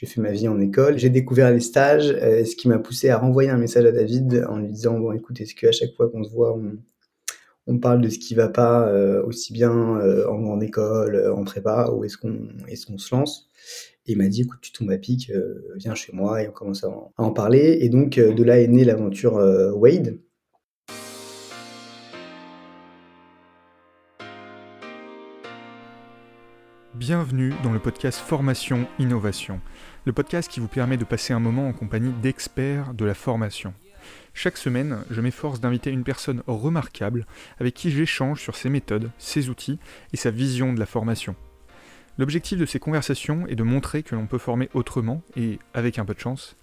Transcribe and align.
j'ai 0.00 0.06
fait 0.06 0.20
ma 0.22 0.32
vie 0.32 0.48
en 0.48 0.58
école. 0.60 0.98
J'ai 0.98 1.10
découvert 1.10 1.50
les 1.50 1.60
stages, 1.60 2.06
ce 2.08 2.56
qui 2.56 2.68
m'a 2.68 2.78
poussé 2.78 3.10
à 3.10 3.18
renvoyer 3.18 3.50
un 3.50 3.58
message 3.58 3.84
à 3.84 3.92
David 3.92 4.46
en 4.48 4.56
lui 4.56 4.68
disant 4.68 4.98
bon 4.98 5.12
écoute, 5.12 5.38
est-ce 5.42 5.54
qu'à 5.54 5.72
chaque 5.72 5.94
fois 5.94 6.08
qu'on 6.08 6.24
se 6.24 6.30
voit, 6.30 6.58
on, 7.66 7.78
parle 7.78 8.00
de 8.00 8.08
ce 8.08 8.18
qui 8.18 8.34
va 8.34 8.48
pas 8.48 8.90
aussi 9.24 9.52
bien 9.52 9.70
en 9.70 10.40
grande 10.40 10.62
école, 10.62 11.30
en 11.30 11.44
prépa, 11.44 11.90
ou 11.92 12.04
est-ce 12.04 12.16
qu'on 12.16 12.48
qu'on 12.86 12.98
se 12.98 13.14
lance? 13.14 13.50
Et 14.06 14.12
il 14.12 14.18
m'a 14.18 14.28
dit, 14.28 14.42
écoute, 14.42 14.60
tu 14.62 14.72
tombes 14.72 14.90
à 14.90 14.96
pic, 14.96 15.30
viens 15.76 15.94
chez 15.94 16.12
moi 16.14 16.42
et 16.42 16.48
on 16.48 16.52
commence 16.52 16.82
en, 16.82 17.12
à 17.18 17.22
en 17.22 17.30
parler. 17.30 17.78
Et 17.82 17.90
donc, 17.90 18.18
de 18.18 18.42
là 18.42 18.58
est 18.58 18.68
née 18.68 18.84
l'aventure 18.84 19.34
Wade. 19.76 20.18
Bienvenue 27.00 27.54
dans 27.62 27.72
le 27.72 27.78
podcast 27.78 28.18
Formation 28.18 28.86
Innovation, 28.98 29.60
le 30.04 30.12
podcast 30.12 30.50
qui 30.50 30.60
vous 30.60 30.68
permet 30.68 30.96
de 30.96 31.04
passer 31.04 31.32
un 31.32 31.40
moment 31.40 31.68
en 31.68 31.72
compagnie 31.72 32.12
d'experts 32.22 32.94
de 32.94 33.04
la 33.04 33.14
formation. 33.14 33.74
Chaque 34.32 34.56
semaine, 34.56 35.04
je 35.10 35.20
m'efforce 35.20 35.60
d'inviter 35.60 35.90
une 35.90 36.04
personne 36.04 36.42
remarquable 36.46 37.26
avec 37.58 37.74
qui 37.74 37.90
j'échange 37.90 38.40
sur 38.40 38.56
ses 38.56 38.70
méthodes, 38.70 39.10
ses 39.18 39.50
outils 39.50 39.78
et 40.12 40.16
sa 40.16 40.30
vision 40.30 40.72
de 40.72 40.80
la 40.80 40.86
formation. 40.86 41.36
L'objectif 42.18 42.58
de 42.58 42.66
ces 42.66 42.78
conversations 42.78 43.46
est 43.46 43.56
de 43.56 43.62
montrer 43.62 44.02
que 44.02 44.14
l'on 44.14 44.26
peut 44.26 44.38
former 44.38 44.68
autrement 44.74 45.22
et, 45.36 45.58
avec 45.74 45.98
un 45.98 46.04
peu 46.04 46.14
de 46.14 46.20
chance, 46.20 46.56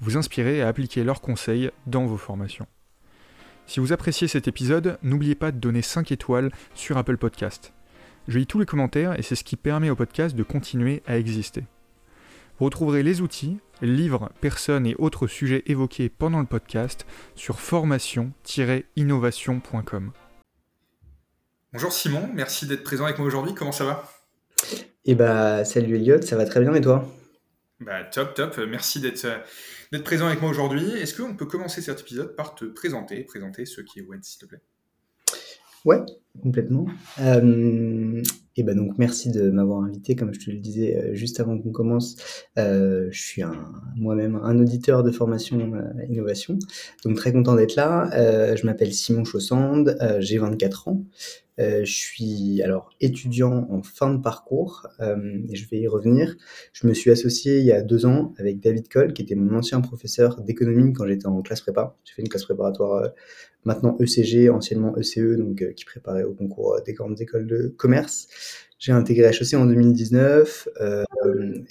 vous 0.00 0.16
inspirer 0.16 0.62
à 0.62 0.68
appliquer 0.68 1.04
leurs 1.04 1.20
conseils 1.20 1.70
dans 1.86 2.06
vos 2.06 2.16
formations. 2.16 2.66
Si 3.66 3.80
vous 3.80 3.92
appréciez 3.92 4.28
cet 4.28 4.46
épisode, 4.46 4.98
n'oubliez 5.02 5.34
pas 5.34 5.52
de 5.52 5.58
donner 5.58 5.82
5 5.82 6.12
étoiles 6.12 6.50
sur 6.74 6.96
Apple 6.96 7.16
Podcast. 7.16 7.72
Je 8.28 8.38
lis 8.38 8.46
tous 8.46 8.58
les 8.58 8.66
commentaires 8.66 9.18
et 9.18 9.22
c'est 9.22 9.36
ce 9.36 9.44
qui 9.44 9.56
permet 9.56 9.90
au 9.90 9.96
podcast 9.96 10.36
de 10.36 10.42
continuer 10.42 11.02
à 11.06 11.18
exister. 11.18 11.64
Vous 12.58 12.64
retrouverez 12.66 13.02
les 13.02 13.20
outils, 13.20 13.58
livres, 13.82 14.30
personnes 14.40 14.86
et 14.86 14.94
autres 14.96 15.26
sujets 15.26 15.64
évoqués 15.66 16.08
pendant 16.08 16.38
le 16.38 16.46
podcast 16.46 17.04
sur 17.34 17.58
formation-innovation.com. 17.58 20.12
Bonjour 21.72 21.92
Simon, 21.92 22.30
merci 22.32 22.68
d'être 22.68 22.84
présent 22.84 23.02
avec 23.04 23.18
moi 23.18 23.26
aujourd'hui. 23.26 23.54
Comment 23.54 23.72
ça 23.72 23.84
va? 23.84 24.08
Eh 25.04 25.16
bah 25.16 25.64
salut 25.64 25.96
Elliot, 25.96 26.22
ça 26.22 26.36
va 26.36 26.46
très 26.46 26.60
bien 26.60 26.72
et 26.74 26.80
toi? 26.80 27.08
Bah, 27.80 28.04
top, 28.04 28.34
top. 28.34 28.56
Merci 28.68 29.00
d'être 29.00 29.26
d'être 29.90 30.04
présent 30.04 30.26
avec 30.26 30.40
moi 30.40 30.48
aujourd'hui. 30.48 30.92
Est-ce 30.92 31.20
qu'on 31.20 31.34
peut 31.34 31.46
commencer 31.46 31.82
cet 31.82 31.98
épisode 32.00 32.36
par 32.36 32.54
te 32.54 32.64
présenter, 32.64 33.24
présenter 33.24 33.66
ce 33.66 33.80
qui 33.80 33.98
est 33.98 34.02
Wed, 34.02 34.22
s'il 34.22 34.38
te 34.40 34.46
plaît? 34.46 34.62
Ouais, 35.84 35.98
complètement. 36.42 36.86
Euh, 37.20 38.22
et 38.56 38.62
ben 38.62 38.76
donc 38.76 38.98
merci 38.98 39.30
de 39.30 39.50
m'avoir 39.50 39.82
invité, 39.82 40.14
comme 40.14 40.32
je 40.32 40.38
te 40.38 40.50
le 40.50 40.58
disais 40.58 40.96
euh, 40.96 41.14
juste 41.14 41.40
avant 41.40 41.58
qu'on 41.58 41.72
commence. 41.72 42.16
Euh, 42.58 43.08
je 43.10 43.20
suis 43.20 43.42
moi-même 43.96 44.36
un 44.36 44.58
auditeur 44.58 45.02
de 45.02 45.10
formation 45.10 45.72
innovation, 46.08 46.58
donc 47.04 47.16
très 47.16 47.32
content 47.32 47.54
d'être 47.54 47.76
là. 47.76 48.10
je 48.54 48.64
m'appelle 48.66 48.92
Simon 48.92 49.24
Chaussande, 49.24 49.96
j'ai 50.20 50.38
24 50.38 50.88
ans. 50.88 51.04
je 51.58 51.84
suis 51.84 52.62
alors 52.62 52.90
étudiant 53.00 53.66
en 53.70 53.82
fin 53.82 54.12
de 54.14 54.20
parcours 54.20 54.86
et 55.00 55.56
je 55.56 55.68
vais 55.68 55.78
y 55.80 55.88
revenir. 55.88 56.36
Je 56.72 56.86
me 56.86 56.94
suis 56.94 57.10
associé 57.10 57.58
il 57.58 57.64
y 57.64 57.72
a 57.72 57.82
deux 57.82 58.06
ans 58.06 58.34
avec 58.38 58.60
David 58.60 58.88
Cole, 58.88 59.12
qui 59.12 59.22
était 59.22 59.34
mon 59.34 59.56
ancien 59.56 59.80
professeur 59.80 60.40
d'économie 60.42 60.92
quand 60.92 61.06
j'étais 61.06 61.26
en 61.26 61.42
classe 61.42 61.60
prépa. 61.60 61.96
J'ai 62.04 62.14
fait 62.14 62.22
une 62.22 62.28
classe 62.28 62.44
préparatoire 62.44 63.10
maintenant 63.64 63.96
ECG, 63.98 64.50
anciennement 64.50 64.94
ECE, 64.96 65.36
donc 65.38 65.62
euh, 65.62 65.72
qui 65.72 65.84
préparait 65.84 66.23
au 66.24 66.34
concours 66.34 66.74
euh, 66.74 66.80
des 66.84 66.92
grandes 66.92 67.20
écoles 67.20 67.46
de 67.46 67.68
commerce. 67.68 68.28
J'ai 68.78 68.92
intégré 68.92 69.28
HEC 69.28 69.54
en 69.54 69.66
2019 69.66 70.68
euh, 70.80 71.04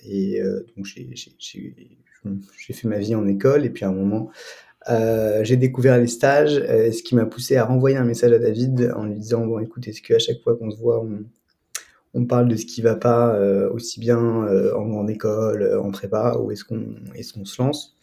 et 0.06 0.42
donc 0.76 0.86
j'ai 0.86 2.74
fait 2.74 2.88
ma 2.88 2.98
vie 2.98 3.14
en 3.14 3.28
école 3.28 3.66
et 3.66 3.70
puis 3.70 3.86
à 3.86 3.90
un 3.90 3.94
moment 3.94 4.32
j'ai 5.44 5.58
découvert 5.58 6.00
les 6.00 6.08
stages, 6.08 6.56
ce 6.56 7.04
qui 7.04 7.14
m'a 7.14 7.26
poussé 7.26 7.56
à 7.56 7.66
renvoyer 7.66 7.98
un 7.98 8.06
message 8.06 8.32
à 8.32 8.40
David 8.40 8.94
en 8.96 9.06
lui 9.06 9.16
disant 9.16 9.46
bon 9.46 9.60
écoute 9.60 9.88
est-ce 9.88 10.02
qu'à 10.02 10.18
chaque 10.18 10.42
fois 10.42 10.58
qu'on 10.58 10.72
se 10.72 10.78
voit 10.78 11.06
on, 12.16 12.26
parle 12.26 12.48
de 12.48 12.56
ce 12.56 12.66
qui 12.66 12.82
va 12.82 12.96
pas 12.96 13.38
aussi 13.70 14.00
bien 14.00 14.18
en 14.18 14.88
grande 14.88 15.10
école, 15.12 15.78
en 15.78 15.92
prépa 15.92 16.38
ou 16.38 16.52
est-ce 16.52 16.64
qu'on 16.64 16.96
qu'on 17.36 17.46
se 17.46 17.62
lance? 17.62 17.96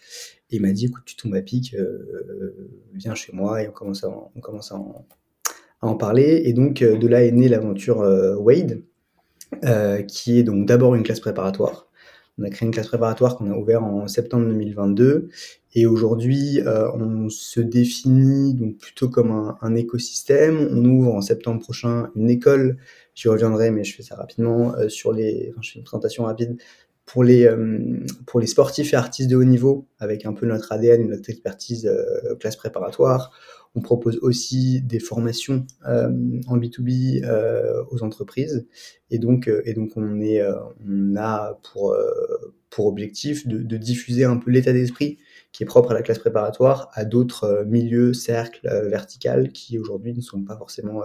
Et 0.50 0.56
il 0.56 0.62
m'a 0.62 0.72
dit, 0.72 0.86
écoute, 0.86 1.04
tu 1.04 1.14
tombes 1.16 1.34
à 1.34 1.42
pic, 1.42 1.74
euh, 1.74 2.68
viens 2.94 3.14
chez 3.14 3.32
moi 3.32 3.62
et 3.62 3.68
on 3.68 3.72
commence 3.72 4.02
à 4.02 4.08
on 4.08 4.40
commence 4.40 4.72
à 4.72 4.76
en, 4.76 5.06
à 5.82 5.86
en 5.86 5.94
parler. 5.94 6.42
Et 6.44 6.52
donc, 6.52 6.82
euh, 6.82 6.96
de 6.96 7.08
là 7.08 7.24
est 7.24 7.32
née 7.32 7.48
l'aventure 7.48 8.00
euh, 8.00 8.36
Wade, 8.36 8.82
qui 10.06 10.38
est 10.38 10.42
donc 10.44 10.66
d'abord 10.66 10.94
une 10.94 11.02
classe 11.02 11.20
préparatoire. 11.20 11.88
On 12.38 12.44
a 12.44 12.50
créé 12.50 12.66
une 12.66 12.72
classe 12.72 12.86
préparatoire 12.86 13.36
qu'on 13.36 13.50
a 13.50 13.56
ouverte 13.56 13.82
en 13.82 14.06
septembre 14.06 14.46
2022. 14.46 15.28
Et 15.74 15.86
aujourd'hui, 15.86 16.60
on 16.94 17.28
se 17.28 17.60
définit 17.60 18.54
donc 18.54 18.78
plutôt 18.78 19.08
comme 19.08 19.54
un, 19.60 19.74
écosystème. 19.74 20.68
On 20.70 20.84
ouvre 20.84 21.14
en 21.14 21.20
septembre 21.20 21.60
prochain 21.60 22.10
une 22.14 22.30
école. 22.30 22.78
J'y 23.14 23.28
reviendrai, 23.28 23.70
mais 23.72 23.84
je 23.84 23.94
fais 23.94 24.02
ça 24.04 24.14
rapidement. 24.14 24.72
sur 24.88 25.12
les, 25.12 25.48
enfin, 25.50 25.60
je 25.62 25.72
fais 25.72 25.78
une 25.80 25.84
présentation 25.84 26.24
rapide 26.24 26.56
pour 27.12 27.24
les, 27.24 27.44
euh, 27.44 28.04
pour 28.26 28.38
les 28.38 28.46
sportifs 28.46 28.92
et 28.92 28.96
artistes 28.96 29.28
de 29.28 29.34
haut 29.34 29.44
niveau, 29.44 29.88
avec 29.98 30.26
un 30.26 30.32
peu 30.32 30.46
notre 30.46 30.70
ADN 30.70 31.00
et 31.00 31.04
notre 31.04 31.28
expertise 31.28 31.86
euh, 31.86 32.36
classe 32.36 32.54
préparatoire. 32.54 33.32
On 33.74 33.80
propose 33.80 34.18
aussi 34.22 34.80
des 34.82 34.98
formations 34.98 35.64
euh, 35.86 36.08
en 36.48 36.58
B2B 36.58 37.24
aux 37.90 38.02
entreprises. 38.02 38.66
Et 39.10 39.18
donc, 39.18 39.50
et 39.64 39.74
donc 39.74 39.92
on, 39.96 40.20
est, 40.20 40.42
on 40.86 41.16
a 41.16 41.58
pour, 41.72 41.96
pour 42.68 42.86
objectif 42.86 43.46
de, 43.46 43.58
de 43.58 43.76
diffuser 43.76 44.24
un 44.24 44.36
peu 44.36 44.50
l'état 44.50 44.72
d'esprit 44.72 45.18
qui 45.52 45.62
est 45.62 45.66
propre 45.66 45.92
à 45.92 45.94
la 45.94 46.02
classe 46.02 46.18
préparatoire 46.18 46.90
à 46.94 47.04
d'autres 47.04 47.64
milieux, 47.66 48.12
cercles, 48.12 48.68
verticales 48.88 49.52
qui 49.52 49.78
aujourd'hui 49.78 50.14
ne 50.14 50.20
sont 50.20 50.42
pas 50.42 50.56
forcément 50.56 51.02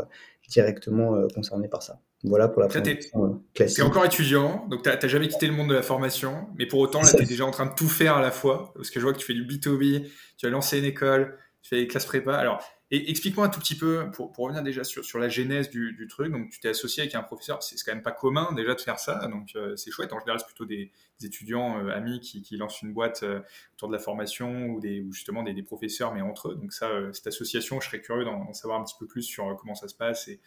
directement 0.50 1.28
concernés 1.36 1.68
par 1.68 1.84
ça. 1.84 2.02
Voilà 2.28 2.48
pour 2.48 2.62
la 2.62 2.68
présentation 2.68 3.42
classique. 3.54 3.78
Tu 3.78 3.82
es 3.82 3.86
encore 3.86 4.06
étudiant, 4.06 4.68
donc 4.70 4.84
tu 4.84 4.90
n'as 4.90 5.08
jamais 5.08 5.28
quitté 5.28 5.48
le 5.48 5.54
monde 5.54 5.70
de 5.70 5.76
la 5.76 5.82
formation, 5.82 6.48
mais 6.58 6.66
pour 6.66 6.80
autant, 6.80 7.02
là, 7.02 7.12
tu 7.12 7.22
es 7.22 7.26
déjà 7.26 7.46
en 7.46 7.52
train 7.52 7.66
de 7.66 7.74
tout 7.76 7.88
faire 7.88 8.16
à 8.16 8.22
la 8.22 8.32
fois, 8.32 8.74
parce 8.76 8.90
que 8.90 9.00
je 9.00 9.06
vois 9.06 9.14
que 9.14 9.20
tu 9.20 9.26
fais 9.26 9.34
du 9.34 9.46
B2B, 9.46 10.08
tu 10.38 10.46
as 10.46 10.50
lancé 10.50 10.80
une 10.80 10.86
école, 10.86 11.38
tu 11.66 11.70
fais 11.70 11.82
des 11.82 11.88
classes 11.88 12.06
prépa. 12.06 12.36
Alors, 12.36 12.64
explique-moi 12.92 13.48
un 13.48 13.50
tout 13.50 13.60
petit 13.60 13.74
peu, 13.76 14.12
pour, 14.12 14.32
pour 14.32 14.44
revenir 14.44 14.62
déjà 14.62 14.84
sur, 14.84 15.04
sur 15.04 15.18
la 15.18 15.30
genèse 15.30 15.72
du, 15.72 16.06
truc, 16.08 16.32
donc 16.32 16.52
tu 16.52 16.60
t'es 16.60 16.68
associé 16.68 17.02
avec 17.02 17.16
un 17.16 17.24
professeur, 17.24 17.64
c'est 17.64 17.76
quand 17.84 17.92
même 17.92 18.04
pas 18.04 18.12
commun 18.12 18.54
déjà 18.54 18.76
de 18.76 18.82
faire 18.82 19.00
ça, 19.00 19.28
donc 19.30 19.50
euh, 19.56 19.76
c'est 19.76 19.90
chouette. 19.90 20.14
En 20.14 20.20
général, 20.20 20.40
c'est 20.40 20.46
plutôt 20.46 20.66
des, 20.66 20.92
étudiants 21.24 21.80
euh, 21.80 21.90
amis 21.90 22.20
qui, 22.20 22.44
qui, 22.44 22.56
lancent 22.58 22.84
une 22.84 22.94
boîte 22.94 23.24
euh, 23.24 23.42
autour 23.74 23.88
de 23.88 23.94
la 23.94 24.00
formation 24.00 24.68
ou, 24.68 24.80
des, 24.80 25.02
ou 25.02 25.12
justement 25.12 25.42
des, 25.42 25.64
professeurs, 25.64 26.14
mais 26.14 26.22
entre 26.22 26.50
eux. 26.50 26.56
Donc 26.56 26.72
ça, 26.72 26.88
cette 27.14 27.26
association, 27.26 27.82
je 27.82 27.88
serais 27.88 28.02
curieux 28.02 28.26
d'en 28.26 28.54
savoir 28.54 28.80
un 28.80 28.84
petit 28.84 28.96
peu 29.00 29.08
plus 29.08 29.24
sur 29.24 29.58
comment 29.58 29.74
ça 29.74 29.88
se 29.88 29.96
passe 29.96 30.28
et, 30.28 30.40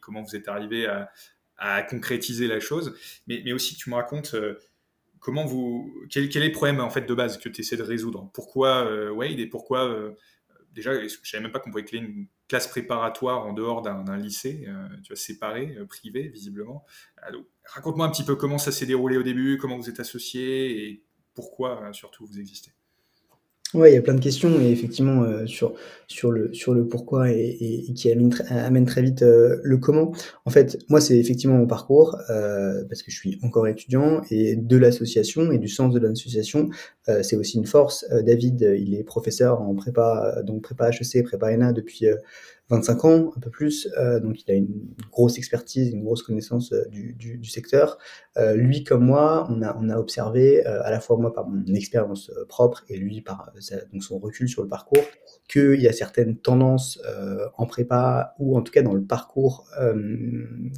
comment 0.00 0.22
vous 0.22 0.34
êtes 0.34 0.48
arrivé 0.48 0.86
à, 0.86 1.12
à, 1.58 1.84
concrétiser 1.84 2.48
la 2.48 2.58
chose. 2.58 2.98
Mais, 3.28 3.40
mais 3.44 3.52
aussi 3.52 3.76
tu 3.76 3.88
me 3.88 3.94
racontes 3.94 4.34
comment 5.20 5.44
vous, 5.44 5.94
quel, 6.10 6.28
quel, 6.28 6.42
est 6.42 6.48
le 6.48 6.52
problème 6.52 6.80
en 6.80 6.90
fait 6.90 7.02
de 7.02 7.14
base 7.14 7.38
que 7.38 7.48
tu 7.48 7.60
essaies 7.60 7.76
de 7.76 7.84
résoudre? 7.84 8.28
Pourquoi 8.34 9.12
Wade? 9.12 9.38
Et 9.38 9.46
pourquoi 9.46 10.12
déjà, 10.72 10.94
je 10.94 11.04
ne 11.04 11.08
savais 11.24 11.42
même 11.42 11.52
pas 11.52 11.60
qu'on 11.60 11.70
pouvait 11.70 11.84
créer 11.84 12.00
une 12.00 12.26
classe 12.48 12.66
préparatoire 12.66 13.46
en 13.46 13.52
dehors 13.52 13.82
d'un 13.82 14.16
lycée, 14.16 14.64
euh, 14.66 14.88
tu 15.02 15.08
vois, 15.08 15.16
séparé, 15.16 15.76
euh, 15.78 15.86
privé, 15.86 16.28
visiblement. 16.28 16.84
Raconte-moi 17.64 18.06
un 18.06 18.10
petit 18.10 18.24
peu 18.24 18.36
comment 18.36 18.58
ça 18.58 18.72
s'est 18.72 18.86
déroulé 18.86 19.16
au 19.16 19.22
début, 19.22 19.58
comment 19.58 19.76
vous 19.76 19.88
êtes 19.88 20.00
associés 20.00 20.88
et 20.88 21.04
pourquoi, 21.34 21.82
euh, 21.82 21.92
surtout, 21.92 22.26
vous 22.26 22.40
existez. 22.40 22.72
Ouais, 23.72 23.92
il 23.92 23.94
y 23.94 23.98
a 23.98 24.02
plein 24.02 24.14
de 24.14 24.20
questions 24.20 24.60
et 24.60 24.68
effectivement 24.72 25.22
euh, 25.22 25.46
sur 25.46 25.74
sur 26.08 26.32
le 26.32 26.52
sur 26.52 26.74
le 26.74 26.88
pourquoi 26.88 27.30
et, 27.30 27.56
et, 27.60 27.92
qui 27.94 28.10
amène, 28.10 28.84
très 28.84 29.00
vite 29.00 29.22
euh, 29.22 29.60
le 29.62 29.78
comment. 29.78 30.12
En 30.44 30.50
fait, 30.50 30.76
moi 30.88 31.00
c'est 31.00 31.16
effectivement 31.16 31.56
mon 31.56 31.68
parcours 31.68 32.16
euh, 32.30 32.82
parce 32.88 33.04
que 33.04 33.12
je 33.12 33.16
suis 33.16 33.38
encore 33.44 33.68
étudiant 33.68 34.22
et 34.28 34.56
de 34.56 34.76
l'association 34.76 35.52
et 35.52 35.58
du 35.58 35.68
sens 35.68 35.94
de 35.94 36.00
l'association, 36.00 36.68
euh, 37.08 37.22
c'est 37.22 37.36
aussi 37.36 37.58
une 37.58 37.66
force. 37.66 38.04
David, 38.10 38.60
il 38.76 38.94
est 38.96 39.04
professeur 39.04 39.62
en 39.62 39.72
prépa 39.76 40.42
donc 40.44 40.62
prépa 40.62 40.90
HEC, 40.90 41.22
prépa 41.22 41.52
ENA 41.54 41.72
depuis 41.72 42.06
25 42.70 43.04
ans, 43.04 43.32
un 43.36 43.40
peu 43.40 43.50
plus, 43.50 43.88
euh, 43.98 44.20
donc 44.20 44.42
il 44.42 44.50
a 44.52 44.54
une 44.54 44.94
grosse 45.10 45.38
expertise, 45.38 45.92
une 45.92 46.04
grosse 46.04 46.22
connaissance 46.22 46.72
euh, 46.72 46.84
du, 46.88 47.14
du, 47.14 47.36
du, 47.36 47.50
secteur. 47.50 47.98
Euh, 48.36 48.54
lui 48.54 48.84
comme 48.84 49.04
moi, 49.04 49.48
on 49.50 49.60
a, 49.62 49.76
on 49.76 49.88
a 49.88 49.98
observé, 49.98 50.64
euh, 50.66 50.80
à 50.84 50.92
la 50.92 51.00
fois 51.00 51.16
moi 51.16 51.34
par 51.34 51.48
mon 51.48 51.74
expérience 51.74 52.30
euh, 52.30 52.44
propre 52.46 52.84
et 52.88 52.96
lui 52.96 53.22
par 53.22 53.52
donc 53.92 54.04
son 54.04 54.20
recul 54.20 54.48
sur 54.48 54.62
le 54.62 54.68
parcours, 54.68 55.02
qu'il 55.48 55.80
y 55.80 55.88
a 55.88 55.92
certaines 55.92 56.36
tendances 56.36 57.02
en 57.56 57.66
prépa 57.66 58.34
ou 58.38 58.56
en 58.56 58.62
tout 58.62 58.72
cas 58.72 58.82
dans 58.82 58.94
le 58.94 59.02
parcours 59.02 59.68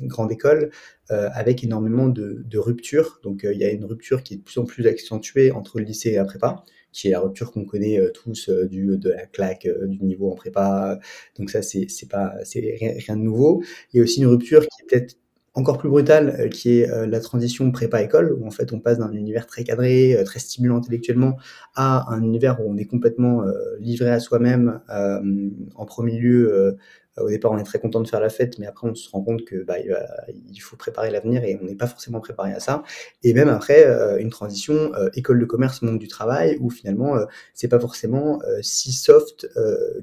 grande 0.04 0.32
école 0.32 0.70
avec 1.10 1.62
énormément 1.62 2.08
de, 2.08 2.42
de 2.46 2.58
ruptures. 2.58 3.20
Donc 3.22 3.42
il 3.44 3.58
y 3.58 3.64
a 3.64 3.70
une 3.70 3.84
rupture 3.84 4.22
qui 4.22 4.34
est 4.34 4.36
de 4.38 4.42
plus 4.42 4.58
en 4.58 4.64
plus 4.64 4.86
accentuée 4.86 5.52
entre 5.52 5.78
le 5.78 5.84
lycée 5.84 6.10
et 6.10 6.16
la 6.16 6.24
prépa 6.24 6.64
qui 6.92 7.08
est 7.08 7.10
la 7.12 7.20
rupture 7.20 7.52
qu'on 7.52 7.64
connaît 7.64 7.98
euh, 7.98 8.10
tous 8.12 8.48
euh, 8.48 8.66
du, 8.66 8.96
de 8.96 9.10
la 9.10 9.26
claque 9.26 9.66
euh, 9.66 9.86
du 9.86 10.02
niveau 10.04 10.30
en 10.30 10.34
prépa. 10.34 10.98
Donc 11.38 11.50
ça, 11.50 11.62
c'est, 11.62 11.88
c'est 11.88 12.08
pas, 12.08 12.34
c'est 12.44 12.60
rien, 12.78 13.16
de 13.16 13.22
nouveau. 13.22 13.62
Il 13.92 13.98
y 13.98 14.00
a 14.00 14.02
aussi 14.02 14.20
une 14.20 14.26
rupture 14.26 14.60
qui 14.62 14.82
est 14.82 14.86
peut-être 14.88 15.16
encore 15.54 15.78
plus 15.78 15.88
brutale, 15.90 16.48
qui 16.50 16.80
est 16.80 17.06
la 17.06 17.20
transition 17.20 17.70
prépa-école, 17.70 18.36
où 18.38 18.46
en 18.46 18.50
fait 18.50 18.72
on 18.72 18.80
passe 18.80 18.98
d'un 18.98 19.12
univers 19.12 19.46
très 19.46 19.64
cadré, 19.64 20.16
très 20.24 20.38
stimulant 20.38 20.78
intellectuellement, 20.78 21.36
à 21.74 22.12
un 22.12 22.22
univers 22.22 22.60
où 22.60 22.70
on 22.70 22.76
est 22.76 22.86
complètement 22.86 23.44
livré 23.78 24.10
à 24.10 24.20
soi-même. 24.20 24.80
en 24.88 25.84
premier 25.84 26.18
lieu, 26.18 26.78
au 27.18 27.28
départ, 27.28 27.52
on 27.52 27.58
est 27.58 27.64
très 27.64 27.78
content 27.78 28.00
de 28.00 28.08
faire 28.08 28.20
la 28.20 28.30
fête, 28.30 28.58
mais 28.58 28.66
après, 28.66 28.88
on 28.88 28.94
se 28.94 29.10
rend 29.10 29.22
compte 29.22 29.44
que 29.44 29.62
bah, 29.64 29.76
il, 29.78 30.58
faut 30.60 30.76
préparer 30.76 31.10
l'avenir 31.10 31.44
et 31.44 31.58
on 31.60 31.66
n'est 31.66 31.74
pas 31.74 31.86
forcément 31.86 32.20
préparé 32.20 32.54
à 32.54 32.60
ça. 32.60 32.82
Et 33.22 33.34
même 33.34 33.50
après, 33.50 33.84
une 34.18 34.30
transition 34.30 34.92
école 35.14 35.38
de 35.38 35.44
commerce, 35.44 35.82
monde 35.82 35.98
du 35.98 36.08
travail, 36.08 36.56
où 36.60 36.70
finalement, 36.70 37.16
c'est 37.52 37.68
pas 37.68 37.80
forcément 37.80 38.40
si 38.62 38.92
soft 38.92 39.46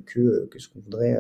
que, 0.06 0.46
que 0.46 0.60
ce 0.60 0.70
qu'on 0.70 0.82
voudrait 0.82 1.18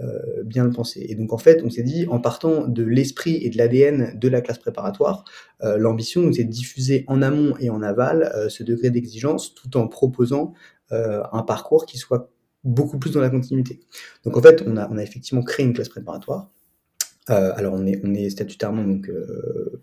euh, 0.00 0.44
bien 0.44 0.62
le 0.62 0.70
penser. 0.70 1.04
Et 1.08 1.16
donc 1.16 1.32
en 1.32 1.38
fait, 1.38 1.60
on 1.64 1.70
s'est 1.70 1.82
dit, 1.82 2.06
en 2.06 2.20
partant 2.20 2.68
de 2.68 2.84
l'esprit 2.84 3.44
et 3.44 3.50
de 3.50 3.58
l'ADN 3.58 4.16
de 4.16 4.28
la 4.28 4.40
classe 4.40 4.58
préparatoire, 4.58 5.24
euh, 5.64 5.76
l'ambition 5.76 6.32
c'est 6.32 6.44
de 6.44 6.50
diffuser 6.50 7.04
en 7.08 7.20
amont 7.20 7.56
et 7.58 7.68
en 7.68 7.82
aval 7.82 8.30
euh, 8.36 8.48
ce 8.48 8.62
degré 8.62 8.90
d'exigence 8.90 9.54
tout 9.54 9.76
en 9.76 9.88
proposant 9.88 10.52
un 10.90 11.42
parcours 11.42 11.84
qui 11.84 11.98
soit 11.98 12.30
beaucoup 12.64 12.98
plus 12.98 13.10
dans 13.10 13.20
la 13.20 13.28
continuité. 13.28 13.80
Donc 14.24 14.38
en 14.38 14.40
fait, 14.40 14.64
on 14.66 14.78
a, 14.78 15.02
effectivement 15.02 15.42
créé 15.42 15.66
une 15.66 15.74
classe 15.74 15.90
préparatoire. 15.90 16.50
alors 17.26 17.74
on 17.74 17.84
est, 17.84 18.30
statutairement 18.30 18.84
donc 18.84 19.10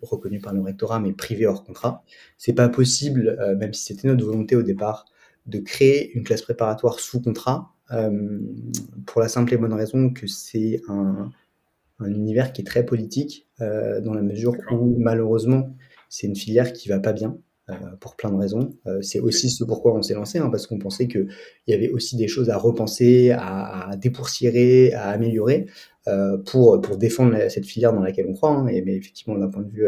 reconnu 0.01 0.39
par 0.39 0.51
le 0.55 0.61
rectorat, 0.61 0.99
mais 0.99 1.13
privé 1.13 1.45
hors 1.45 1.63
contrat. 1.63 2.03
C'est 2.39 2.53
pas 2.53 2.69
possible, 2.69 3.37
même 3.59 3.71
si 3.73 3.85
c'était 3.85 4.07
notre 4.07 4.25
volonté 4.25 4.55
au 4.55 4.63
départ, 4.63 5.05
de 5.45 5.59
créer 5.59 6.11
une 6.17 6.23
classe 6.23 6.41
préparatoire 6.41 6.99
sous 6.99 7.21
contrat 7.21 7.74
pour 9.05 9.21
la 9.21 9.27
simple 9.27 9.53
et 9.53 9.57
bonne 9.57 9.73
raison 9.73 10.09
que 10.09 10.27
c'est 10.27 10.81
un, 10.87 11.29
univers 12.05 12.51
qui 12.51 12.61
est 12.61 12.65
très 12.65 12.85
politique, 12.85 13.47
euh, 13.61 14.01
dans 14.01 14.13
la 14.13 14.21
mesure 14.21 14.55
où 14.71 14.95
malheureusement 14.97 15.69
c'est 16.09 16.27
une 16.27 16.35
filière 16.35 16.73
qui 16.73 16.89
va 16.89 16.99
pas 16.99 17.13
bien. 17.13 17.37
Euh, 17.67 17.73
pour 17.99 18.15
plein 18.15 18.29
de 18.29 18.35
raisons. 18.35 18.75
c'est 19.01 19.19
aussi 19.19 19.49
ce 19.49 19.63
pourquoi 19.63 19.95
on 19.95 20.03
s'est 20.03 20.13
lancé, 20.13 20.37
hein, 20.37 20.49
parce 20.51 20.67
qu'on 20.67 20.77
pensait 20.77 21.07
qu'il 21.07 21.27
y 21.65 21.73
avait 21.73 21.89
aussi 21.89 22.15
des 22.15 22.27
choses 22.27 22.51
à 22.51 22.57
repenser, 22.57 23.31
à, 23.31 23.89
à 23.89 23.95
à 23.95 25.09
améliorer 25.09 25.65
pour, 26.45 26.79
pour 26.79 26.97
défendre 26.97 27.35
cette 27.49 27.65
filière 27.65 27.91
dans 27.91 28.01
laquelle 28.01 28.27
on 28.29 28.33
croit. 28.33 28.51
Hein. 28.51 28.67
et, 28.67 28.83
mais 28.83 28.95
effectivement, 28.95 29.35
d'un 29.35 29.47
point 29.47 29.63
de 29.63 29.71
vue 29.71 29.87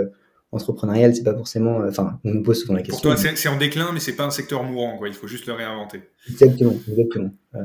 entrepreneurial, 0.51 1.15
c'est 1.15 1.23
pas 1.23 1.35
forcément. 1.35 1.79
Enfin, 1.88 2.19
on 2.23 2.33
nous 2.33 2.44
pose 2.44 2.61
souvent 2.61 2.75
la 2.75 2.81
question. 2.81 3.09
Pour 3.09 3.15
toi, 3.15 3.33
c'est 3.35 3.49
en 3.49 3.57
déclin, 3.57 3.91
mais 3.91 3.99
c'est 3.99 4.15
pas 4.15 4.25
un 4.25 4.31
secteur 4.31 4.63
mourant, 4.63 4.97
quoi. 4.97 5.07
Il 5.07 5.13
faut 5.13 5.27
juste 5.27 5.45
le 5.45 5.53
réinventer. 5.53 6.03
Exactement, 6.29 6.75
exactement, 6.88 7.31
euh, 7.55 7.61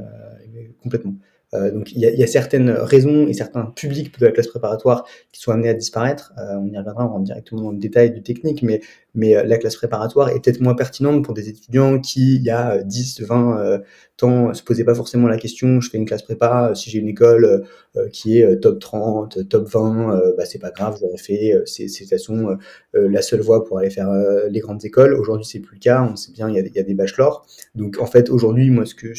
complètement. 0.83 1.15
Euh, 1.55 1.71
donc 1.71 1.93
il 1.93 1.99
y, 1.99 2.23
a, 2.23 2.27
certaines 2.27 2.71
raisons 2.71 3.27
et 3.27 3.35
certains 3.35 3.65
publics 3.65 4.19
de 4.19 4.25
la 4.25 4.33
classe 4.33 4.49
préparatoire 4.49 5.07
qui 5.33 5.41
sont 5.41 5.53
amenés 5.53 5.69
à 5.69 5.75
disparaître. 5.75 6.33
Euh, 6.39 6.57
on 6.57 6.67
y 6.67 6.79
reviendra, 6.79 7.07
on 7.07 7.11
rentre 7.11 7.25
directement 7.25 7.63
dans 7.63 7.71
le 7.73 7.79
détail 7.79 8.11
du 8.11 8.23
technique, 8.23 8.63
mais, 8.63 8.81
mais 9.15 9.37
euh, 9.37 9.45
la 9.45 9.59
classe 9.59 9.77
préparatoire 9.77 10.31
est 10.31 10.43
peut-être 10.43 10.61
moins 10.61 10.75
pertinente 10.75 11.25
pour 11.25 11.35
des 11.35 11.51
étudiants 11.51 12.01
qui, 12.01 12.37
il 12.37 12.43
y 12.43 12.51
a 12.51 12.83
10, 12.83 13.21
20 13.21 13.61
euh, 13.61 13.79
temps, 14.17 14.55
se 14.55 14.63
posaient 14.63 14.85
pas 14.85 14.95
forcément 14.95 15.29
la 15.29 15.37
question, 15.37 15.81
je 15.83 15.91
fais 15.91 15.99
une 15.99 16.07
classe 16.07 16.23
prépa, 16.23 16.73
si 16.75 16.91
j'ai 16.91 16.99
une 16.99 17.09
école 17.09 17.65
qui 18.13 18.39
est 18.39 18.61
top 18.61 18.79
30, 18.79 19.49
top 19.49 19.69
20, 19.69 20.35
bah, 20.37 20.47
c'est 20.47 20.59
pas 20.59 20.71
grave, 20.71 20.97
j'aurais 21.01 21.19
fait, 21.19 21.61
c'est 21.67 21.87
de 21.87 21.99
toute 21.99 22.09
façon 22.09 22.57
la 22.95 23.21
seule 23.21 23.41
voie 23.41 23.65
pour 23.65 23.79
aller 23.79 23.91
faire 23.91 24.11
les 24.49 24.61
grandes 24.61 24.85
écoles. 24.85 25.15
Aujourd'hui, 25.15 25.45
c'est 25.45 25.59
plus 25.59 25.75
le 25.75 25.81
cas, 25.81 26.09
on 26.11 26.15
sait 26.15 26.33
bien, 26.33 26.49
il 26.49 26.55
y 26.55 26.79
a, 26.79 26.83
des 26.83 26.95
bachelors. 26.95 27.47
Donc 27.75 27.99
en 28.01 28.07
fait, 28.07 28.31
aujourd'hui, 28.31 28.71
moi, 28.71 28.87
ce 28.87 28.95
que 28.95 29.13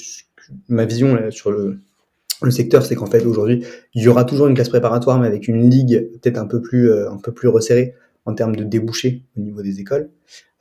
ma 0.70 0.86
vision 0.86 1.30
sur 1.32 1.52
le 1.52 1.80
le 2.46 2.52
secteur, 2.52 2.86
c'est 2.86 2.96
qu'en 2.96 3.08
fait 3.08 3.26
aujourd'hui, 3.26 3.64
il 3.94 4.04
y 4.04 4.08
aura 4.08 4.26
toujours 4.26 4.48
une 4.48 4.56
classe 4.56 4.70
préparatoire, 4.70 5.20
mais 5.20 5.28
avec 5.28 5.48
une 5.48 5.70
ligue 5.70 6.10
peut-être 6.14 6.38
un 6.38 6.48
peu 6.48 6.62
plus 6.62 6.92
euh, 6.92 7.10
un 7.10 7.18
peu 7.18 7.32
plus 7.32 7.48
resserrée 7.48 7.96
en 8.26 8.34
termes 8.34 8.56
de 8.56 8.64
débouchés 8.64 9.24
au 9.38 9.42
niveau 9.42 9.62
des 9.62 9.80
écoles. 9.80 10.10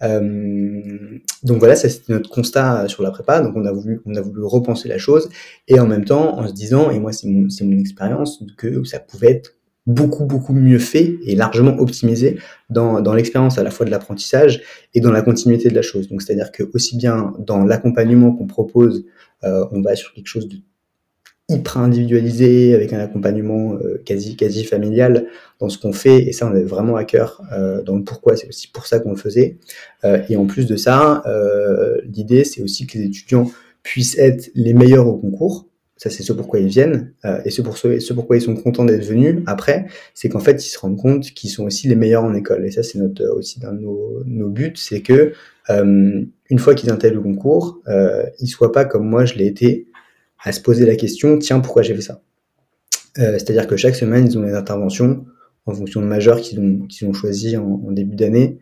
Euh, 0.02 1.18
donc 1.44 1.58
voilà, 1.58 1.76
ça 1.76 1.88
c'était 1.88 2.12
notre 2.12 2.28
constat 2.28 2.88
sur 2.88 3.02
la 3.02 3.10
prépa. 3.10 3.40
Donc 3.40 3.54
on 3.56 3.64
a 3.64 3.72
voulu 3.72 4.00
on 4.04 4.14
a 4.14 4.20
voulu 4.20 4.42
repenser 4.44 4.88
la 4.88 4.98
chose 4.98 5.28
et 5.68 5.78
en 5.78 5.86
même 5.86 6.04
temps 6.04 6.38
en 6.38 6.46
se 6.48 6.52
disant 6.52 6.90
et 6.90 6.98
moi 6.98 7.12
c'est 7.12 7.28
mon 7.28 7.48
c'est 7.48 7.64
mon 7.64 7.78
expérience 7.78 8.42
que 8.56 8.84
ça 8.84 8.98
pouvait 8.98 9.30
être 9.30 9.54
beaucoup 9.86 10.26
beaucoup 10.26 10.52
mieux 10.52 10.78
fait 10.78 11.18
et 11.26 11.34
largement 11.34 11.76
optimisé 11.78 12.38
dans, 12.70 13.00
dans 13.00 13.14
l'expérience 13.14 13.58
à 13.58 13.64
la 13.64 13.70
fois 13.70 13.84
de 13.84 13.90
l'apprentissage 13.90 14.62
et 14.94 15.00
dans 15.00 15.10
la 15.10 15.22
continuité 15.22 15.68
de 15.68 15.74
la 15.74 15.82
chose. 15.82 16.08
Donc 16.08 16.22
c'est-à-dire 16.22 16.52
que 16.52 16.64
aussi 16.74 16.96
bien 16.96 17.34
dans 17.38 17.64
l'accompagnement 17.64 18.32
qu'on 18.32 18.46
propose, 18.46 19.04
euh, 19.44 19.66
on 19.72 19.82
va 19.82 19.96
sur 19.96 20.12
quelque 20.12 20.28
chose 20.28 20.48
de 20.48 20.56
hyper 21.48 21.78
individualisé, 21.78 22.74
avec 22.74 22.92
un 22.92 22.98
accompagnement 22.98 23.74
euh, 23.74 24.00
quasi, 24.04 24.36
quasi 24.36 24.64
familial 24.64 25.26
dans 25.58 25.68
ce 25.68 25.78
qu'on 25.78 25.92
fait, 25.92 26.22
et 26.28 26.32
ça 26.32 26.50
on 26.50 26.54
est 26.54 26.62
vraiment 26.62 26.96
à 26.96 27.04
cœur 27.04 27.42
euh, 27.52 27.82
dans 27.82 27.96
le 27.96 28.04
pourquoi, 28.04 28.36
c'est 28.36 28.48
aussi 28.48 28.68
pour 28.68 28.86
ça 28.86 29.00
qu'on 29.00 29.10
le 29.10 29.16
faisait. 29.16 29.58
Euh, 30.04 30.22
et 30.28 30.36
en 30.36 30.46
plus 30.46 30.66
de 30.66 30.76
ça, 30.76 31.22
l'idée 32.04 32.44
c'est 32.44 32.62
aussi 32.62 32.86
que 32.86 32.98
les 32.98 33.04
étudiants 33.04 33.50
puissent 33.82 34.18
être 34.18 34.50
les 34.54 34.72
meilleurs 34.72 35.08
au 35.08 35.16
concours, 35.16 35.66
ça 35.96 36.10
c'est 36.10 36.22
ce 36.22 36.32
pourquoi 36.32 36.60
ils 36.60 36.68
viennent, 36.68 37.12
et 37.44 37.50
ce, 37.50 37.62
pour 37.62 37.76
ce, 37.76 37.98
ce 37.98 38.12
pourquoi 38.12 38.36
ils 38.36 38.42
sont 38.42 38.54
contents 38.54 38.84
d'être 38.84 39.04
venus 39.04 39.42
après, 39.46 39.86
c'est 40.14 40.28
qu'en 40.28 40.40
fait 40.40 40.64
ils 40.64 40.70
se 40.70 40.78
rendent 40.78 40.96
compte 40.96 41.30
qu'ils 41.32 41.50
sont 41.50 41.64
aussi 41.64 41.88
les 41.88 41.96
meilleurs 41.96 42.24
en 42.24 42.34
école, 42.34 42.64
et 42.64 42.70
ça 42.70 42.82
c'est 42.82 42.98
notre 42.98 43.24
aussi 43.36 43.60
dans 43.60 43.72
nos, 43.72 44.22
nos 44.26 44.48
buts, 44.48 44.74
c'est 44.76 45.00
que 45.00 45.32
une 45.68 46.58
fois 46.58 46.74
qu'ils 46.74 46.90
intègrent 46.90 47.16
le 47.16 47.22
concours, 47.22 47.80
ils 48.40 48.48
soient 48.48 48.72
pas 48.72 48.84
comme 48.84 49.08
moi 49.08 49.24
je 49.24 49.34
l'ai 49.34 49.46
été, 49.46 49.88
à 50.42 50.52
se 50.52 50.60
poser 50.60 50.86
la 50.86 50.96
question, 50.96 51.38
tiens, 51.38 51.60
pourquoi 51.60 51.82
j'ai 51.82 51.94
fait 51.94 52.02
ça? 52.02 52.22
Euh, 53.18 53.32
C'est-à-dire 53.32 53.66
que 53.66 53.76
chaque 53.76 53.94
semaine, 53.94 54.26
ils 54.26 54.38
ont 54.38 54.42
des 54.42 54.54
interventions 54.54 55.24
en 55.66 55.74
fonction 55.74 56.00
de 56.00 56.06
majeurs 56.06 56.40
qu'ils 56.40 56.60
ont, 56.60 56.86
qu'ils 56.86 57.06
ont 57.06 57.12
choisi 57.12 57.56
en, 57.56 57.90
début 57.90 58.16
d'année, 58.16 58.58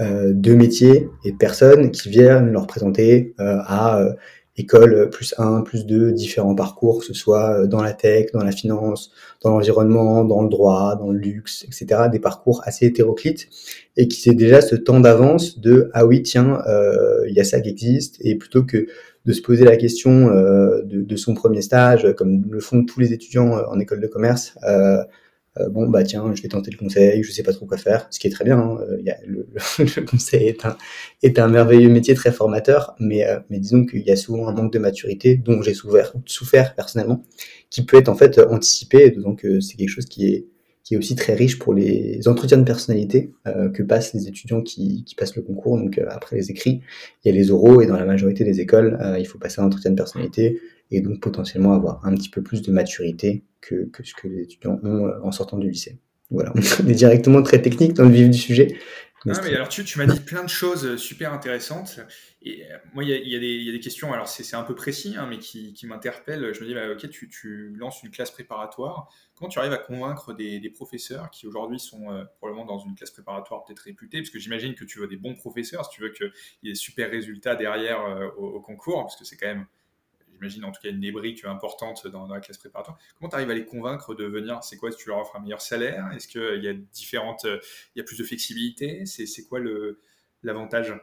euh, 0.00 0.32
de 0.34 0.54
métiers 0.54 1.08
et 1.24 1.32
personnes 1.32 1.90
qui 1.90 2.08
viennent 2.08 2.50
leur 2.50 2.66
présenter 2.66 3.34
euh, 3.40 3.58
à 3.64 4.00
euh, 4.00 4.12
école 4.56 5.10
plus 5.10 5.34
1, 5.36 5.62
plus 5.62 5.84
2, 5.84 6.12
différents 6.12 6.54
parcours, 6.54 7.00
que 7.00 7.06
ce 7.06 7.14
soit 7.14 7.62
euh, 7.62 7.66
dans 7.66 7.82
la 7.82 7.92
tech, 7.92 8.26
dans 8.32 8.44
la 8.44 8.52
finance, 8.52 9.10
dans 9.42 9.50
l'environnement, 9.50 10.24
dans 10.24 10.42
le 10.42 10.48
droit, 10.48 10.94
dans 10.96 11.10
le 11.10 11.18
luxe, 11.18 11.64
etc. 11.64 12.02
Des 12.10 12.20
parcours 12.20 12.62
assez 12.64 12.86
hétéroclites 12.86 13.48
et 13.96 14.06
qui 14.06 14.20
c'est 14.20 14.34
déjà 14.34 14.60
ce 14.60 14.76
temps 14.76 15.00
d'avance 15.00 15.58
de 15.58 15.90
ah 15.92 16.06
oui 16.06 16.22
tiens 16.22 16.60
il 17.28 17.34
y 17.34 17.40
a 17.40 17.44
ça 17.44 17.60
qui 17.60 17.68
existe 17.68 18.16
et 18.20 18.34
plutôt 18.34 18.64
que 18.64 18.86
de 19.24 19.32
se 19.32 19.40
poser 19.40 19.64
la 19.64 19.76
question 19.76 20.28
euh, 20.28 20.82
de, 20.84 21.16
son 21.16 21.34
premier 21.34 21.62
stage, 21.62 22.12
comme 22.16 22.44
le 22.50 22.60
font 22.60 22.84
tous 22.84 23.00
les 23.00 23.12
étudiants 23.12 23.56
euh, 23.56 23.62
en 23.68 23.78
école 23.80 24.00
de 24.00 24.06
commerce. 24.06 24.56
Euh, 24.64 25.02
bon 25.70 25.88
bah 25.88 26.02
tiens, 26.02 26.32
je 26.34 26.42
vais 26.42 26.48
tenter 26.48 26.72
le 26.72 26.76
conseil, 26.76 27.22
je 27.22 27.30
sais 27.30 27.44
pas 27.44 27.52
trop 27.52 27.64
quoi 27.64 27.76
faire, 27.78 28.08
ce 28.10 28.18
qui 28.18 28.26
est 28.26 28.30
très 28.30 28.44
bien. 28.44 28.58
Hein. 28.58 28.78
Y 29.04 29.10
a 29.10 29.16
le, 29.24 29.46
le, 29.78 30.04
conseil 30.04 30.48
est 30.48 30.66
un, 30.66 30.76
est 31.22 31.38
un 31.38 31.48
merveilleux 31.48 31.88
métier 31.88 32.14
très 32.14 32.32
formateur, 32.32 32.96
mais, 32.98 33.24
mais 33.50 33.60
disons 33.60 33.86
qu'il 33.86 34.02
y 34.02 34.10
a 34.10 34.16
souvent 34.16 34.48
un 34.48 34.52
manque 34.52 34.72
de 34.72 34.80
maturité 34.80 35.36
dont 35.36 35.62
j'ai 35.62 35.74
souffert, 35.74 36.12
souffert 36.26 36.74
personnellement, 36.74 37.22
qui 37.70 37.86
peut 37.86 37.96
être 37.98 38.08
en 38.08 38.16
fait 38.16 38.40
anticipé, 38.40 39.12
donc 39.12 39.46
c'est 39.60 39.76
quelque 39.76 39.88
chose 39.88 40.06
qui 40.06 40.26
est 40.26 40.46
qui 40.84 40.94
est 40.94 40.96
aussi 40.98 41.16
très 41.16 41.34
riche 41.34 41.58
pour 41.58 41.72
les 41.72 42.28
entretiens 42.28 42.58
de 42.58 42.62
personnalité 42.62 43.32
euh, 43.46 43.70
que 43.70 43.82
passent 43.82 44.12
les 44.12 44.28
étudiants 44.28 44.60
qui, 44.60 45.04
passent 45.16 45.34
le 45.34 45.42
concours. 45.42 45.78
Donc 45.78 45.98
euh, 45.98 46.04
après 46.10 46.36
les 46.36 46.50
écrits, 46.50 46.82
il 47.24 47.28
y 47.28 47.34
a 47.34 47.34
les 47.34 47.50
oraux 47.50 47.80
et 47.80 47.86
dans 47.86 47.96
la 47.96 48.04
majorité 48.04 48.44
des 48.44 48.60
écoles, 48.60 48.98
euh, 49.00 49.18
il 49.18 49.26
faut 49.26 49.38
passer 49.38 49.62
un 49.62 49.64
entretien 49.64 49.90
de 49.90 49.96
personnalité 49.96 50.60
et 50.90 51.00
donc 51.00 51.20
potentiellement 51.20 51.72
avoir 51.72 52.04
un 52.04 52.14
petit 52.14 52.28
peu 52.28 52.42
plus 52.42 52.60
de 52.60 52.70
maturité 52.70 53.44
que, 53.62 53.86
que 53.86 54.04
ce 54.04 54.12
que 54.14 54.28
les 54.28 54.42
étudiants 54.42 54.78
ont 54.84 55.10
en 55.22 55.32
sortant 55.32 55.56
du 55.56 55.70
lycée. 55.70 55.98
Voilà, 56.30 56.52
on 56.84 56.88
est 56.88 56.94
directement 56.94 57.42
très 57.42 57.62
technique 57.62 57.94
dans 57.94 58.04
le 58.04 58.10
vif 58.10 58.28
du 58.28 58.38
sujet. 58.38 58.76
Non, 59.24 59.34
mais 59.42 59.54
alors 59.54 59.68
tu, 59.68 59.84
tu 59.84 59.98
m'as 59.98 60.06
dit 60.06 60.20
plein 60.20 60.42
de 60.42 60.48
choses 60.48 60.96
super 60.96 61.32
intéressantes. 61.32 62.00
Et 62.42 62.66
moi, 62.92 63.04
il 63.04 63.10
y, 63.10 63.12
y, 63.12 63.64
y 63.64 63.68
a, 63.68 63.72
des 63.72 63.80
questions, 63.80 64.12
alors 64.12 64.28
c'est 64.28 64.54
un 64.54 64.64
peu 64.64 64.74
précis, 64.74 65.14
hein, 65.16 65.26
mais 65.26 65.38
qui, 65.38 65.72
qui 65.72 65.86
m'interpellent. 65.86 66.52
Je 66.52 66.60
me 66.60 66.66
dis, 66.66 66.74
bah, 66.74 66.90
ok, 66.90 67.08
tu, 67.08 67.28
tu, 67.30 67.70
lances 67.70 68.02
une 68.02 68.10
classe 68.10 68.30
préparatoire. 68.30 69.08
Comment 69.34 69.48
tu 69.48 69.58
arrives 69.58 69.72
à 69.72 69.78
convaincre 69.78 70.34
des, 70.34 70.60
des 70.60 70.70
professeurs 70.70 71.30
qui 71.30 71.46
aujourd'hui 71.46 71.80
sont 71.80 72.12
euh, 72.12 72.24
probablement 72.38 72.66
dans 72.66 72.78
une 72.78 72.94
classe 72.94 73.12
préparatoire 73.12 73.64
peut-être 73.64 73.80
réputée? 73.80 74.18
Parce 74.18 74.30
que 74.30 74.38
j'imagine 74.38 74.74
que 74.74 74.84
tu 74.84 74.98
veux 74.98 75.08
des 75.08 75.16
bons 75.16 75.34
professeurs, 75.34 75.86
si 75.86 75.96
tu 75.96 76.02
veux 76.02 76.10
qu'il 76.10 76.30
y 76.62 76.68
ait 76.68 76.72
des 76.72 76.76
super 76.76 77.10
résultats 77.10 77.56
derrière 77.56 78.04
euh, 78.04 78.28
au, 78.36 78.48
au, 78.48 78.60
concours, 78.60 79.02
parce 79.02 79.16
que 79.16 79.24
c'est 79.24 79.38
quand 79.38 79.46
même 79.46 79.66
j'imagine 80.34 80.64
en 80.64 80.72
tout 80.72 80.80
cas 80.82 80.90
une 80.90 81.00
des 81.00 81.12
briques 81.12 81.44
importantes 81.44 82.06
dans, 82.08 82.26
dans 82.26 82.34
la 82.34 82.40
classe 82.40 82.58
préparatoire. 82.58 82.98
Comment 83.18 83.28
tu 83.30 83.36
arrives 83.36 83.50
à 83.50 83.54
les 83.54 83.64
convaincre 83.64 84.14
de 84.14 84.24
venir? 84.24 84.58
C'est 84.62 84.76
quoi 84.76 84.90
Si 84.92 84.98
tu 84.98 85.08
leur 85.08 85.18
offres 85.18 85.36
un 85.36 85.40
meilleur 85.40 85.60
salaire? 85.60 86.10
Est-ce 86.14 86.28
qu'il 86.28 86.62
y 86.62 86.68
a 86.68 86.74
différentes, 86.92 87.44
il 87.44 87.98
y 87.98 88.00
a 88.00 88.04
plus 88.04 88.18
de 88.18 88.24
flexibilité? 88.24 89.04
C'est 89.06 89.48
quoi 89.48 89.60
l'avantage? 90.42 90.94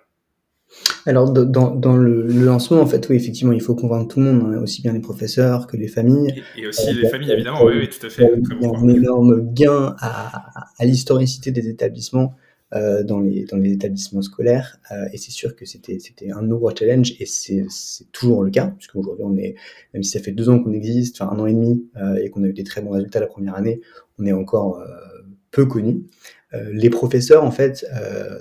Alors, 1.05 1.31
dans, 1.33 1.71
dans 1.75 1.97
le, 1.97 2.25
le, 2.27 2.45
lancement, 2.45 2.79
en 2.79 2.85
fait, 2.87 3.09
oui, 3.09 3.17
effectivement, 3.17 3.51
il 3.51 3.61
faut 3.61 3.75
convaincre 3.75 4.13
tout 4.13 4.19
le 4.21 4.31
monde, 4.31 4.53
hein, 4.55 4.61
aussi 4.61 4.81
bien 4.81 4.93
les 4.93 5.01
professeurs 5.01 5.67
que 5.67 5.75
les 5.75 5.89
familles. 5.89 6.33
Et, 6.55 6.61
et 6.61 6.67
aussi 6.67 6.89
euh, 6.89 7.01
les 7.01 7.09
familles, 7.09 7.31
évidemment, 7.31 7.65
oui, 7.65 7.73
oui, 7.77 7.89
tout 7.89 8.05
à 8.05 8.09
fait. 8.09 8.31
Il 8.51 8.61
y 8.61 8.65
a 8.65 8.69
un 8.69 8.87
énorme 8.87 9.53
gain 9.53 9.95
à, 9.99 10.69
à 10.79 10.85
l'historicité 10.85 11.51
des 11.51 11.67
établissements. 11.67 12.35
euh, 12.35 12.50
dans, 12.73 13.19
les, 13.19 13.45
dans 13.45 13.57
les 13.57 13.73
établissements 13.73 14.21
scolaires. 14.21 14.77
Euh, 14.91 15.05
et 15.11 15.17
c'est 15.17 15.31
sûr 15.31 15.55
que 15.55 15.65
c'était, 15.65 15.99
un 16.31 16.41
nouveau 16.41 16.71
challenge 16.75 17.13
et 17.19 17.25
c'est, 17.25 17.65
toujours 18.11 18.43
le 18.43 18.51
cas, 18.51 18.73
puisque 18.77 18.95
aujourd'hui, 18.95 19.25
on 19.25 19.35
est, 19.37 19.55
même 19.93 20.03
si 20.03 20.11
ça 20.11 20.19
fait 20.19 20.31
deux 20.31 20.49
ans 20.49 20.59
qu'on 20.59 20.73
existe, 20.73 21.21
enfin 21.21 21.35
un 21.35 21.39
an 21.39 21.45
et 21.45 21.53
demi, 21.53 21.85
euh, 21.97 22.15
et 22.15 22.29
qu'on 22.29 22.43
a 22.43 22.47
eu 22.47 22.53
des 22.53 22.63
très 22.63 22.81
bons 22.81 22.91
résultats 22.91 23.19
la 23.19 23.27
première 23.27 23.55
année, 23.55 23.81
on 24.19 24.25
est 24.25 24.33
encore 24.33 24.83
peu 25.51 25.65
connu. 25.65 26.05
Euh, 26.53 26.69
les 26.73 26.89
professeurs, 26.89 27.43
en 27.45 27.51
fait, 27.51 27.85
euh, 27.95 28.37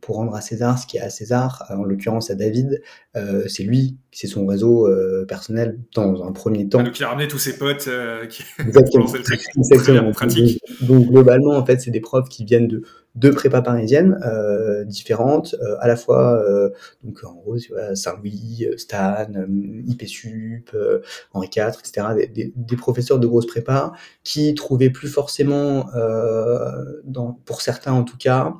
pour 0.00 0.16
rendre 0.16 0.34
à 0.34 0.40
César 0.40 0.78
ce 0.78 0.86
qui 0.86 0.96
est 0.96 1.00
à 1.00 1.10
César, 1.10 1.64
en 1.70 1.84
l'occurrence 1.84 2.30
à 2.30 2.34
David, 2.34 2.82
euh, 3.16 3.44
c'est 3.46 3.62
lui, 3.62 3.96
c'est 4.10 4.26
son 4.26 4.44
réseau 4.46 4.88
personnel 5.28 5.78
dans 5.94 6.24
un 6.24 6.32
premier 6.32 6.68
temps. 6.68 6.80
Ah, 6.80 6.84
donc 6.84 6.98
il 6.98 7.04
a 7.04 7.08
ramené 7.08 7.28
tous 7.28 7.38
ses 7.38 7.56
potes 7.56 7.88
qui 8.28 8.44
Exactement. 8.58 9.06
Exactement. 9.56 10.10
pratique. 10.10 10.60
Donc, 10.80 11.08
globalement, 11.08 11.56
en 11.56 11.64
fait, 11.64 11.80
c'est 11.80 11.92
des 11.92 12.00
profs 12.00 12.28
qui 12.28 12.44
viennent 12.44 12.68
de 12.68 12.82
deux 13.14 13.30
prépas 13.30 13.62
parisiennes 13.62 14.18
euh, 14.24 14.84
différentes, 14.84 15.54
euh, 15.62 15.76
à 15.80 15.86
la 15.86 15.96
fois 15.96 16.42
euh, 16.42 16.70
donc 17.04 17.22
en 17.24 17.34
gros 17.34 17.56
Saint-Louis, 17.94 18.66
Stan, 18.76 19.26
IPSUP, 19.86 20.76
Henri 21.32 21.48
IV, 21.54 21.68
etc. 21.78 22.08
Des, 22.34 22.52
des, 22.54 22.76
professeurs 22.76 23.20
de 23.20 23.26
grosses 23.26 23.46
prépas 23.46 23.92
qui 24.24 24.54
trouvaient 24.54 24.90
plus 24.90 25.08
forcément, 25.08 25.86
dans, 27.04 27.32
pour 27.44 27.60
certains 27.62 27.92
en 27.92 28.04
tout 28.04 28.16
cas, 28.16 28.54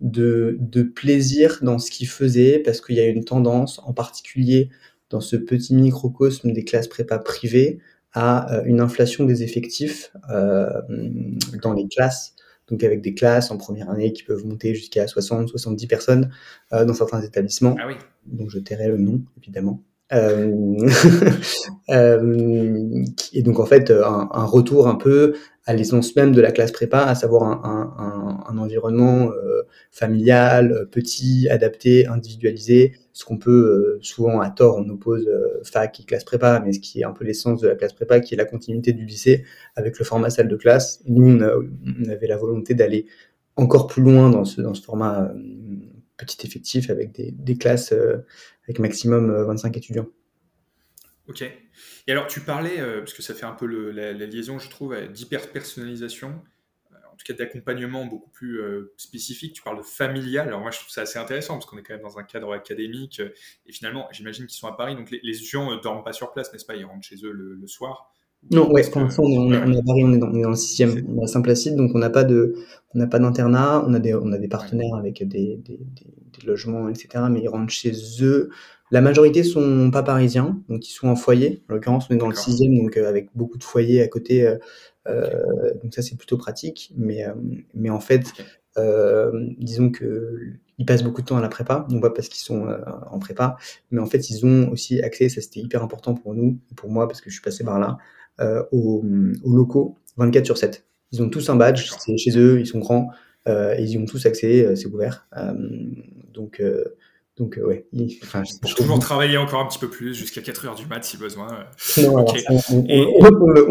de, 0.00 0.56
de 0.60 0.82
plaisir 0.82 1.58
dans 1.62 1.78
ce 1.78 1.90
qu'ils 1.90 2.08
faisaient 2.08 2.60
parce 2.60 2.80
qu'il 2.80 2.96
y 2.96 3.00
a 3.00 3.06
une 3.06 3.24
tendance, 3.24 3.80
en 3.84 3.92
particulier 3.92 4.70
dans 5.10 5.20
ce 5.20 5.36
petit 5.36 5.74
microcosme 5.74 6.52
des 6.52 6.64
classes 6.64 6.88
prépa 6.88 7.18
privées, 7.18 7.80
à 8.14 8.62
une 8.64 8.80
inflation 8.80 9.24
des 9.26 9.42
effectifs 9.42 10.12
dans 10.28 11.72
les 11.74 11.86
classes 11.88 12.34
donc 12.70 12.84
avec 12.84 13.00
des 13.00 13.14
classes 13.14 13.50
en 13.50 13.56
première 13.56 13.90
année 13.90 14.12
qui 14.12 14.22
peuvent 14.22 14.44
monter 14.44 14.74
jusqu'à 14.74 15.06
60, 15.06 15.48
70 15.48 15.86
personnes 15.86 16.30
euh, 16.72 16.84
dans 16.84 16.94
certains 16.94 17.22
établissements. 17.22 17.76
Ah 17.80 17.86
oui. 17.86 17.94
Donc 18.26 18.50
je 18.50 18.58
tairai 18.58 18.88
le 18.88 18.98
nom, 18.98 19.22
évidemment. 19.40 19.82
Euh, 20.12 20.76
euh, 21.90 23.04
et 23.34 23.42
donc 23.42 23.60
en 23.60 23.66
fait 23.66 23.90
un, 23.90 24.28
un, 24.32 24.44
retour 24.46 24.88
un 24.88 24.94
peu 24.94 25.34
à 25.68 25.74
l'essence 25.74 26.16
même 26.16 26.32
de 26.32 26.40
la 26.40 26.50
classe 26.50 26.72
prépa, 26.72 27.00
à 27.00 27.14
savoir 27.14 27.42
un, 27.42 27.94
un, 27.98 28.50
un 28.50 28.58
environnement 28.58 29.30
euh, 29.30 29.62
familial, 29.90 30.88
petit, 30.90 31.46
adapté, 31.50 32.06
individualisé, 32.06 32.94
ce 33.12 33.26
qu'on 33.26 33.36
peut 33.36 33.50
euh, 33.50 33.98
souvent 34.00 34.40
à 34.40 34.48
tort 34.48 34.78
on 34.78 34.88
oppose 34.88 35.28
fac 35.64 36.00
et 36.00 36.04
classe 36.04 36.24
prépa, 36.24 36.62
mais 36.64 36.72
ce 36.72 36.80
qui 36.80 37.00
est 37.00 37.04
un 37.04 37.12
peu 37.12 37.26
l'essence 37.26 37.60
de 37.60 37.68
la 37.68 37.74
classe 37.74 37.92
prépa, 37.92 38.20
qui 38.20 38.32
est 38.32 38.38
la 38.38 38.46
continuité 38.46 38.94
du 38.94 39.04
lycée 39.04 39.44
avec 39.76 39.98
le 39.98 40.06
format 40.06 40.30
salle 40.30 40.48
de 40.48 40.56
classe. 40.56 41.02
Nous 41.06 41.38
on, 41.38 41.40
on 41.42 42.08
avait 42.08 42.28
la 42.28 42.38
volonté 42.38 42.72
d'aller 42.72 43.04
encore 43.56 43.88
plus 43.88 44.02
loin 44.02 44.30
dans 44.30 44.46
ce, 44.46 44.62
dans 44.62 44.72
ce 44.72 44.82
format 44.82 45.30
petit 46.16 46.46
effectif 46.46 46.88
avec 46.88 47.12
des, 47.12 47.30
des 47.30 47.58
classes 47.58 47.92
avec 48.64 48.78
maximum 48.78 49.30
25 49.44 49.68
euh, 49.68 49.78
étudiants. 49.78 50.06
Ok. 51.28 51.42
Et 51.42 52.12
alors, 52.12 52.26
tu 52.26 52.40
parlais, 52.40 52.80
euh, 52.80 53.00
parce 53.00 53.12
que 53.12 53.22
ça 53.22 53.34
fait 53.34 53.44
un 53.44 53.52
peu 53.52 53.66
la, 53.66 54.12
liaison, 54.12 54.58
je 54.58 54.70
trouve, 54.70 54.96
d'hyper-personnalisation, 55.08 56.30
euh, 56.92 56.96
en 57.12 57.16
tout 57.16 57.24
cas 57.26 57.34
d'accompagnement 57.34 58.06
beaucoup 58.06 58.30
plus 58.30 58.60
spécifique. 58.96 59.52
Tu 59.52 59.62
parles 59.62 59.78
de 59.78 59.82
familial. 59.82 60.48
Alors, 60.48 60.60
moi, 60.60 60.70
je 60.70 60.78
trouve 60.78 60.90
ça 60.90 61.02
assez 61.02 61.18
intéressant, 61.18 61.54
parce 61.54 61.66
qu'on 61.66 61.76
est 61.76 61.82
quand 61.82 61.94
même 61.94 62.02
dans 62.02 62.18
un 62.18 62.22
cadre 62.22 62.52
académique. 62.52 63.20
et 63.66 63.72
finalement, 63.72 64.08
j'imagine 64.10 64.46
qu'ils 64.46 64.58
sont 64.58 64.68
à 64.68 64.76
Paris. 64.76 64.96
Donc, 64.96 65.10
les, 65.10 65.36
étudiants 65.36 65.70
ne 65.70 65.80
dorment 65.80 66.02
pas 66.02 66.14
sur 66.14 66.32
place, 66.32 66.52
n'est-ce 66.52 66.64
pas? 66.64 66.76
Ils 66.76 66.86
rentrent 66.86 67.06
chez 67.06 67.16
eux 67.24 67.32
le, 67.32 67.66
soir. 67.66 68.10
Non, 68.50 68.70
ouais, 68.70 68.88
pour 68.88 69.00
l'instant, 69.02 69.24
on, 69.24 69.52
est, 69.52 69.56
à 69.56 69.82
Paris, 69.82 70.04
on 70.04 70.12
est 70.12 70.18
dans, 70.18 70.28
le 70.30 70.56
sixième, 70.56 71.04
on 71.08 71.20
est 71.20 71.24
à 71.24 71.26
Saint-Placide, 71.26 71.76
donc 71.76 71.90
on 71.94 71.98
n'a 71.98 72.08
pas 72.08 72.24
de, 72.24 72.54
on 72.94 72.98
n'a 72.98 73.08
pas 73.08 73.18
d'internat, 73.18 73.84
on 73.86 73.92
a 73.94 73.98
des, 73.98 74.14
on 74.14 74.32
a 74.32 74.38
des 74.38 74.48
partenaires 74.48 74.94
avec 74.94 75.26
des, 75.26 75.56
des, 75.56 75.78
logements, 76.46 76.88
etc. 76.88 77.24
Mais 77.30 77.40
ils 77.42 77.48
rentrent 77.48 77.72
chez 77.72 77.92
eux. 78.22 78.50
La 78.90 79.00
majorité 79.00 79.42
sont 79.42 79.90
pas 79.90 80.02
parisiens, 80.02 80.62
donc 80.68 80.88
ils 80.88 80.92
sont 80.92 81.08
en 81.08 81.16
foyer. 81.16 81.62
En 81.68 81.74
l'occurrence, 81.74 82.06
on 82.10 82.14
est 82.14 82.18
dans 82.18 82.28
le 82.28 82.34
sixième, 82.34 82.76
donc 82.76 82.96
euh, 82.96 83.08
avec 83.08 83.28
beaucoup 83.34 83.58
de 83.58 83.64
foyers 83.64 84.02
à 84.02 84.08
côté. 84.08 84.46
Euh, 84.46 84.56
euh 85.06 85.74
donc 85.82 85.94
ça, 85.94 86.02
c'est 86.02 86.16
plutôt 86.16 86.38
pratique. 86.38 86.92
Mais, 86.96 87.26
euh, 87.26 87.32
mais 87.74 87.90
en 87.90 88.00
fait, 88.00 88.24
disons 89.58 89.90
que 89.90 90.38
ils 90.78 90.86
passent 90.86 91.02
beaucoup 91.02 91.20
de 91.20 91.26
temps 91.26 91.36
à 91.36 91.40
la 91.40 91.48
prépa, 91.48 91.86
non 91.90 92.00
pas 92.00 92.10
parce 92.10 92.28
qu'ils 92.28 92.44
sont 92.44 92.68
en 93.10 93.18
prépa, 93.18 93.56
mais 93.90 94.00
en 94.00 94.06
fait, 94.06 94.30
ils 94.30 94.46
ont 94.46 94.70
aussi 94.70 95.02
accès, 95.02 95.28
ça 95.28 95.40
c'était 95.40 95.58
hyper 95.58 95.82
important 95.82 96.14
pour 96.14 96.32
nous, 96.34 96.60
pour 96.76 96.88
moi, 96.88 97.08
parce 97.08 97.20
que 97.20 97.28
je 97.28 97.34
suis 97.34 97.42
passé 97.42 97.64
par 97.64 97.80
là, 97.80 97.98
aux, 98.70 99.04
aux, 99.42 99.56
locaux 99.56 99.96
24 100.16 100.44
sur 100.44 100.56
7. 100.56 100.86
Ils 101.10 101.22
ont 101.22 101.28
tous 101.28 101.50
un 101.50 101.56
badge, 101.56 101.90
c'est 101.98 102.16
chez 102.16 102.38
eux, 102.38 102.60
ils 102.60 102.66
sont 102.68 102.78
grands, 102.78 103.10
euh, 103.48 103.74
ils 103.80 103.90
y 103.90 103.98
ont 103.98 104.04
tous 104.04 104.26
accès, 104.26 104.76
c'est 104.76 104.86
ouvert. 104.86 105.26
donc, 106.32 106.62
donc, 107.38 107.56
euh, 107.56 107.66
ouais. 107.66 107.86
Enfin, 108.22 108.42
Pour 108.60 108.74
toujours 108.74 108.98
travailler 108.98 109.36
encore 109.36 109.60
un 109.60 109.66
petit 109.66 109.78
peu 109.78 109.88
plus, 109.88 110.14
jusqu'à 110.14 110.42
4 110.42 110.66
heures 110.66 110.74
du 110.74 110.86
mat 110.86 111.04
si 111.04 111.16
besoin. 111.16 111.46
Non, 111.98 112.16
on, 112.16 112.24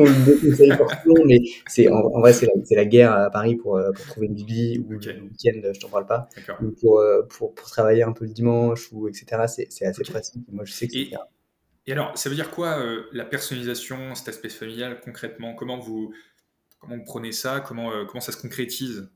le 0.05 0.25
déconseille 0.25 0.71
forcément, 0.71 1.25
mais 1.25 1.39
c'est, 1.67 1.89
en, 1.89 2.19
vrai, 2.19 2.31
c'est 2.33 2.47
la, 2.71 2.85
guerre 2.85 3.13
à 3.13 3.29
Paris 3.29 3.55
pour, 3.55 3.75
euh, 3.75 3.91
pour 3.91 4.05
trouver 4.05 4.27
une 4.27 4.35
vie 4.35 4.79
ou 4.79 4.91
le 4.91 4.97
week-end, 4.97 5.71
je 5.73 5.79
t'en 5.79 5.89
parle 5.89 6.05
pas. 6.05 6.29
Pour, 6.79 6.99
euh, 6.99 7.23
pour, 7.29 7.53
pour, 7.53 7.69
travailler 7.69 8.03
un 8.03 8.13
peu 8.13 8.25
le 8.25 8.31
dimanche, 8.31 8.89
ou 8.93 9.09
etc., 9.09 9.43
c'est, 9.47 9.85
assez 9.85 10.03
pratique. 10.03 10.43
Moi, 10.51 10.63
je 10.63 10.71
sais 10.71 10.87
que 10.87 10.93
c'est 10.93 11.09
Et 11.87 11.91
alors, 11.91 12.17
ça 12.17 12.29
veut 12.29 12.35
dire 12.35 12.51
quoi 12.51 12.81
la 13.11 13.25
personnalisation, 13.25 14.15
cet 14.15 14.29
aspect 14.29 14.49
familial 14.49 15.01
concrètement? 15.01 15.55
Comment 15.55 15.77
vous, 15.77 16.13
comment 16.79 16.95
vous 16.95 17.03
prenez 17.03 17.33
ça? 17.33 17.59
Comment, 17.59 17.91
comment 18.05 18.21
ça 18.21 18.31
se 18.31 18.41
concrétise? 18.41 19.09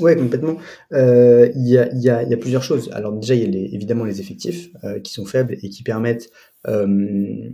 Ouais, 0.00 0.16
complètement. 0.16 0.58
Euh, 0.92 1.50
il 1.54 1.66
y, 1.66 1.78
a, 1.78 2.36
plusieurs 2.36 2.62
choses. 2.62 2.90
Alors 2.92 3.12
déjà, 3.12 3.34
il 3.34 3.54
y 3.54 3.58
a 3.58 3.74
évidemment 3.74 4.04
les 4.04 4.20
effectifs 4.20 4.70
euh, 4.84 5.00
qui 5.00 5.12
sont 5.12 5.26
faibles 5.26 5.56
et 5.62 5.68
qui 5.70 5.82
permettent 5.82 6.30
euh, 6.68 7.50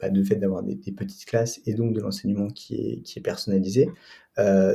bah, 0.00 0.08
de 0.08 0.22
fait 0.22 0.36
d'avoir 0.36 0.62
des, 0.62 0.76
petites 0.92 1.24
classes 1.24 1.60
et 1.66 1.74
donc 1.74 1.92
de 1.92 2.00
l'enseignement 2.00 2.48
qui 2.48 3.02
est, 3.16 3.20
personnalisé. 3.20 3.88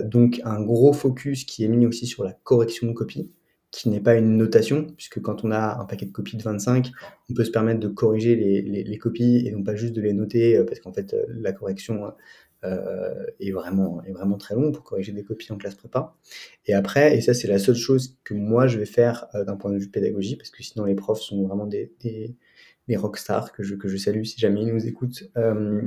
Donc 0.03 0.41
un 0.45 0.61
gros 0.61 0.93
focus 0.93 1.43
qui 1.43 1.63
est 1.63 1.67
mis 1.67 1.85
aussi 1.85 2.07
sur 2.07 2.23
la 2.23 2.33
correction 2.33 2.87
de 2.87 2.93
copies, 2.93 3.29
qui 3.71 3.89
n'est 3.89 3.99
pas 3.99 4.15
une 4.15 4.37
notation, 4.37 4.87
puisque 4.97 5.21
quand 5.21 5.43
on 5.43 5.51
a 5.51 5.79
un 5.79 5.85
paquet 5.85 6.05
de 6.05 6.11
copies 6.11 6.37
de 6.37 6.43
25, 6.43 6.91
on 7.29 7.33
peut 7.33 7.43
se 7.43 7.51
permettre 7.51 7.79
de 7.79 7.89
corriger 7.89 8.35
les, 8.35 8.97
copies 8.97 9.45
et 9.45 9.51
non 9.51 9.63
pas 9.63 9.75
juste 9.75 9.93
de 9.93 10.01
les 10.01 10.13
noter, 10.13 10.63
parce 10.65 10.79
qu'en 10.79 10.93
fait 10.93 11.15
la 11.27 11.51
correction 11.51 12.05
est, 12.63 13.51
vraiment, 13.51 14.03
est 14.03 14.11
vraiment 14.11 14.37
très 14.37 14.55
long 14.55 14.71
pour 14.71 14.83
corriger 14.83 15.11
des 15.11 15.23
copies 15.23 15.51
en 15.51 15.57
classe 15.57 15.75
prépa. 15.75 16.15
Et 16.65 16.73
après, 16.73 17.17
et 17.17 17.21
ça 17.21 17.33
c'est 17.33 17.47
la 17.47 17.59
seule 17.59 17.75
chose 17.75 18.17
que 18.23 18.33
moi 18.33 18.67
je 18.67 18.77
vais 18.77 18.85
faire 18.85 19.27
euh, 19.35 19.45
d'un 19.45 19.55
point 19.55 19.71
de 19.71 19.77
vue 19.77 19.89
pédagogie, 19.89 20.35
parce 20.35 20.49
que 20.49 20.63
sinon 20.63 20.85
les 20.85 20.95
profs 20.95 21.21
sont 21.21 21.47
vraiment 21.47 21.67
des, 21.67 21.93
des, 22.01 22.35
des 22.87 22.97
rockstars 22.97 23.53
que 23.53 23.63
je, 23.63 23.75
que 23.75 23.87
je 23.87 23.97
salue 23.97 24.23
si 24.23 24.39
jamais 24.39 24.63
ils 24.63 24.73
nous 24.73 24.85
écoutent. 24.85 25.23
Euh, 25.37 25.81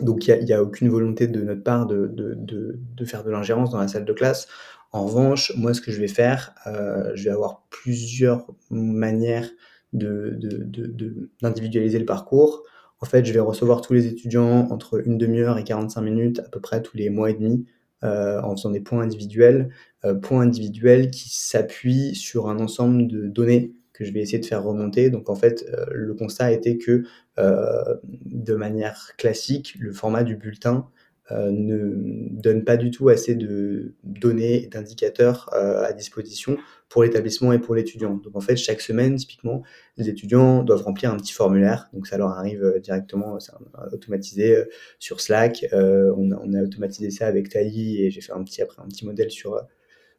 donc 0.00 0.26
il 0.26 0.44
n'y 0.44 0.52
a, 0.52 0.58
a, 0.58 0.62
aucune 0.62 0.88
volonté 0.88 1.26
de 1.26 1.42
notre 1.42 1.62
part 1.62 1.86
de, 1.86 2.06
de, 2.06 2.34
de, 2.34 2.78
de 2.78 3.04
faire 3.04 3.24
de 3.24 3.30
l'ingérence 3.30 3.70
dans 3.70 3.78
la 3.78 3.88
salle 3.88 4.04
de 4.04 4.12
classe. 4.12 4.48
En 4.92 5.06
revanche, 5.06 5.52
moi 5.56 5.74
ce 5.74 5.80
que 5.80 5.90
je 5.90 6.00
vais 6.00 6.08
faire, 6.08 6.54
euh, 6.66 7.12
je 7.14 7.24
vais 7.24 7.30
avoir 7.30 7.64
plusieurs 7.70 8.46
manières 8.70 9.50
d'individualiser 9.92 11.98
le 11.98 12.06
parcours. 12.06 12.64
En 13.02 13.04
fait, 13.04 13.24
je 13.24 13.32
vais 13.32 13.40
recevoir 13.40 13.80
tous 13.80 13.94
les 13.94 14.06
étudiants 14.06 14.68
entre 14.70 15.04
une 15.04 15.18
demi-heure 15.18 15.58
et 15.58 15.64
45 15.64 16.00
minutes, 16.02 16.38
à 16.38 16.48
peu 16.48 16.60
près 16.60 16.80
tous 16.82 16.96
les 16.96 17.10
mois 17.10 17.30
et 17.30 17.34
demi, 17.34 17.66
euh, 18.04 18.40
en 18.42 18.56
faisant 18.56 18.70
des 18.70 18.80
points 18.80 19.02
individuels, 19.02 19.70
euh, 20.04 20.14
points 20.14 20.42
individuels 20.42 21.10
qui 21.10 21.28
s'appuient 21.28 22.14
sur 22.14 22.48
un 22.48 22.60
ensemble 22.60 23.08
de 23.08 23.26
données 23.26 23.74
que 23.92 24.04
je 24.04 24.12
vais 24.12 24.20
essayer 24.20 24.38
de 24.38 24.46
faire 24.46 24.62
remonter. 24.62 25.10
Donc 25.10 25.30
en 25.30 25.34
fait, 25.34 25.66
euh, 25.74 25.84
le 25.90 26.14
constat 26.14 26.52
été 26.52 26.78
que 26.78 27.02
de 27.36 28.54
manière 28.54 29.12
classique, 29.18 29.74
le 29.80 29.92
format 29.92 30.22
du 30.22 30.36
bulletin 30.36 30.86
ne 31.30 32.28
donne 32.30 32.64
pas 32.64 32.76
du 32.76 32.90
tout 32.90 33.08
assez 33.08 33.34
de 33.34 33.94
données 34.02 34.64
et 34.64 34.66
d'indicateurs 34.66 35.48
euh, 35.54 35.84
à 35.84 35.92
disposition 35.92 36.56
pour 36.88 37.04
l'établissement 37.04 37.52
et 37.52 37.58
pour 37.58 37.74
l'étudiant. 37.74 38.16
Donc 38.16 38.36
en 38.36 38.40
fait, 38.40 38.56
chaque 38.56 38.80
semaine, 38.80 39.16
typiquement, 39.16 39.62
les 39.96 40.08
étudiants 40.08 40.62
doivent 40.62 40.82
remplir 40.82 41.10
un 41.10 41.16
petit 41.16 41.32
formulaire. 41.32 41.88
Donc 41.92 42.06
ça 42.06 42.18
leur 42.18 42.30
arrive 42.30 42.62
euh, 42.62 42.78
directement, 42.80 43.40
c'est 43.40 43.52
automatisé 43.92 44.62
sur 44.98 45.20
Slack. 45.20 45.66
On 45.72 46.32
a, 46.32 46.62
automatisé 46.62 47.10
ça 47.10 47.26
avec 47.26 47.48
Tally 47.48 48.02
et 48.02 48.10
j'ai 48.10 48.20
fait 48.20 48.32
un 48.32 48.42
petit 48.44 48.60
après 48.62 48.82
un 48.82 48.88
petit 48.88 49.06
modèle 49.06 49.30
sur 49.30 49.56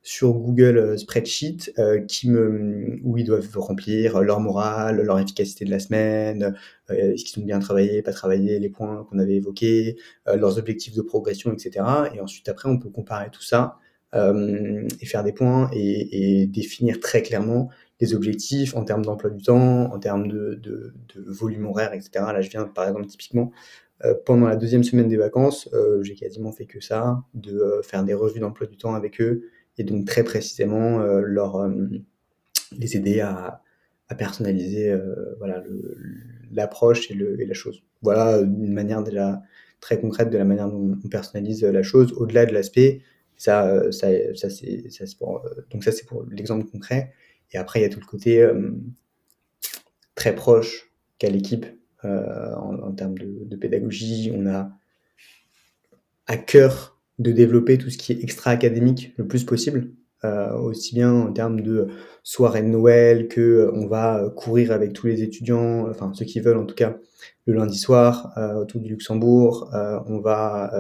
sur 0.04 0.34
Google 0.34 0.78
euh, 0.78 0.98
Spreadsheet 0.98 1.74
euh, 1.80 2.02
qui 2.02 2.30
me, 2.30 3.00
où 3.04 3.18
ils 3.18 3.24
doivent 3.24 3.50
remplir 3.56 4.22
leur 4.22 4.42
morale, 4.42 5.02
leur 5.02 5.18
efficacité 5.18 5.64
de 5.64 5.72
la 5.72 5.80
semaine, 5.80 6.56
euh, 6.92 7.14
est-ce 7.14 7.24
qu'ils 7.24 7.42
ont 7.42 7.46
bien 7.46 7.60
travaillé, 7.60 8.02
pas 8.02 8.12
travaillé, 8.12 8.60
les 8.60 8.70
points 8.70 9.08
qu'on 9.10 9.18
avait 9.18 9.36
évoqués, 9.36 9.96
leurs 10.28 10.58
objectifs 10.58 10.94
de 10.94 11.02
progression, 11.02 11.54
etc. 11.54 11.86
Et 12.14 12.20
ensuite, 12.20 12.50
après, 12.50 12.70
on 12.70 12.78
peut 12.78 12.90
comparer 12.90 13.30
tout 13.32 13.42
ça 13.42 13.80
et 14.16 15.06
faire 15.08 15.24
des 15.24 15.32
points 15.32 15.72
et, 15.74 16.42
et, 16.42 16.46
définir 16.46 17.00
très 17.00 17.24
clairement 17.24 17.72
les 18.00 18.14
objectifs 18.14 18.76
en 18.76 18.84
termes 18.84 19.04
d'emploi 19.04 19.32
du 19.32 19.42
temps, 19.42 19.92
en 19.92 19.98
termes 19.98 20.28
de, 20.28 20.54
de, 20.62 20.94
de, 21.16 21.32
volume 21.32 21.66
horaire, 21.66 21.94
etc. 21.94 22.12
Là, 22.16 22.42
je 22.42 22.50
viens, 22.52 22.66
par 22.66 22.88
exemple, 22.88 23.08
typiquement, 23.08 23.52
pendant 24.26 24.48
la 24.48 24.56
deuxième 24.56 24.84
semaine 24.84 25.08
des 25.08 25.18
vacances, 25.18 25.68
j'ai 26.02 26.14
quasiment 26.14 26.52
fait 26.52 26.66
que 26.66 26.80
ça, 26.80 27.24
de 27.34 27.82
faire 27.84 28.04
des 28.04 28.14
revues 28.14 28.40
d'emploi 28.40 28.68
du 28.68 28.78
temps 28.78 28.94
avec 28.94 29.20
eux, 29.20 29.46
et 29.78 29.84
donc 29.84 30.06
très 30.06 30.24
précisément 30.24 31.02
euh, 31.02 31.22
leur, 31.22 31.58
euh, 31.58 31.72
les 32.78 32.96
aider 32.96 33.22
à, 33.22 33.62
à 34.10 34.16
personnaliser 34.16 34.92
euh, 34.92 35.36
voilà, 35.38 35.64
l'approche 36.52 37.10
et, 37.12 37.14
et, 37.14 37.46
la 37.46 37.54
chose. 37.54 37.84
Voilà 38.02 38.40
une 38.40 38.74
manière 38.74 39.04
déjà 39.04 39.42
très 39.80 40.00
concrète 40.00 40.30
de 40.30 40.38
la 40.38 40.46
manière 40.46 40.70
dont 40.70 40.98
on 41.04 41.10
personnalise 41.10 41.64
la 41.64 41.84
chose, 41.84 42.14
au-delà 42.14 42.46
de 42.46 42.54
l'aspect 42.54 43.02
Ça, 43.38 43.92
ça, 43.92 44.08
ça 44.36 44.50
c'est 44.50 45.18
pour, 45.18 45.46
donc 45.72 45.84
ça 45.84 45.92
c'est 45.92 46.06
pour 46.06 46.24
l'exemple 46.30 46.70
concret. 46.70 47.14
Et 47.52 47.58
après, 47.58 47.80
il 47.80 47.84
y 47.84 47.86
a 47.86 47.90
tout 47.90 48.00
le 48.00 48.06
côté 48.06 48.48
très 50.16 50.34
proche 50.34 50.92
qu'à 51.18 51.30
l'équipe 51.30 51.66
en, 52.04 52.92
termes 52.94 53.18
de, 53.18 53.56
pédagogie. 53.56 54.32
On 54.34 54.48
a 54.48 54.72
à 56.28 56.38
cœur 56.38 56.93
de 57.20 57.32
développer 57.32 57.78
tout 57.78 57.90
ce 57.90 57.98
qui 57.98 58.12
est 58.12 58.24
extra-académique 58.24 59.14
le 59.18 59.28
plus 59.28 59.44
possible. 59.44 59.92
Euh, 60.26 60.54
aussi 60.54 60.96
bien 60.96 61.12
en 61.12 61.34
termes 61.34 61.60
de 61.60 61.88
soirée 62.24 62.62
de 62.62 62.68
Noël 62.68 63.28
que 63.28 63.42
euh, 63.42 63.72
on 63.74 63.88
va 63.88 64.32
courir 64.38 64.72
avec 64.72 64.94
tous 64.94 65.08
les 65.08 65.22
étudiants, 65.22 65.90
enfin 65.90 66.14
ceux 66.14 66.24
qui 66.24 66.40
veulent 66.40 66.58
en 66.58 66.66
tout 66.66 66.76
cas, 66.76 66.98
le 67.46 67.54
lundi 67.54 67.78
soir 67.78 68.32
euh, 68.38 68.54
autour 68.54 68.80
du 68.80 68.88
Luxembourg. 68.88 69.70
on 69.74 70.20
va, 70.20 70.72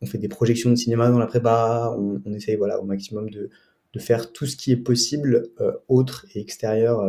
on 0.00 0.06
fait 0.06 0.18
des 0.18 0.28
projections 0.28 0.70
de 0.70 0.76
cinéma 0.76 1.10
dans 1.10 1.18
la 1.18 1.26
prépa. 1.26 1.92
On, 1.98 2.20
on 2.24 2.32
essaye 2.34 2.54
voilà 2.56 2.80
au 2.80 2.84
maximum 2.84 3.30
de, 3.30 3.50
de 3.92 3.98
faire 3.98 4.32
tout 4.32 4.46
ce 4.46 4.56
qui 4.56 4.70
est 4.70 4.76
possible 4.76 5.48
autre 5.88 6.26
et 6.34 6.40
extérieur 6.40 7.00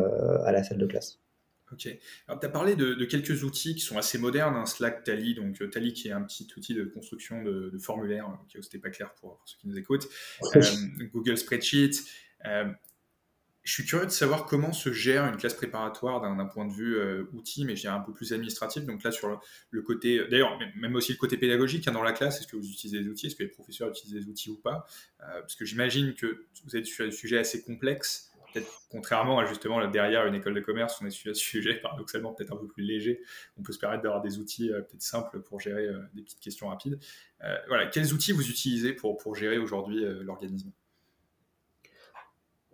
à 0.43 0.51
la 0.51 0.63
salle 0.63 0.79
de 0.79 0.87
classe. 0.87 1.19
Ok. 1.75 1.89
Alors, 2.27 2.39
tu 2.39 2.45
as 2.45 2.49
parlé 2.49 2.75
de, 2.75 3.03
quelques 3.03 3.43
outils 3.43 3.75
qui 3.75 3.81
sont 3.81 3.97
assez 3.97 4.17
modernes, 4.17 4.55
hein, 4.55 4.65
Slack, 4.65 5.03
Tally, 5.03 5.35
donc 5.35 5.61
euh, 5.61 5.67
Tally 5.67 5.93
qui 5.93 6.07
est 6.07 6.11
un 6.11 6.21
petit 6.21 6.47
outil 6.55 6.73
de 6.73 6.85
construction 6.85 7.43
de, 7.43 7.69
de 7.69 7.77
formulaires, 7.77 8.27
hein, 8.27 8.39
qui 8.47 8.57
n'était 8.57 8.79
pas 8.79 8.89
clair 8.89 9.13
pour, 9.15 9.41
ceux 9.45 9.57
qui 9.59 9.67
nous 9.67 9.77
écoutent, 9.77 10.07
euh, 10.55 10.61
Google 11.13 11.37
Spreadsheet. 11.37 11.91
Euh, 12.45 12.71
je 13.63 13.73
suis 13.73 13.83
curieux 13.83 14.05
de 14.05 14.11
savoir 14.11 14.45
comment 14.45 14.71
se 14.71 14.93
gère 14.93 15.25
une 15.25 15.37
classe 15.37 15.55
préparatoire 15.55 16.21
d'un 16.21 16.45
point 16.45 16.65
de 16.65 16.71
vue 16.71 16.99
outil, 17.33 17.65
mais 17.65 17.75
je 17.75 17.81
dirais 17.81 17.95
un 17.95 17.99
peu 17.99 18.13
plus 18.13 18.31
administratif. 18.31 18.85
Donc 18.85 19.01
là, 19.01 19.09
sur 19.09 19.41
le, 19.71 19.81
côté, 19.81 20.21
d'ailleurs, 20.29 20.59
même 20.75 20.93
aussi 20.93 21.13
le 21.13 21.17
côté 21.17 21.35
pédagogique 21.35 21.87
hein, 21.87 21.91
dans 21.91 22.03
la 22.03 22.11
classe, 22.11 22.39
est-ce 22.39 22.47
que 22.47 22.57
vous 22.57 22.69
utilisez 22.69 23.01
des 23.01 23.09
outils, 23.09 23.25
est-ce 23.25 23.35
que 23.35 23.41
les 23.41 23.49
professeurs 23.49 23.89
utilisent 23.89 24.23
des 24.23 24.29
outils 24.29 24.51
ou 24.51 24.57
pas? 24.57 24.85
Parce 25.17 25.55
que 25.55 25.65
j'imagine 25.65 26.13
que 26.13 26.45
vous 26.63 26.77
êtes 26.77 26.85
sur 26.85 27.07
un 27.07 27.11
sujet 27.11 27.39
assez 27.39 27.63
contrairement 28.89 29.39
à 29.39 29.45
justement 29.45 29.79
là, 29.79 29.87
derrière 29.87 30.25
une 30.25 30.35
école 30.35 30.53
de 30.53 30.59
commerce, 30.59 30.99
on 31.01 31.05
est 31.05 31.11
sur 31.11 31.31
un 31.31 31.33
sujet 31.33 31.75
paradoxalement 31.81 32.33
peut-être 32.33 32.53
un 32.53 32.57
peu 32.57 32.67
plus 32.67 32.83
léger. 32.83 33.21
On 33.57 33.63
peut 33.63 33.73
se 33.73 33.79
permettre 33.79 34.03
d'avoir 34.03 34.21
des 34.21 34.37
outils 34.39 34.71
euh, 34.71 34.81
peut-être 34.81 35.01
simples 35.01 35.41
pour 35.41 35.59
gérer 35.59 35.85
euh, 35.85 35.99
des 36.13 36.21
petites 36.21 36.39
questions 36.39 36.67
rapides. 36.67 36.99
Euh, 37.43 37.55
voilà, 37.67 37.87
quels 37.87 38.13
outils 38.13 38.31
vous 38.31 38.49
utilisez 38.49 38.93
pour, 38.93 39.17
pour 39.17 39.35
gérer 39.35 39.57
aujourd'hui 39.57 40.03
l'organisme? 40.21 40.71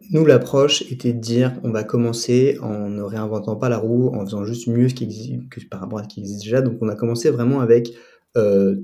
Nous, 0.09 0.25
l'approche 0.25 0.81
était 0.91 1.13
de 1.13 1.19
dire 1.19 1.53
on 1.63 1.71
va 1.71 1.83
commencer 1.83 2.57
en 2.61 2.89
ne 2.89 3.03
réinventant 3.03 3.55
pas 3.55 3.69
la 3.69 3.77
roue, 3.77 4.09
en 4.15 4.25
faisant 4.25 4.43
juste 4.45 4.67
mieux 4.67 4.89
ce 4.89 4.95
qui 4.95 5.03
existe, 5.03 5.49
que 5.49 5.63
par 5.65 5.79
rapport 5.79 5.99
à 5.99 6.03
ce 6.03 6.07
qui 6.07 6.21
existe 6.21 6.43
déjà. 6.43 6.61
Donc, 6.61 6.79
on 6.81 6.89
a 6.89 6.95
commencé 6.95 7.29
vraiment 7.29 7.61
avec 7.61 7.89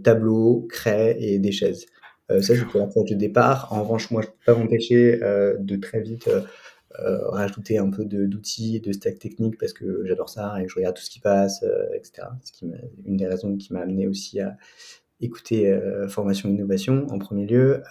tableau, 0.04 0.68
craie 0.70 1.18
et 1.20 1.40
des 1.40 1.52
chaises. 1.52 1.88
ça, 2.30 2.42
c'était 2.42 2.78
l'approche 2.78 3.10
de 3.10 3.16
départ. 3.16 3.72
En 3.72 3.82
revanche, 3.84 4.12
moi, 4.12 4.22
je 4.22 4.28
ne 4.28 4.32
peux 4.32 4.54
pas 4.54 4.60
m'empêcher 4.60 5.18
de 5.18 5.76
très 5.78 6.02
vite 6.02 6.28
euh, 6.28 6.42
rajouter 7.00 7.78
un 7.78 7.90
peu 7.90 8.06
d'outils 8.06 8.76
et 8.76 8.80
de 8.80 8.92
stack 8.92 9.20
technique 9.20 9.58
parce 9.60 9.74
que 9.74 10.04
j'adore 10.06 10.30
ça 10.30 10.62
et 10.62 10.68
je 10.68 10.76
regarde 10.76 10.96
tout 10.96 11.04
ce 11.04 11.10
qui 11.10 11.20
passe, 11.20 11.64
euh, 11.64 11.86
etc. 11.94 12.28
Ce 12.44 12.52
qui 12.52 12.66
une 13.06 13.18
des 13.18 13.28
raisons 13.28 13.56
qui 13.56 13.74
m'a 13.74 13.82
amené 13.82 14.08
aussi 14.08 14.40
à 14.40 14.58
écouter 15.20 15.72
euh, 15.72 16.08
formation 16.08 16.50
innovation 16.50 17.08
en 17.10 17.18
premier 17.18 17.46
lieu. 17.46 17.84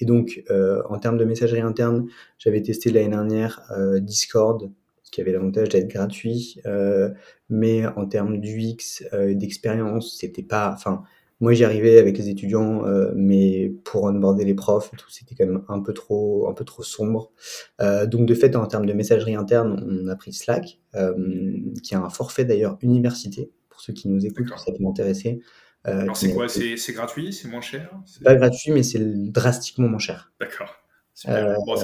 et 0.00 0.04
donc, 0.04 0.42
en 0.50 0.98
termes 0.98 1.18
de 1.18 1.24
messagerie 1.24 1.60
interne, 1.60 2.08
j'avais 2.38 2.62
testé 2.62 2.90
l'année 2.90 3.08
dernière 3.08 3.62
Discord, 4.00 4.70
qui 5.10 5.20
avait 5.20 5.32
l'avantage 5.32 5.70
d'être 5.70 5.88
gratuit, 5.88 6.60
mais 7.48 7.86
en 7.86 8.06
termes 8.06 8.38
d'UX, 8.38 9.04
d'expérience, 9.34 10.16
c'était 10.18 10.42
pas, 10.42 10.72
enfin, 10.74 11.04
moi, 11.40 11.52
j'y 11.52 11.64
arrivais 11.64 11.98
avec 11.98 12.16
les 12.16 12.30
étudiants, 12.30 12.86
euh, 12.86 13.12
mais 13.14 13.68
pour 13.84 14.04
onboarder 14.04 14.44
les 14.44 14.54
profs, 14.54 14.90
tout, 14.96 15.10
c'était 15.10 15.34
quand 15.34 15.44
même 15.44 15.62
un 15.68 15.80
peu 15.80 15.92
trop, 15.92 16.48
un 16.48 16.54
peu 16.54 16.64
trop 16.64 16.82
sombre. 16.82 17.30
Euh, 17.82 18.06
donc, 18.06 18.26
de 18.26 18.34
fait, 18.34 18.56
en 18.56 18.66
termes 18.66 18.86
de 18.86 18.94
messagerie 18.94 19.34
interne, 19.34 19.84
on 19.86 20.08
a 20.08 20.16
pris 20.16 20.32
Slack, 20.32 20.80
euh, 20.94 21.12
qui 21.82 21.94
a 21.94 22.00
un 22.00 22.08
forfait 22.08 22.46
d'ailleurs 22.46 22.78
université, 22.80 23.50
pour 23.68 23.82
ceux 23.82 23.92
qui 23.92 24.08
nous 24.08 24.24
écoutent, 24.24 24.48
ça 24.56 24.72
peut 24.72 24.82
m'intéresser. 24.82 25.40
Alors, 25.84 26.16
c'est 26.16 26.32
quoi? 26.32 26.48
C'est 26.48 26.92
gratuit? 26.92 27.32
C'est 27.32 27.48
moins 27.48 27.60
cher? 27.60 27.90
Pas 28.24 28.34
gratuit, 28.34 28.72
mais 28.72 28.82
c'est 28.82 29.30
drastiquement 29.30 29.88
moins 29.88 29.98
cher. 29.98 30.32
D'accord. 30.40 30.74
Bon, 31.26 31.76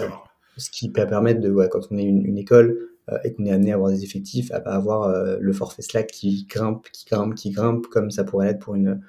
ce 0.56 0.70
qui 0.70 0.90
peut 0.90 1.06
permettre 1.06 1.40
de, 1.40 1.50
ouais, 1.50 1.68
quand 1.70 1.80
on 1.90 1.98
est 1.98 2.04
une, 2.04 2.24
une 2.24 2.38
école, 2.38 2.88
et 3.24 3.34
qu'on 3.34 3.44
est 3.44 3.52
amené 3.52 3.72
à 3.72 3.74
avoir 3.74 3.90
des 3.90 4.02
effectifs, 4.02 4.50
à 4.50 4.60
pas 4.60 4.72
avoir 4.72 5.38
le 5.38 5.52
forfait 5.52 5.82
Slack 5.82 6.06
qui 6.06 6.46
grimpe, 6.48 6.88
qui 6.90 7.04
grimpe, 7.04 7.34
qui 7.34 7.50
grimpe, 7.50 7.86
comme 7.88 8.10
ça 8.10 8.24
pourrait 8.24 8.48
être 8.48 8.58
pour 8.60 8.74
une, 8.74 9.02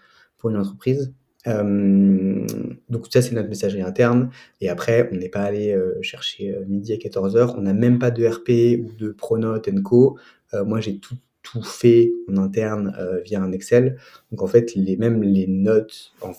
une 0.52 0.58
entreprise. 0.58 1.14
Euh, 1.48 2.46
donc 2.90 3.08
ça, 3.12 3.22
c'est 3.22 3.36
notre 3.36 3.50
messagerie 3.50 3.82
interne. 3.82 4.30
Et 4.62 4.70
après, 4.70 5.10
on 5.12 5.16
n'est 5.16 5.30
pas 5.30 5.42
allé 5.42 5.74
euh, 5.74 5.98
chercher 6.02 6.56
euh, 6.56 6.66
midi 6.66 6.94
à 6.94 6.98
14h. 6.98 7.56
On 7.58 7.62
n'a 7.62 7.74
même 7.74 8.00
pas 8.00 8.12
de 8.12 8.26
RP 8.26 8.80
ou 8.84 8.92
de 8.98 9.12
Pronote 9.12 9.70
Co. 9.84 10.18
moi, 10.66 10.80
j'ai 10.80 11.00
tout, 11.00 11.18
tout 11.42 11.64
fait 11.64 12.12
en 12.30 12.38
interne 12.38 12.96
via 13.26 13.42
un 13.42 13.52
Excel. 13.52 13.98
Donc 14.32 14.42
en 14.42 14.48
fait, 14.48 14.76
les, 14.76 14.98
même 14.98 15.24
les 15.24 15.48
notes, 15.48 16.14
en, 16.22 16.32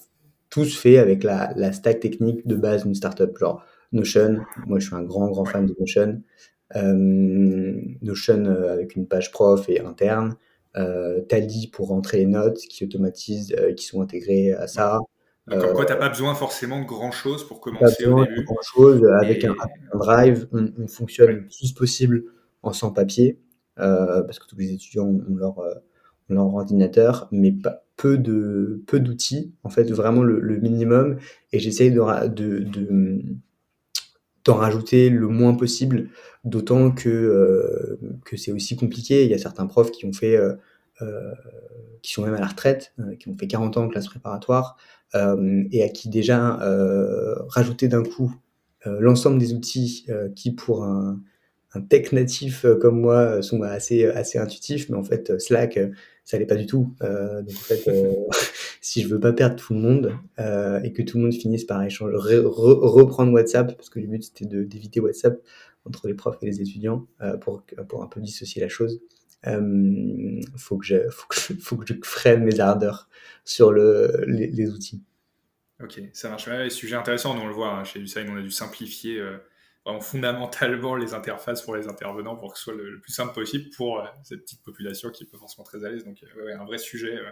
tout 0.51 0.64
se 0.64 0.79
fait 0.79 0.99
avec 0.99 1.25
la, 1.25 1.53
la 1.57 1.73
stack 1.73 2.01
technique 2.01 2.47
de 2.47 2.55
base 2.55 2.85
d'une 2.85 2.95
startup. 2.95 3.37
Genre 3.37 3.64
Notion, 3.93 4.40
moi 4.67 4.79
je 4.79 4.87
suis 4.87 4.95
un 4.95 5.03
grand, 5.03 5.29
grand 5.29 5.45
fan 5.45 5.67
de 5.67 5.75
Notion. 5.79 6.23
Notion 8.03 8.47
avec 8.47 8.95
une 8.97 9.07
page 9.07 9.33
prof 9.33 9.69
et 9.69 9.81
interne 9.81 10.37
Tally 11.29 11.69
pour 11.69 11.89
rentrer 11.89 12.19
les 12.19 12.27
notes 12.27 12.59
qui 12.59 12.85
automatisent, 12.85 13.55
euh, 13.59 13.73
qui 13.73 13.85
sont 13.85 14.03
intégrées 14.03 14.53
à 14.53 14.67
ça. 14.67 15.01
Donc, 15.47 15.63
en 15.63 15.73
quoi, 15.75 15.85
tu 15.85 15.93
n'as 15.93 15.99
pas 15.99 16.09
besoin 16.09 16.35
forcément 16.35 16.81
de 16.81 16.87
grand-chose 16.87 17.47
pour 17.47 17.61
commencer 17.61 18.07
au 18.07 18.25
début. 18.25 18.45
grand-chose. 18.45 19.05
Avec 19.21 19.45
un, 19.45 19.55
Drive, 19.95 20.49
on, 20.53 20.89
fonctionne 20.89 21.31
le 21.31 21.47
plus 21.47 21.73
possible 21.73 22.25
en 22.63 22.73
sans 22.73 22.91
papier, 22.91 23.39
euh, 23.79 24.23
parce 24.23 24.39
que 24.39 24.47
tous 24.47 24.57
les 24.57 24.73
étudiants 24.73 25.05
ont 25.05 25.37
leur, 25.37 25.63
leur 26.31 26.47
ordinateur, 26.47 27.29
mais 27.31 27.53
pas, 27.53 27.85
peu 27.97 28.19
de 28.19 28.83
peu 28.87 29.01
d'outils, 29.01 29.53
en 29.63 29.71
fait, 29.71 29.91
vraiment 29.93 30.23
le, 30.23 30.59
minimum. 30.59 31.19
Et 31.53 31.59
j'essaye 31.59 31.91
de, 31.91 32.29
de, 32.29 32.61
de 32.61 33.23
d'en 34.44 34.54
rajouter 34.54 35.09
le 35.11 35.28
moins 35.28 35.54
possible, 35.54 36.09
d'autant 36.44 36.90
que, 36.90 37.09
euh, 37.09 37.98
que 38.24 38.37
c'est 38.37 38.52
aussi 38.52 38.76
compliqué. 38.76 39.24
Il 39.24 39.30
y 39.30 39.35
a 39.35 39.38
certains 39.38 39.66
profs 39.66 39.90
qui 39.90 40.04
ont 40.04 40.12
fait, 40.12 40.37
euh, 40.37 40.54
euh, 41.02 41.33
qui 42.02 42.12
sont 42.12 42.22
même 42.22 42.35
à 42.35 42.40
la 42.40 42.46
retraite, 42.46 42.92
qui 43.18 43.28
ont 43.28 43.35
fait 43.35 43.46
40 43.46 43.76
ans 43.76 43.85
en 43.85 43.88
classe 43.88 44.07
préparatoire, 44.07 44.76
et 45.70 45.83
à 45.85 45.88
qui 45.88 46.09
déjà 46.09 46.59
rajouter 47.48 47.87
d'un 47.87 48.02
coup 48.02 48.35
l'ensemble 48.85 49.38
des 49.38 49.54
outils 49.54 50.07
qui, 50.35 50.52
pour 50.52 50.83
un, 50.85 51.20
un 51.75 51.81
tech 51.81 52.13
natif 52.13 52.67
comme 52.81 53.01
moi, 53.01 53.43
sont 53.43 53.63
assez, 53.63 54.07
assez 54.07 54.39
intuitifs, 54.39 54.89
mais 54.89 54.97
en 54.97 55.05
fait, 55.05 55.39
Slack, 55.41 55.79
ça 56.25 56.39
l'est 56.39 56.47
pas 56.47 56.57
du 56.57 56.67
tout. 56.67 56.95
donc 57.01 57.51
en 57.51 57.53
fait, 57.53 57.89
si 58.85 59.03
je 59.03 59.09
veux 59.09 59.19
pas 59.19 59.33
perdre 59.33 59.57
tout 59.57 59.73
le 59.73 59.81
monde 59.81 60.15
euh, 60.39 60.79
et 60.83 60.93
que 60.93 61.01
tout 61.01 61.17
le 61.17 61.25
monde 61.25 61.33
finisse 61.33 61.65
par 61.65 61.83
échanger, 61.83 62.15
reprendre 62.19 63.33
WhatsApp, 63.33 63.75
parce 63.75 63.89
que 63.89 63.99
le 63.99 64.07
but 64.07 64.25
c'était 64.25 64.45
d'éviter 64.45 65.01
WhatsApp 65.01 65.41
entre 65.87 66.07
les 66.07 66.13
profs 66.13 66.37
et 66.43 66.47
les 66.47 66.61
étudiants 66.61 67.07
euh, 67.23 67.39
pour, 67.39 67.65
pour 67.89 68.03
un 68.03 68.09
peu 68.09 68.21
dissocier 68.21 68.61
la 68.61 68.69
chose, 68.69 69.01
euh, 69.47 70.39
faut, 70.59 70.77
que 70.77 70.85
je, 70.85 71.09
faut, 71.09 71.27
que 71.29 71.37
faut 71.63 71.77
que 71.79 71.87
je 71.87 71.95
freine 72.03 72.45
mes 72.45 72.61
ardeurs 72.61 73.09
sur 73.47 73.73
le, 73.73 74.23
les, 74.27 74.71
outils. 74.71 75.03
Ok, 75.83 76.03
ça 76.13 76.29
marche. 76.29 76.47
Ouais, 76.47 76.69
sujet 76.69 76.97
intéressant, 76.97 77.39
on 77.39 77.47
le 77.47 77.55
voit 77.55 77.79
hein, 77.79 77.85
chez 77.85 78.01
Usain, 78.01 78.27
on 78.29 78.37
a 78.37 78.43
dû 78.43 78.51
simplifier 78.51 79.19
fondamentalement 80.01 80.97
les 80.97 81.12
interfaces 81.12 81.61
pour 81.61 81.77
les 81.77 81.88
intervenants 81.88 82.37
pour 82.37 82.53
que 82.53 82.59
ce 82.59 82.64
soit 82.64 82.75
le, 82.75 83.01
plus 83.01 83.12
simple 83.12 83.35
possible 83.35 83.68
pour 83.77 84.01
euh, 84.01 84.07
cette 84.23 84.40
petite 84.40 84.62
population 84.62 85.11
qui 85.11 85.25
est 85.25 85.27
pas 85.27 85.37
forcément 85.37 85.64
très 85.64 85.85
à 85.85 85.90
l'aise. 85.90 86.05
Donc, 86.05 86.23
euh, 86.23 86.59
un 86.59 86.64
vrai 86.64 86.79
sujet 86.79 87.14
euh, 87.14 87.31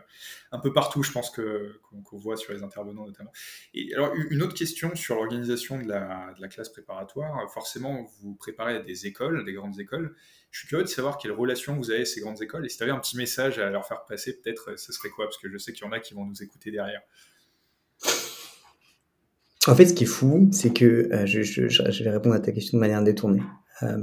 un 0.53 0.59
peu 0.59 0.73
partout, 0.73 1.03
je 1.03 1.13
pense, 1.13 1.31
que, 1.31 1.81
qu'on, 1.83 2.19
voit 2.19 2.37
sur 2.37 2.53
les 2.53 2.63
intervenants 2.63 3.07
notamment. 3.07 3.33
Et 3.73 3.95
alors, 3.95 4.13
une 4.15 4.43
autre 4.43 4.55
question 4.55 4.95
sur 4.95 5.15
l'organisation 5.15 5.79
de 5.79 5.89
la, 5.89 6.35
de 6.37 6.43
la 6.43 6.49
classe 6.49 6.69
préparatoire. 6.69 7.51
Forcément, 7.51 8.07
vous 8.21 8.35
préparez 8.35 8.77
à 8.77 8.81
des 8.81 9.07
écoles, 9.07 9.45
des 9.45 9.55
grandes 9.55 9.81
écoles. 9.81 10.15
Je 10.51 10.59
suis 10.59 10.69
curieux 10.69 10.85
de 10.85 10.89
savoir 10.89 11.17
quelle 11.17 11.33
relation 11.33 11.75
vous 11.75 11.89
avez 11.89 12.01
avec 12.01 12.07
ces 12.07 12.21
grandes 12.21 12.43
écoles 12.43 12.67
et 12.67 12.69
si 12.69 12.77
tu 12.77 12.83
avais 12.83 12.93
un 12.93 12.99
petit 12.99 13.17
message 13.17 13.59
à 13.59 13.71
leur 13.71 13.87
faire 13.87 14.05
passer, 14.05 14.39
peut-être, 14.39 14.79
ce 14.79 14.93
serait 14.93 15.09
quoi? 15.09 15.25
Parce 15.25 15.39
que 15.39 15.49
je 15.49 15.57
sais 15.57 15.73
qu'il 15.73 15.87
y 15.87 15.89
en 15.89 15.93
a 15.93 16.01
qui 16.01 16.13
vont 16.13 16.27
nous 16.27 16.43
écouter 16.43 16.71
derrière. 16.71 17.01
En 19.69 19.77
fait, 19.77 19.87
ce 19.87 19.95
qui 19.95 20.05
est 20.05 20.09
fou, 20.09 20.49
c'est 20.51 20.73
que 20.73 21.09
euh, 21.13 21.27
je, 21.27 22.03
vais 22.05 22.11
répondre 22.11 22.35
à 22.35 22.41
ta 22.41 22.51
question 22.51 22.79
de 22.79 22.81
manière 22.81 23.03
détournée. 23.03 23.43
Euh, 23.83 23.97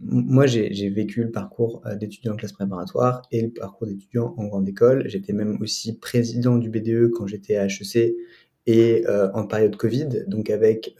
moi, 0.00 0.46
j'ai 0.46 0.88
vécu 0.88 1.24
le 1.24 1.30
parcours 1.30 1.82
euh, 1.86 1.94
d'étudiant 1.94 2.32
en 2.32 2.36
classe 2.36 2.52
préparatoire 2.52 3.22
et 3.30 3.42
le 3.42 3.50
parcours 3.50 3.86
d'étudiant 3.86 4.34
en 4.38 4.46
grande 4.46 4.66
école. 4.66 5.02
J'étais 5.06 5.34
même 5.34 5.60
aussi 5.60 5.98
président 5.98 6.56
du 6.56 6.70
BDE 6.70 7.10
quand 7.10 7.26
j'étais 7.26 7.56
à 7.56 7.66
HEC 7.66 8.14
et 8.66 9.04
en 9.34 9.46
période 9.46 9.76
Covid, 9.76 10.24
donc 10.26 10.48
avec 10.48 10.96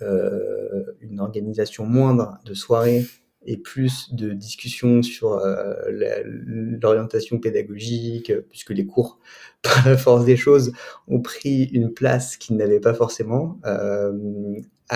une 1.00 1.18
organisation 1.18 1.86
moindre 1.86 2.38
de 2.44 2.52
soirées 2.52 3.06
et 3.46 3.57
plus 3.57 4.14
de 4.14 4.33
discussions 4.33 5.02
sur 5.02 5.40
l'orientation 5.88 7.38
pédagogique, 7.38 8.33
puisque 8.50 8.70
les 8.70 8.87
cours, 8.87 9.18
par 9.62 9.88
la 9.88 9.96
force 9.96 10.24
des 10.24 10.37
choses, 10.37 10.72
ont 11.09 11.20
pris 11.20 11.64
une 11.64 11.92
place 11.92 12.37
qu'ils 12.37 12.57
n'avaient 12.57 12.80
pas 12.80 12.94
forcément 12.94 13.61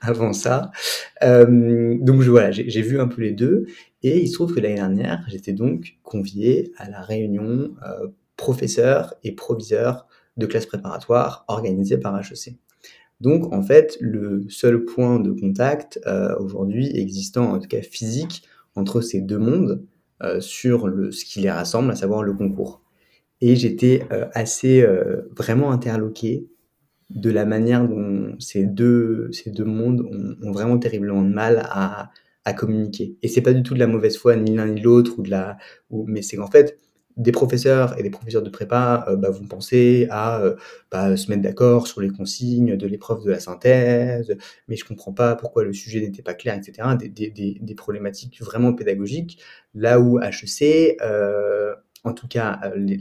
avant 0.00 0.32
ça. 0.32 0.70
donc 1.22 2.22
voilà, 2.22 2.50
j'ai 2.50 2.82
vu 2.82 3.00
un 3.00 3.08
peu 3.08 3.22
les 3.22 3.32
deux, 3.32 3.66
et 4.02 4.20
il 4.20 4.28
se 4.28 4.34
trouve 4.34 4.54
que 4.54 4.60
l'année 4.60 4.76
dernière, 4.76 5.24
j'étais 5.28 5.52
donc 5.52 5.96
convié 6.02 6.72
à 6.76 6.88
la 6.88 7.00
réunion 7.00 7.74
professeur 8.36 9.14
et 9.22 9.32
proviseur 9.32 10.06
de 10.36 10.46
classe 10.46 10.66
préparatoire 10.66 11.44
organisée 11.48 11.98
par 11.98 12.18
HEC. 12.18 12.56
Donc 13.24 13.54
en 13.54 13.62
fait, 13.62 13.96
le 14.00 14.44
seul 14.50 14.84
point 14.84 15.18
de 15.18 15.32
contact 15.32 15.98
euh, 16.06 16.36
aujourd'hui 16.38 16.90
existant, 16.94 17.54
en 17.54 17.58
tout 17.58 17.68
cas 17.68 17.80
physique, 17.80 18.42
entre 18.76 19.00
ces 19.00 19.22
deux 19.22 19.38
mondes 19.38 19.82
euh, 20.22 20.42
sur 20.42 20.92
ce 21.10 21.24
qui 21.24 21.40
les 21.40 21.50
rassemble, 21.50 21.90
à 21.90 21.96
savoir 21.96 22.22
le 22.22 22.34
concours. 22.34 22.82
Et 23.40 23.56
j'étais 23.56 24.06
euh, 24.12 24.26
assez 24.34 24.86
vraiment 25.34 25.72
interloqué 25.72 26.46
de 27.08 27.30
la 27.30 27.46
manière 27.46 27.88
dont 27.88 28.36
ces 28.40 28.66
deux, 28.66 29.30
mondes 29.60 30.02
ont, 30.42 30.52
vraiment 30.52 30.78
terriblement 30.78 31.22
de 31.22 31.32
mal 31.32 31.62
à, 31.64 32.10
à 32.44 32.52
communiquer. 32.52 33.16
Et 33.22 33.28
c'est 33.28 33.40
pas 33.40 33.54
du 33.54 33.62
tout 33.62 33.72
de 33.72 33.78
la 33.78 33.86
mauvaise 33.86 34.18
foi 34.18 34.36
ni 34.36 34.54
l'un 34.54 34.66
ni 34.66 34.82
l'autre, 34.82 35.18
ou 35.18 35.22
de 35.22 35.30
la, 35.30 35.56
mais 35.90 36.20
c'est 36.20 36.36
qu'en 36.36 36.50
fait, 36.50 36.78
des 37.16 37.32
professeurs 37.32 37.98
et 37.98 38.02
des 38.02 38.10
professeurs 38.10 38.42
de 38.42 38.50
prépa 38.50 39.04
euh, 39.08 39.16
bah, 39.16 39.30
vont 39.30 39.46
penser 39.46 40.06
à 40.10 40.40
euh, 40.40 40.56
bah, 40.90 41.16
se 41.16 41.30
mettre 41.30 41.42
d'accord 41.42 41.86
sur 41.86 42.00
les 42.00 42.10
consignes 42.10 42.76
de 42.76 42.86
l'épreuve 42.86 43.24
de 43.24 43.30
la 43.30 43.40
synthèse, 43.40 44.36
mais 44.68 44.76
je 44.76 44.84
comprends 44.84 45.12
pas 45.12 45.36
pourquoi 45.36 45.64
le 45.64 45.72
sujet 45.72 46.00
n'était 46.00 46.22
pas 46.22 46.34
clair, 46.34 46.56
etc. 46.56 46.88
Des, 46.98 47.74
problématiques 47.74 48.40
vraiment 48.40 48.72
pédagogiques, 48.72 49.42
là 49.74 50.00
où 50.00 50.20
HEC, 50.20 50.96
euh, 51.02 51.73
en 52.04 52.12
tout 52.12 52.28
cas 52.28 52.60
euh, 52.64 52.96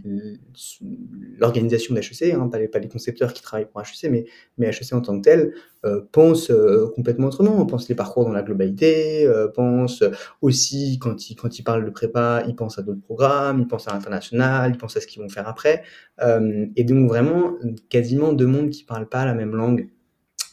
l'organisation 1.38 1.94
d'HEC, 1.94 2.34
hein, 2.34 2.50
pas, 2.50 2.80
les, 2.80 2.88
concepteurs 2.88 3.34
qui 3.34 3.42
travaillent 3.42 3.68
pour 3.70 3.82
HEC, 3.82 4.10
mais, 4.10 4.26
mais 4.58 4.68
HEC 4.68 4.94
en 4.94 5.02
tant 5.02 5.18
que 5.18 5.24
tel, 5.24 5.54
euh, 5.86 6.02
pense 6.14 6.50
euh, 6.50 6.88
complètement 6.96 7.28
autrement. 7.28 7.60
On 7.60 7.66
pense 7.66 7.90
les 7.90 7.96
parcours 7.96 8.24
dans 8.24 8.32
la 8.32 8.44
globalité, 8.44 9.28
euh, 9.28 9.50
pense 9.50 10.04
aussi, 10.42 11.00
quand 11.00 11.30
ils 11.30 11.64
parlent 11.64 11.86
de 11.86 11.90
prépa, 11.90 12.44
ils 12.48 12.56
pensent 12.56 12.80
à 12.80 12.82
d'autres 12.82 13.02
programmes, 13.02 13.60
ils 13.60 13.68
pensent 13.68 13.90
à 13.90 13.94
l'international, 13.94 14.72
ils 14.74 14.78
pensent 14.78 14.96
à 14.96 15.02
ce 15.02 15.08
qu'ils 15.08 15.22
vont 15.22 15.30
faire 15.30 15.50
après. 15.50 15.84
Euh, 16.22 16.68
et 16.78 16.86
donc 16.86 17.10
vraiment, 17.10 17.56
quasiment 17.90 18.32
deux 18.32 18.48
mondes 18.48 18.70
qui 18.70 18.86
parlent 18.86 19.10
pas 19.10 19.26
la 19.26 19.34
même 19.34 19.54
langue. 19.54 19.90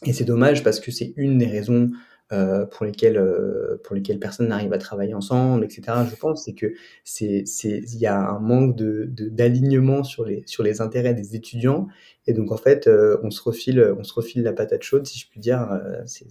Et 0.05 0.13
c'est 0.13 0.25
dommage 0.25 0.65
parce 0.65 0.81
que 0.81 0.91
c'est 0.91 1.13
une 1.17 1.39
des 1.39 1.47
raisons 1.47 1.91
euh, 2.33 2.65
pour 2.65 2.87
lesquels 2.87 3.17
euh, 3.17 3.81
pour 3.83 3.97
lesquels 3.97 4.21
personne 4.21 4.47
n'arrive 4.47 4.73
à 4.73 4.79
travailler 4.79 5.15
ensemble, 5.15 5.65
etc. 5.65 5.83
Je 6.09 6.15
pense 6.15 6.45
c'est 6.45 6.55
que 6.55 6.75
c'est 7.03 7.43
c'est 7.45 7.79
il 7.79 7.99
y 7.99 8.07
a 8.07 8.17
un 8.17 8.39
manque 8.39 8.77
de 8.77 9.09
d'alignement 9.09 10.05
sur 10.05 10.25
les 10.25 10.45
sur 10.47 10.63
les 10.63 10.81
intérêts 10.81 11.13
des 11.13 11.35
étudiants 11.35 11.89
et 12.29 12.33
donc 12.33 12.53
en 12.53 12.57
fait 12.57 12.87
euh, 12.87 13.19
on 13.25 13.33
se 13.33 13.43
refile 13.43 13.95
on 13.99 14.05
se 14.05 14.15
refile 14.15 14.45
la 14.45 14.53
patate 14.53 14.85
chaude 14.85 15.09
si 15.09 15.19
je 15.19 15.29
puis 15.29 15.41
dire. 15.41 15.69
c'est 16.07 16.29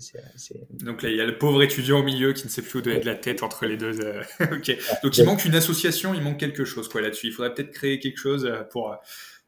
donc 0.71 1.03
là 1.03 1.09
il 1.09 1.17
y 1.17 1.21
a 1.21 1.25
le 1.25 1.37
pauvre 1.37 1.61
étudiant 1.63 1.99
au 1.99 2.03
milieu 2.03 2.31
qui 2.31 2.45
ne 2.45 2.49
sait 2.49 2.61
plus 2.61 2.79
où 2.79 2.81
donner 2.81 3.01
de 3.01 3.05
la 3.05 3.15
tête 3.15 3.43
entre 3.43 3.65
les 3.65 3.75
deux. 3.75 3.91
ok. 4.39 4.77
Donc 5.03 5.17
il 5.17 5.25
manque 5.25 5.43
une 5.43 5.55
association, 5.55 6.13
il 6.13 6.21
manque 6.21 6.39
quelque 6.39 6.63
chose 6.63 6.87
quoi 6.87 7.01
là-dessus. 7.01 7.27
Il 7.27 7.33
faudrait 7.33 7.53
peut-être 7.53 7.71
créer 7.71 7.99
quelque 7.99 8.19
chose 8.19 8.49
pour 8.71 8.95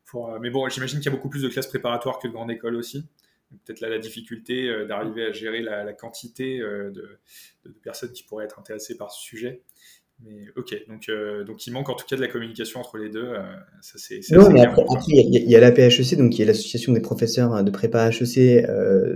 pour. 0.05 0.37
Mais 0.41 0.49
bon, 0.49 0.67
j'imagine 0.67 0.99
qu'il 0.99 1.09
y 1.09 1.13
a 1.13 1.15
beaucoup 1.15 1.29
plus 1.29 1.43
de 1.43 1.47
classes 1.47 1.67
préparatoires 1.67 2.19
que 2.19 2.27
de 2.27 2.33
grandes 2.33 2.51
écoles 2.51 2.75
aussi 2.75 3.05
peut-être 3.65 3.81
là 3.81 3.89
la 3.89 3.99
difficulté 3.99 4.69
euh, 4.69 4.85
d'arriver 4.85 5.25
à 5.25 5.31
gérer 5.31 5.61
la, 5.61 5.93
quantité 5.93 6.59
euh, 6.59 6.91
de, 6.91 7.19
personnes 7.83 8.11
qui 8.11 8.23
pourraient 8.23 8.45
être 8.45 8.59
intéressées 8.59 8.97
par 8.97 9.11
ce 9.11 9.21
sujet. 9.21 9.61
Mais 10.23 10.45
ok, 10.55 10.75
donc, 10.87 11.09
euh, 11.09 11.43
donc 11.43 11.65
il 11.65 11.71
manque 11.71 11.89
en 11.89 11.95
tout 11.95 12.05
cas 12.07 12.15
de 12.15 12.21
la 12.21 12.27
communication 12.27 12.79
entre 12.79 12.97
les 12.97 13.09
deux. 13.09 13.33
ça 13.81 13.97
c'est. 13.97 14.19
Non, 14.31 14.51
mais 14.51 14.61
après, 14.61 14.83
il 15.07 15.49
y, 15.49 15.55
a 15.55 15.59
la 15.59 15.71
PHEC, 15.71 16.15
donc 16.15 16.33
qui 16.33 16.43
est 16.43 16.45
l'association 16.45 16.93
des 16.93 17.01
professeurs 17.01 17.63
de 17.63 17.71
prépa 17.71 18.07
HEC, 18.09 18.67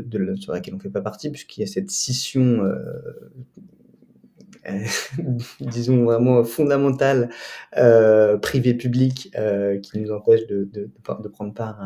de, 0.04 0.36
sur 0.36 0.52
laquelle 0.52 0.74
on 0.74 0.78
ne 0.78 0.82
fait 0.82 0.90
pas 0.90 1.02
partie, 1.02 1.30
puisqu'il 1.30 1.62
y 1.62 1.64
a 1.64 1.68
cette 1.68 1.92
scission 1.92 2.60
disons 5.60 6.04
vraiment 6.04 6.44
fondamentale 6.44 7.30
euh, 7.78 8.38
privé-public 8.38 9.32
euh, 9.38 9.80
qui 9.80 10.00
nous 10.00 10.12
empêche 10.12 10.48
de, 10.48 10.68
de, 10.72 10.90
de 11.24 11.28
prendre 11.28 11.54
part 11.54 11.80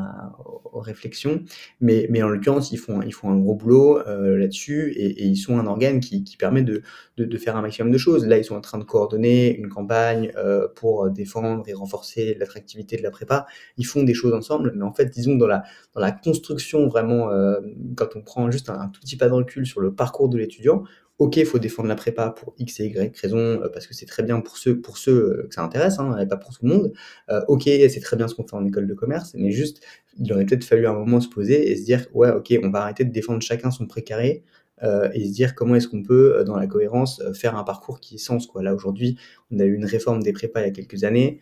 aux 0.72 0.80
réflexions. 0.80 1.44
Mais, 1.82 2.08
mais 2.10 2.24
en 2.24 2.30
l'occurrence, 2.30 2.72
ils 2.72 2.78
font, 2.78 3.02
ils 3.02 3.14
font 3.14 3.30
un 3.30 3.38
gros 3.38 3.56
boulot 3.56 4.00
euh, 4.08 4.38
là-dessus 4.38 4.94
et, 4.96 5.24
et, 5.24 5.26
ils 5.26 5.38
sont 5.38 5.60
un 5.60 5.66
organe 5.66 6.00
qui, 6.00 6.24
qui 6.24 6.38
permet 6.38 6.62
de, 6.62 6.82
de, 7.18 7.26
de, 7.26 7.38
faire 7.38 7.56
un 7.56 7.62
maximum 7.62 7.92
de 7.92 7.98
choses. 7.98 8.26
Là, 8.26 8.38
ils 8.38 8.46
sont 8.46 8.56
en 8.56 8.62
train 8.62 8.78
de 8.78 8.84
coordonner 8.84 9.56
une 9.56 9.70
campagne 9.70 10.32
euh, 10.38 10.68
pour 10.76 11.10
défendre 11.10 11.68
et 11.68 11.74
renforcer 11.74 12.36
l'attractivité 12.40 12.98
de 12.98 13.04
la 13.04 13.12
prépa. 13.12 13.46
Ils 13.78 13.86
font 13.86 14.04
des 14.04 14.14
choses 14.14 14.34
ensemble, 14.34 14.74
mais 14.76 14.84
en 14.84 14.94
fait, 14.94 15.06
disons 15.06 15.36
dans 15.36 15.48
la, 15.48 15.64
dans 15.94 16.02
la 16.02 16.12
construction 16.12 16.88
vraiment, 16.88 17.32
euh, 17.32 17.60
quand 17.96 18.16
on 18.16 18.22
prend 18.22 18.50
juste 18.52 18.70
un 18.70 18.90
tout 18.90 19.02
petit 19.02 19.18
pas 19.18 19.28
de 19.28 19.34
recul 19.34 19.66
sur 19.66 19.82
le 19.82 19.94
parcours 19.94 20.30
de 20.30 20.38
l'étudiant, 20.38 20.84
ok, 21.20 21.38
il 21.38 21.46
faut 21.46 21.60
défendre 21.60 21.90
la 21.90 21.96
prépa 21.96 22.30
pour 22.32 22.56
X 22.58 22.80
et 22.80 22.86
Y 22.88 23.18
raison, 23.20 23.38
euh, 23.38 23.70
parce 23.70 23.88
que 23.88 23.94
c'est 23.94 24.06
très 24.06 24.24
bien 24.24 24.40
pour 24.40 24.58
ceux, 24.58 24.80
pour 24.80 24.98
ceux 24.98 25.12
euh, 25.12 25.48
que 25.50 25.56
ça 25.56 25.64
intéresse, 25.64 26.00
hein, 26.00 26.18
et 26.18 26.26
pas 26.26 26.38
pour 26.38 26.52
tout 26.52 26.66
le 26.66 26.74
monde. 26.74 26.94
Euh, 27.30 27.42
ok, 27.50 27.64
c'est 27.66 28.00
très 28.00 28.16
bien 28.18 28.28
ce 28.28 28.36
qu'on 28.36 28.48
fait 28.48 28.56
en 28.56 28.66
école 28.66 28.88
de 28.88 28.94
commerce, 28.94 29.34
mais 29.36 29.52
juste, 29.52 29.82
il 30.18 30.32
aurait 30.34 30.46
peut-être 30.46 30.64
fallu 30.64 30.88
un 30.88 30.94
moment 30.94 31.20
se 31.22 31.28
poser 31.30 31.72
et 31.72 31.76
se 31.76 31.84
dire, 31.84 32.08
ouais, 32.14 32.32
ok, 32.32 32.54
on 32.64 32.70
va 32.70 32.82
arrêter 32.84 33.04
de 33.04 33.12
défendre 33.12 33.42
chacun 33.42 33.70
son 33.70 33.86
précaré, 33.86 34.44
euh, 34.82 35.10
et 35.14 35.26
se 35.28 35.34
dire 35.34 35.56
comment 35.56 35.76
est-ce 35.76 35.88
qu'on 35.88 36.04
peut, 36.04 36.38
euh, 36.38 36.44
dans 36.44 36.56
la 36.56 36.68
cohérence, 36.68 37.20
euh, 37.22 37.34
faire 37.34 37.58
un 37.58 37.64
parcours 37.64 38.00
qui 38.00 38.16
ait 38.16 38.20
sens. 38.20 38.48
Quoi. 38.48 38.64
Là, 38.64 38.74
aujourd'hui, 38.74 39.18
on 39.52 39.60
a 39.60 39.66
eu 39.66 39.74
une 39.74 39.86
réforme 39.86 40.24
des 40.24 40.32
prépas 40.32 40.62
il 40.62 40.66
y 40.66 40.70
a 40.70 40.72
quelques 40.72 41.04
années, 41.04 41.40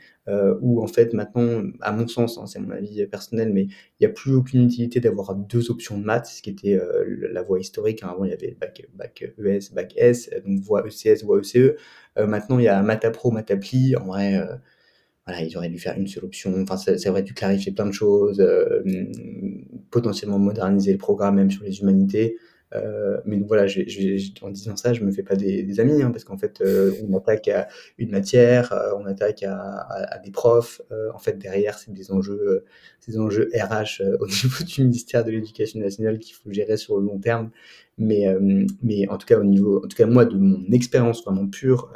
où 0.61 0.81
en 0.83 0.87
fait, 0.87 1.13
maintenant, 1.13 1.63
à 1.79 1.93
mon 1.93 2.05
sens, 2.07 2.37
hein, 2.37 2.47
c'est 2.47 2.59
mon 2.59 2.71
avis 2.71 3.05
personnel, 3.07 3.53
mais 3.53 3.63
il 3.63 4.01
n'y 4.01 4.07
a 4.07 4.09
plus 4.09 4.33
aucune 4.33 4.63
utilité 4.63 4.99
d'avoir 4.99 5.35
deux 5.35 5.71
options 5.71 5.97
de 5.97 6.03
maths, 6.03 6.27
ce 6.27 6.41
qui 6.41 6.49
était 6.49 6.77
la 7.31 7.41
voie 7.41 7.59
historique. 7.59 8.03
Hein. 8.03 8.09
Avant, 8.11 8.25
il 8.25 8.31
y 8.31 8.33
avait 8.33 8.57
bac, 8.59 8.85
bac 8.93 9.23
ES, 9.37 9.73
bac 9.73 9.93
S, 9.95 10.29
donc 10.45 10.59
voie 10.59 10.85
ECS, 10.85 11.23
voie 11.23 11.39
ECE. 11.39 11.75
Euh, 12.17 12.27
maintenant, 12.27 12.59
il 12.59 12.65
y 12.65 12.67
a 12.67 12.81
maths 12.81 13.09
pro, 13.13 13.31
maths 13.31 13.51
appli. 13.51 13.95
En 13.95 14.07
vrai, 14.07 14.41
voilà, 15.25 15.41
ils 15.43 15.55
auraient 15.57 15.69
dû 15.69 15.79
faire 15.79 15.97
une 15.97 16.07
seule 16.07 16.25
option. 16.25 16.53
Enfin, 16.61 16.75
ça, 16.75 16.97
ça 16.97 17.09
aurait 17.09 17.23
dû 17.23 17.33
clarifier 17.33 17.71
plein 17.71 17.85
de 17.85 17.93
choses, 17.93 18.45
potentiellement 19.91 20.39
moderniser 20.39 20.91
le 20.91 20.97
programme 20.97 21.35
même 21.35 21.51
sur 21.51 21.63
les 21.63 21.79
humanités. 21.79 22.37
Euh, 22.75 23.17
mais 23.25 23.39
voilà, 23.39 23.65
en 24.41 24.49
disant 24.49 24.75
ça, 24.75 24.93
je 24.93 25.03
me 25.03 25.11
fais 25.11 25.23
pas 25.23 25.35
des, 25.35 25.79
amis, 25.79 26.01
hein, 26.01 26.11
parce 26.11 26.23
qu'en 26.23 26.37
fait, 26.37 26.61
euh, 26.61 26.91
on 27.07 27.15
attaque 27.17 27.47
à 27.47 27.67
une 27.97 28.11
matière, 28.11 28.73
euh, 28.73 28.91
on 28.97 29.05
attaque 29.05 29.43
à, 29.43 30.19
des 30.23 30.31
profs. 30.31 30.81
En 31.13 31.19
fait, 31.19 31.37
derrière, 31.37 31.77
c'est 31.77 31.93
des 31.93 32.11
enjeux, 32.11 32.65
des 33.07 33.19
enjeux 33.19 33.49
RH 33.53 34.01
au 34.19 34.27
niveau 34.27 34.63
du 34.65 34.83
ministère 34.83 35.23
de 35.23 35.31
l'Éducation 35.31 35.79
nationale 35.79 36.19
qu'il 36.19 36.35
faut 36.35 36.51
gérer 36.51 36.77
sur 36.77 36.97
le 36.97 37.05
long 37.05 37.19
terme. 37.19 37.51
Mais, 37.97 38.27
mais 38.83 39.07
en 39.09 39.17
tout 39.17 39.25
cas, 39.25 39.39
au 39.39 39.43
niveau, 39.43 39.83
en 39.83 39.87
tout 39.87 39.97
cas, 39.97 40.05
moi, 40.05 40.25
de 40.25 40.37
mon 40.37 40.71
expérience 40.71 41.23
vraiment 41.23 41.47
pure, 41.47 41.91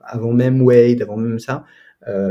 avant 0.00 0.32
même 0.32 0.62
Wade, 0.62 1.02
avant 1.02 1.16
même 1.16 1.38
ça, 1.38 1.64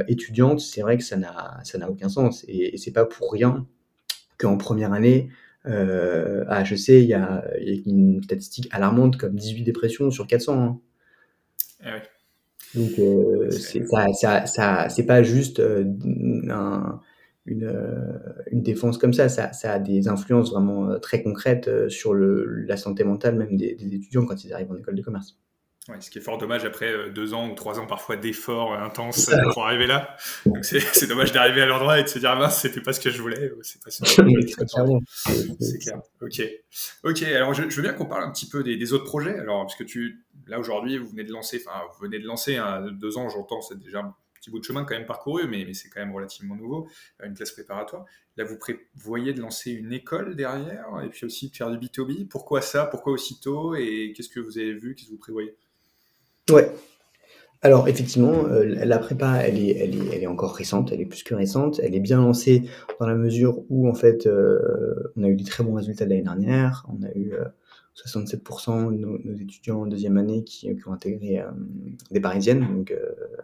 étudiante, 0.07 0.59
c'est 0.59 0.81
vrai 0.81 0.97
que 0.97 1.03
ça 1.03 1.17
n'a, 1.17 1.59
ça 1.63 1.77
n'a 1.77 1.89
aucun 1.89 2.09
sens. 2.09 2.43
Et, 2.47 2.73
et 2.73 2.77
c'est 2.77 2.91
pas 2.91 3.05
pour 3.05 3.31
rien 3.31 3.67
qu'en 4.39 4.57
première 4.57 4.91
année, 4.91 5.29
euh, 5.67 6.43
ah, 6.47 6.63
je 6.63 6.75
sais, 6.75 7.01
il 7.01 7.07
y 7.07 7.13
a, 7.13 7.43
y 7.59 7.71
a, 7.71 7.81
une 7.85 8.21
statistique 8.23 8.67
alarmante 8.71 9.17
comme 9.17 9.35
18 9.35 9.63
dépressions 9.63 10.09
sur 10.11 10.27
400. 10.27 10.61
Hein. 10.61 10.79
Ah 11.83 11.95
oui. 11.95 12.01
Donc, 12.73 12.99
euh, 12.99 13.49
c'est 13.51 13.85
ça, 13.85 14.05
ça, 14.13 14.45
ça, 14.45 14.89
c'est 14.89 15.05
pas 15.05 15.23
juste 15.23 15.59
euh, 15.59 15.83
un, 16.49 17.01
une, 17.45 17.65
euh, 17.65 18.19
une 18.51 18.63
défense 18.63 18.97
comme 18.97 19.13
ça. 19.13 19.29
ça. 19.29 19.51
ça. 19.51 19.73
a 19.73 19.79
des 19.79 20.07
influences 20.07 20.51
vraiment 20.51 20.89
euh, 20.89 20.97
très 20.97 21.21
concrètes 21.21 21.89
sur 21.89 22.13
le, 22.13 22.45
la 22.45 22.77
santé 22.77 23.03
mentale 23.03 23.35
même 23.35 23.57
des, 23.57 23.75
des 23.75 23.95
étudiants 23.95 24.25
quand 24.25 24.43
ils 24.45 24.53
arrivent 24.53 24.71
en 24.71 24.77
école 24.77 24.95
de 24.95 25.01
commerce. 25.01 25.37
Ouais, 25.89 25.99
ce 25.99 26.11
qui 26.11 26.19
est 26.19 26.21
fort 26.21 26.37
dommage 26.37 26.63
après 26.63 26.91
euh, 26.91 27.09
deux 27.09 27.33
ans 27.33 27.49
ou 27.49 27.55
trois 27.55 27.79
ans 27.79 27.87
parfois 27.87 28.15
d'efforts 28.15 28.73
euh, 28.73 28.85
intenses 28.85 29.29
euh, 29.29 29.41
pour 29.51 29.65
arriver 29.65 29.87
là. 29.87 30.15
Donc 30.45 30.63
c'est 30.63 31.07
dommage 31.07 31.31
d'arriver 31.31 31.63
à 31.63 31.65
l'endroit 31.65 31.99
et 31.99 32.03
de 32.03 32.07
se 32.07 32.19
dire 32.19 32.29
ah 32.29 32.35
mince 32.35 32.61
c'était 32.61 32.81
pas 32.81 32.93
ce 32.93 32.99
que 32.99 33.09
je 33.09 33.19
voulais. 33.19 33.51
C'est 33.63 33.81
pas 33.81 33.89
ce 33.89 34.03
que 34.03 34.21
C'est 35.59 35.79
clair. 35.79 35.99
Ok. 36.21 36.41
Ok. 37.03 37.23
Alors 37.23 37.55
je, 37.55 37.67
je 37.67 37.75
veux 37.75 37.81
bien 37.81 37.93
qu'on 37.93 38.05
parle 38.05 38.23
un 38.23 38.31
petit 38.31 38.47
peu 38.47 38.61
des, 38.61 38.77
des, 38.77 38.93
autres 38.93 39.05
projets. 39.05 39.39
Alors 39.39 39.63
parce 39.63 39.75
que 39.75 39.83
tu 39.83 40.23
là 40.45 40.59
aujourd'hui 40.59 40.99
vous 40.99 41.07
venez 41.07 41.23
de 41.23 41.31
lancer, 41.31 41.63
enfin 41.65 41.79
vous 41.95 42.05
venez 42.05 42.19
de 42.19 42.27
lancer 42.27 42.57
hein, 42.57 42.85
deux 42.91 43.17
ans 43.17 43.27
j'entends 43.29 43.61
c'est 43.61 43.79
déjà 43.79 44.01
un 44.01 44.15
petit 44.35 44.51
bout 44.51 44.59
de 44.59 44.63
chemin 44.63 44.85
quand 44.85 44.95
même 44.95 45.07
parcouru 45.07 45.47
mais, 45.47 45.65
mais 45.65 45.73
c'est 45.73 45.89
quand 45.89 45.99
même 45.99 46.13
relativement 46.13 46.55
nouveau 46.55 46.87
une 47.23 47.33
classe 47.33 47.53
préparatoire. 47.53 48.05
Là 48.37 48.43
vous 48.43 48.59
prévoyez 48.59 49.33
de 49.33 49.41
lancer 49.41 49.71
une 49.71 49.93
école 49.93 50.35
derrière 50.35 50.85
et 51.03 51.09
puis 51.09 51.25
aussi 51.25 51.49
de 51.49 51.55
faire 51.55 51.71
du 51.71 51.79
B2B. 51.79 52.27
Pourquoi 52.27 52.61
ça? 52.61 52.85
Pourquoi 52.85 53.13
aussitôt? 53.13 53.73
Et 53.73 54.13
qu'est-ce 54.15 54.29
que 54.29 54.39
vous 54.39 54.59
avez 54.59 54.75
vu? 54.75 54.93
Qu'est-ce 54.93 55.07
que 55.07 55.13
vous 55.13 55.17
prévoyez? 55.17 55.57
Ouais. 56.51 56.71
Alors 57.63 57.87
effectivement, 57.87 58.45
euh, 58.47 58.63
la 58.63 58.97
prépa, 58.97 59.35
elle 59.43 59.59
est, 59.59 59.77
elle, 59.77 59.95
est, 59.95 60.15
elle 60.15 60.23
est 60.23 60.27
encore 60.27 60.55
récente, 60.55 60.91
elle 60.91 61.01
est 61.01 61.05
plus 61.05 61.21
que 61.23 61.35
récente. 61.35 61.79
Elle 61.83 61.93
est 61.93 61.99
bien 61.99 62.17
lancée 62.17 62.63
dans 62.99 63.05
la 63.05 63.13
mesure 63.13 63.63
où 63.69 63.87
en 63.87 63.93
fait, 63.93 64.25
euh, 64.25 65.11
on 65.15 65.23
a 65.23 65.27
eu 65.27 65.35
des 65.35 65.43
très 65.43 65.63
bons 65.63 65.75
résultats 65.75 66.05
l'année 66.05 66.23
dernière. 66.23 66.87
On 66.89 67.03
a 67.03 67.11
eu 67.13 67.33
euh, 67.33 67.45
67% 67.95 68.91
de 68.91 68.97
nos, 68.97 69.35
étudiants 69.35 69.81
en 69.81 69.85
deuxième 69.85 70.17
année 70.17 70.43
qui, 70.43 70.71
ont 70.87 70.93
intégré 70.93 71.43
des 72.09 72.21
parisiennes, 72.21 72.61
donc 72.61 72.95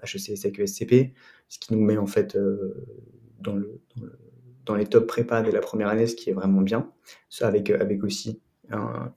HEC, 0.04 0.38
SEC, 0.38 0.68
SCP, 0.68 1.14
ce 1.50 1.60
qui 1.60 1.74
nous 1.74 1.82
met 1.82 1.98
en 1.98 2.08
fait 2.08 2.38
dans, 3.42 3.54
le, 3.54 3.82
dans, 4.66 4.76
les 4.76 4.86
top 4.86 5.06
prépa 5.06 5.42
dès 5.42 5.52
la 5.52 5.60
première 5.60 5.90
année, 5.90 6.08
ce 6.08 6.16
qui 6.16 6.30
est 6.30 6.34
vraiment 6.34 6.62
bien. 6.62 6.90
Avec, 7.42 7.70
avec 7.70 8.06
aussi 8.06 8.40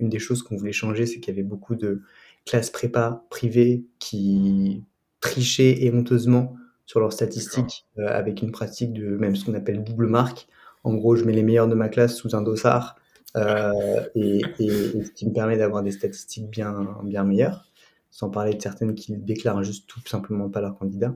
une 0.00 0.08
des 0.08 0.18
choses 0.18 0.42
qu'on 0.42 0.56
voulait 0.56 0.72
changer, 0.72 1.06
c'est 1.06 1.20
qu'il 1.20 1.32
y 1.32 1.38
avait 1.38 1.48
beaucoup 1.48 1.76
de 1.76 2.02
classes 2.46 2.70
prépa 2.70 3.24
privées 3.30 3.84
qui 3.98 4.84
trichaient 5.20 5.84
éhonteusement 5.84 6.56
sur 6.86 7.00
leurs 7.00 7.12
statistiques 7.12 7.86
euh, 7.98 8.06
avec 8.08 8.42
une 8.42 8.50
pratique 8.50 8.92
de 8.92 9.16
même 9.16 9.36
ce 9.36 9.44
qu'on 9.44 9.54
appelle 9.54 9.84
double 9.84 10.08
marque. 10.08 10.48
En 10.82 10.94
gros, 10.94 11.14
je 11.14 11.24
mets 11.24 11.32
les 11.32 11.42
meilleurs 11.42 11.68
de 11.68 11.74
ma 11.74 11.88
classe 11.88 12.16
sous 12.16 12.34
un 12.34 12.42
dossard 12.42 12.96
euh, 13.36 14.00
et, 14.14 14.40
ce 14.58 15.10
qui 15.12 15.28
me 15.28 15.32
permet 15.32 15.56
d'avoir 15.56 15.82
des 15.82 15.92
statistiques 15.92 16.50
bien, 16.50 16.98
bien 17.04 17.22
meilleures, 17.22 17.70
sans 18.10 18.28
parler 18.28 18.54
de 18.54 18.60
certaines 18.60 18.94
qui 18.94 19.16
déclarent 19.16 19.62
juste 19.62 19.88
tout 19.88 20.00
simplement 20.06 20.48
pas 20.48 20.60
leur 20.60 20.76
candidat. 20.76 21.14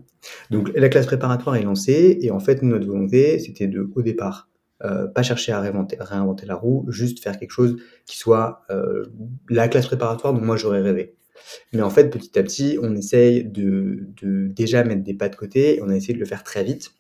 Donc 0.51 0.71
la 0.75 0.89
classe 0.89 1.07
préparatoire 1.07 1.57
est 1.57 1.63
lancée 1.63 2.19
et 2.21 2.31
en 2.31 2.41
fait, 2.41 2.63
notre 2.63 2.87
volonté, 2.87 3.39
c'était 3.39 3.67
de, 3.67 3.91
au 3.95 4.03
départ, 4.03 4.49
euh, 4.85 5.07
pas 5.07 5.23
chercher 5.23 5.53
à 5.53 5.61
réinventer, 5.61 5.97
la 6.47 6.55
roue, 6.55 6.85
juste 6.89 7.23
faire 7.23 7.39
quelque 7.39 7.51
chose 7.51 7.77
qui 8.07 8.17
soit 8.17 8.63
euh, 8.71 9.05
la 9.49 9.69
classe 9.69 9.87
préparatoire 9.87 10.35
dont 10.35 10.41
moi 10.41 10.57
j'aurais 10.57 10.83
rêvé. 10.83 11.17
Mais 11.73 11.83
en 11.83 11.91
fait, 11.91 12.11
petit 12.11 12.39
à 12.39 12.43
petit, 12.43 12.79
on 12.81 12.95
essaye 12.95 13.45
de, 13.45 14.09
de, 14.23 14.49
déjà 14.49 14.85
mettre 14.85 15.03
des 15.03 15.15
pas 15.15 15.29
de 15.29 15.37
côté 15.37 15.77
et 15.77 15.83
on 15.83 15.89
a 15.89 15.97
essayé 15.97 16.15
de 16.15 16.21
le 16.21 16.27
faire 16.27 16.43
très 16.43 16.65
vite, 16.65 16.93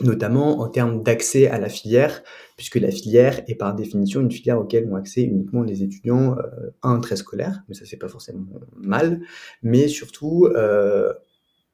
notamment 0.00 0.60
en 0.60 0.68
termes 0.68 1.02
d'accès 1.02 1.48
à 1.48 1.58
la 1.58 1.68
filière, 1.68 2.22
puisque 2.56 2.76
la 2.76 2.90
filière 2.90 3.42
est 3.48 3.54
par 3.54 3.74
définition 3.74 4.20
une 4.20 4.30
filière 4.30 4.58
auquel 4.58 4.88
ont 4.90 4.96
accès 4.96 5.22
uniquement 5.22 5.62
les 5.62 5.82
étudiants, 5.82 6.36
euh, 6.38 6.70
un, 6.82 7.00
très 7.00 7.16
scolaire, 7.16 7.62
mais 7.68 7.74
ça 7.74 7.84
c'est 7.86 7.96
pas 7.96 8.08
forcément 8.08 8.46
mal, 8.76 9.20
mais 9.62 9.88
surtout 9.88 10.46
euh, 10.46 11.12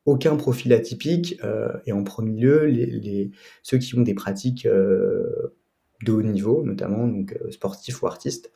aucun 0.05 0.37
profil 0.37 0.73
atypique, 0.73 1.38
euh, 1.45 1.73
et 1.87 1.93
en 1.93 2.05
premier 2.05 2.41
lieu, 2.41 2.65
les, 2.67 3.31
ceux 3.62 3.79
qui 3.79 3.97
ont 3.97 4.03
des 4.03 4.15
pratiques 4.15 4.67
euh, 4.67 5.55
de 6.03 6.12
haut 6.12 6.23
niveau, 6.23 6.62
notamment 6.65 7.07
donc, 7.07 7.38
euh, 7.41 7.51
sportifs 7.51 8.03
ou 8.03 8.07
artistes. 8.07 8.51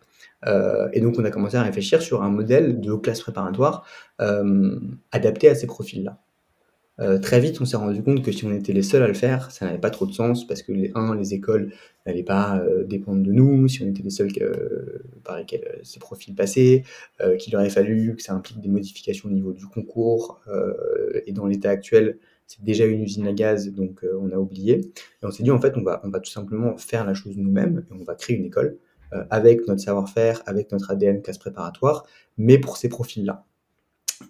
et 0.92 1.00
donc, 1.00 1.16
on 1.18 1.24
a 1.24 1.30
commencé 1.30 1.56
à 1.56 1.62
réfléchir 1.62 2.02
sur 2.02 2.22
un 2.22 2.30
modèle 2.30 2.80
de 2.80 2.94
classe 2.94 3.20
préparatoire 3.20 3.84
adapté 5.10 5.48
à 5.48 5.54
ces 5.54 5.66
profils-là. 5.66 6.20
Euh, 6.98 7.18
très 7.18 7.40
vite, 7.40 7.60
on 7.60 7.66
s'est 7.66 7.76
rendu 7.76 8.02
compte 8.02 8.22
que 8.22 8.32
si 8.32 8.44
on 8.46 8.52
était 8.52 8.72
les 8.72 8.82
seuls 8.82 9.02
à 9.02 9.08
le 9.08 9.14
faire, 9.14 9.50
ça 9.50 9.66
n'avait 9.66 9.78
pas 9.78 9.90
trop 9.90 10.06
de 10.06 10.12
sens 10.12 10.46
parce 10.46 10.62
que 10.62 10.72
les, 10.72 10.92
un, 10.94 11.14
les 11.14 11.34
écoles 11.34 11.72
n'allaient 12.06 12.22
pas 12.22 12.58
euh, 12.58 12.84
dépendre 12.84 13.22
de 13.22 13.32
nous, 13.32 13.68
si 13.68 13.82
on 13.82 13.88
était 13.88 14.02
les 14.02 14.10
seuls 14.10 14.32
que, 14.32 15.02
par 15.22 15.36
lesquels 15.36 15.80
ces 15.82 15.98
profils 15.98 16.34
passaient, 16.34 16.84
euh, 17.20 17.36
qu'il 17.36 17.54
aurait 17.54 17.68
fallu 17.68 18.16
que 18.16 18.22
ça 18.22 18.32
implique 18.32 18.60
des 18.60 18.68
modifications 18.68 19.28
au 19.28 19.32
niveau 19.32 19.52
du 19.52 19.66
concours, 19.66 20.40
et 21.26 21.32
dans 21.32 21.46
l'état 21.46 21.70
actuel, 21.70 22.18
c'est 22.46 22.62
déjà 22.62 22.86
une 22.86 23.02
usine 23.02 23.26
à 23.26 23.32
gaz, 23.32 23.72
donc 23.72 24.04
on 24.18 24.30
a 24.30 24.36
oublié. 24.36 24.76
Et 24.76 25.26
on 25.26 25.30
s'est 25.30 25.42
dit, 25.42 25.50
en 25.50 25.60
fait, 25.60 25.76
on 25.76 25.82
va, 25.82 26.00
on 26.04 26.08
va 26.08 26.20
tout 26.20 26.30
simplement 26.30 26.76
faire 26.76 27.04
la 27.04 27.14
chose 27.14 27.36
nous-mêmes, 27.36 27.84
et 27.90 27.94
on 27.94 28.04
va 28.04 28.14
créer 28.14 28.36
une 28.36 28.46
école 28.46 28.78
avec 29.30 29.66
notre 29.68 29.80
savoir-faire, 29.80 30.42
avec 30.46 30.72
notre 30.72 30.90
ADN 30.90 31.22
classe 31.22 31.38
préparatoire, 31.38 32.06
mais 32.38 32.58
pour 32.58 32.76
ces 32.76 32.88
profils-là. 32.88 33.44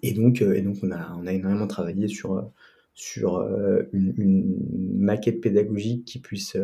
Et 0.03 0.13
donc, 0.13 0.43
et 0.43 0.63
donc 0.63 0.77
on, 0.83 0.91
a, 0.91 1.15
on 1.17 1.27
énormément 1.27 1.67
travaillé 1.67 2.09
sur, 2.09 2.51
sur 2.95 3.41
une, 3.93 4.15
une, 4.17 4.99
maquette 4.99 5.41
pédagogique 5.41 6.05
qui 6.05 6.19
puisse 6.19 6.57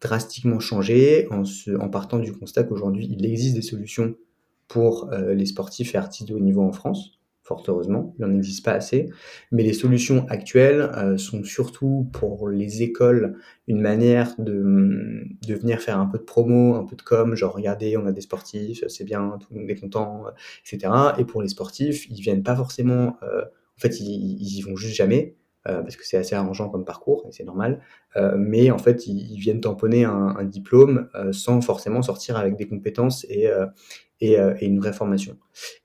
drastiquement 0.00 0.60
changer 0.60 1.26
en, 1.30 1.44
se, 1.44 1.70
en 1.76 1.88
partant 1.88 2.18
du 2.18 2.32
constat 2.32 2.64
qu'aujourd'hui, 2.64 3.08
il 3.10 3.24
existe 3.26 3.54
des 3.54 3.62
solutions 3.62 4.14
pour 4.68 5.10
les 5.10 5.46
sportifs 5.46 5.94
et 5.94 5.98
artistes 5.98 6.28
de 6.28 6.34
haut 6.34 6.40
niveau 6.40 6.62
en 6.62 6.72
France 6.72 7.18
fort 7.42 7.64
heureusement, 7.68 8.14
il 8.18 8.24
n'en 8.24 8.32
existe 8.32 8.64
pas 8.64 8.72
assez. 8.72 9.10
Mais 9.50 9.62
les 9.62 9.72
solutions 9.72 10.26
actuelles 10.28 10.90
euh, 10.96 11.16
sont 11.16 11.44
surtout 11.44 12.08
pour 12.12 12.48
les 12.48 12.82
écoles 12.82 13.38
une 13.66 13.80
manière 13.80 14.34
de, 14.38 15.24
de 15.46 15.54
venir 15.54 15.80
faire 15.80 15.98
un 15.98 16.06
peu 16.06 16.18
de 16.18 16.22
promo, 16.22 16.74
un 16.74 16.84
peu 16.84 16.96
de 16.96 17.02
com, 17.02 17.34
genre 17.34 17.54
regardez, 17.54 17.96
on 17.96 18.06
a 18.06 18.12
des 18.12 18.20
sportifs, 18.20 18.84
c'est 18.88 19.04
bien, 19.04 19.38
tout 19.40 19.48
le 19.52 19.60
monde 19.60 19.70
est 19.70 19.80
content, 19.80 20.24
etc. 20.64 20.92
Et 21.18 21.24
pour 21.24 21.42
les 21.42 21.48
sportifs, 21.48 22.08
ils 22.10 22.20
viennent 22.20 22.42
pas 22.42 22.56
forcément, 22.56 23.16
euh, 23.22 23.42
en 23.42 23.80
fait, 23.80 24.00
ils, 24.00 24.58
y 24.58 24.62
vont 24.62 24.76
juste 24.76 24.94
jamais. 24.96 25.36
Euh, 25.68 25.80
parce 25.82 25.94
que 25.94 26.04
c'est 26.04 26.16
assez 26.16 26.34
arrangeant 26.34 26.68
comme 26.68 26.84
parcours, 26.84 27.24
et 27.28 27.32
c'est 27.32 27.44
normal. 27.44 27.80
Euh, 28.16 28.34
mais 28.36 28.72
en 28.72 28.78
fait, 28.78 29.06
ils, 29.06 29.38
viennent 29.38 29.60
tamponner 29.60 30.04
un, 30.04 30.34
un 30.36 30.44
diplôme 30.44 31.08
euh, 31.14 31.32
sans 31.32 31.60
forcément 31.60 32.02
sortir 32.02 32.36
avec 32.36 32.56
des 32.56 32.66
compétences 32.66 33.24
et, 33.28 33.48
et, 34.22 34.32
et, 34.60 34.66
une 34.66 34.78
vraie 34.78 34.92
formation. 34.92 35.36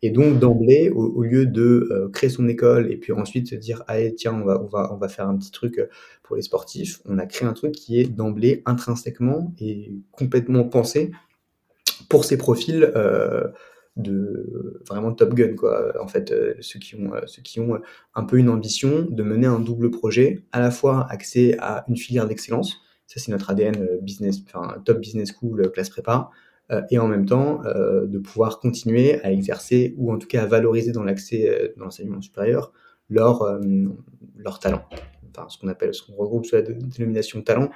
Et 0.01 0.11
donc, 0.11 0.39
d'emblée, 0.39 0.89
au, 0.89 1.23
lieu 1.23 1.45
de 1.45 2.09
créer 2.13 2.29
son 2.29 2.47
école 2.47 2.91
et 2.91 2.97
puis 2.97 3.11
ensuite 3.11 3.47
se 3.47 3.55
dire, 3.55 3.83
allez, 3.87 4.13
tiens, 4.15 4.33
on 4.33 4.45
va, 4.45 4.61
on, 4.61 4.67
va, 4.67 4.93
on 4.93 4.97
va 4.97 5.07
faire 5.07 5.27
un 5.27 5.35
petit 5.37 5.51
truc 5.51 5.81
pour 6.23 6.35
les 6.35 6.41
sportifs, 6.41 6.99
on 7.05 7.17
a 7.17 7.25
créé 7.25 7.47
un 7.47 7.53
truc 7.53 7.73
qui 7.73 7.99
est 7.99 8.05
d'emblée 8.05 8.61
intrinsèquement 8.65 9.53
et 9.59 9.91
complètement 10.11 10.63
pensé 10.63 11.11
pour 12.09 12.25
ces 12.25 12.37
profils 12.37 12.91
de 13.97 14.81
vraiment 14.87 15.11
Top 15.11 15.33
Gun 15.33 15.55
quoi. 15.55 15.93
En 16.01 16.07
fait, 16.07 16.31
euh, 16.31 16.53
ceux 16.61 16.79
qui 16.79 16.95
ont 16.95 17.13
euh, 17.13 17.21
ceux 17.25 17.41
qui 17.41 17.59
ont 17.59 17.81
un 18.15 18.23
peu 18.23 18.37
une 18.37 18.49
ambition 18.49 19.07
de 19.09 19.23
mener 19.23 19.47
un 19.47 19.59
double 19.59 19.91
projet, 19.91 20.43
à 20.51 20.59
la 20.59 20.71
fois 20.71 21.07
accès 21.09 21.57
à 21.59 21.83
une 21.89 21.97
filière 21.97 22.27
d'excellence, 22.27 22.77
ça 23.07 23.19
c'est 23.19 23.31
notre 23.31 23.49
ADN 23.49 23.75
euh, 23.77 23.97
business, 24.01 24.37
enfin 24.45 24.79
top 24.85 24.99
business 24.99 25.33
school 25.33 25.71
classe 25.71 25.89
prépa, 25.89 26.29
et 26.89 26.99
en 26.99 27.07
même 27.07 27.25
temps 27.25 27.61
de 27.63 28.19
pouvoir 28.19 28.59
continuer 28.59 29.21
à 29.23 29.31
exercer 29.31 29.93
ou 29.97 30.11
en 30.11 30.17
tout 30.17 30.27
cas 30.27 30.43
à 30.43 30.45
valoriser 30.45 30.91
dans 30.91 31.03
l'accès 31.03 31.73
dans 31.77 31.85
l'enseignement 31.85 32.21
supérieur 32.21 32.73
leur 33.09 33.59
leur 34.37 34.59
talent. 34.59 34.83
Enfin, 35.29 35.47
ce 35.49 35.57
qu'on 35.57 35.69
appelle, 35.69 35.93
ce 35.93 36.01
qu'on 36.01 36.15
regroupe 36.15 36.45
sous 36.45 36.55
la 36.55 36.63
dénomination 36.63 37.41
talent, 37.41 37.69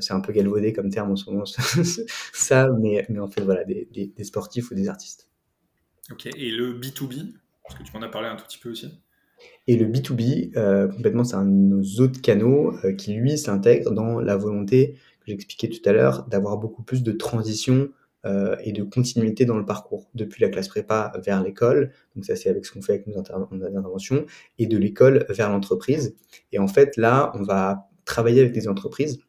c'est 0.00 0.12
un 0.12 0.20
peu 0.20 0.32
galvaudé 0.32 0.72
comme 0.72 0.90
terme 0.90 1.10
en 1.10 1.16
ce 1.16 1.30
moment, 1.30 1.44
ça, 2.32 2.68
mais, 2.78 3.04
mais 3.08 3.18
en 3.18 3.28
fait, 3.28 3.40
voilà, 3.40 3.64
des, 3.64 3.88
des 3.92 4.24
sportifs 4.24 4.70
ou 4.70 4.74
des 4.74 4.88
artistes. 4.88 5.28
Ok, 6.10 6.26
et 6.26 6.50
le 6.50 6.74
B2B, 6.74 7.32
parce 7.62 7.78
que 7.78 7.84
tu 7.84 7.92
m'en 7.96 8.02
as 8.02 8.08
parlé 8.08 8.28
un 8.28 8.36
tout 8.36 8.44
petit 8.44 8.58
peu 8.58 8.70
aussi. 8.70 8.88
Et 9.66 9.76
le 9.76 9.86
B2B, 9.86 10.56
euh, 10.56 10.88
complètement, 10.88 11.24
c'est 11.24 11.36
un 11.36 11.44
de 11.44 11.50
nos 11.50 12.00
autres 12.00 12.20
canaux 12.20 12.74
euh, 12.84 12.92
qui, 12.92 13.14
lui, 13.14 13.38
s'intègre 13.38 13.92
dans 13.92 14.20
la 14.20 14.36
volonté 14.36 14.94
que 15.20 15.26
j'expliquais 15.30 15.68
tout 15.68 15.88
à 15.88 15.92
l'heure 15.92 16.26
d'avoir 16.26 16.58
beaucoup 16.58 16.82
plus 16.82 17.02
de 17.02 17.12
transition 17.12 17.90
euh, 18.24 18.56
et 18.62 18.72
de 18.72 18.82
continuité 18.82 19.44
dans 19.44 19.56
le 19.56 19.64
parcours, 19.64 20.08
depuis 20.14 20.42
la 20.42 20.48
classe 20.48 20.68
prépa 20.68 21.12
vers 21.24 21.42
l'école, 21.42 21.92
donc 22.14 22.24
ça 22.24 22.36
c'est 22.36 22.48
avec 22.48 22.64
ce 22.64 22.72
qu'on 22.72 22.82
fait 22.82 22.94
avec 22.94 23.06
nos, 23.06 23.18
interventions, 23.18 24.26
et 24.58 24.66
de 24.66 24.78
l'école 24.78 25.26
vers 25.28 25.50
l'entreprise. 25.50 26.14
Et 26.52 26.58
en 26.58 26.68
fait, 26.68 26.96
là, 26.96 27.32
on 27.34 27.42
va 27.42 27.88
travailler 28.04 28.40
avec 28.40 28.52
des 28.52 28.68
entreprises 28.68 29.20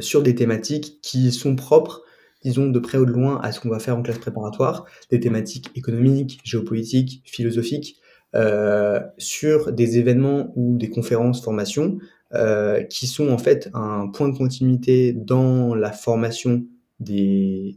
sur 0.00 0.22
des 0.22 0.34
thématiques 0.34 1.00
qui 1.00 1.32
sont 1.32 1.56
propres 1.56 2.02
disons, 2.42 2.68
de 2.68 2.78
près 2.78 2.98
ou 2.98 3.04
de 3.04 3.12
loin 3.12 3.40
à 3.42 3.52
ce 3.52 3.60
qu'on 3.60 3.68
va 3.68 3.78
faire 3.78 3.96
en 3.96 4.02
classe 4.02 4.18
préparatoire, 4.18 4.86
des 5.10 5.20
thématiques 5.20 5.70
économiques, 5.74 6.40
géopolitiques, 6.44 7.22
philosophiques, 7.26 8.00
euh, 8.34 9.00
sur 9.18 9.72
des 9.72 9.98
événements 9.98 10.52
ou 10.54 10.76
des 10.78 10.88
conférences, 10.88 11.42
formations, 11.42 11.98
euh, 12.32 12.82
qui 12.84 13.06
sont 13.06 13.28
en 13.30 13.38
fait 13.38 13.70
un 13.74 14.08
point 14.08 14.28
de 14.28 14.36
continuité 14.36 15.12
dans 15.12 15.74
la 15.74 15.90
formation 15.90 16.64
des, 17.00 17.76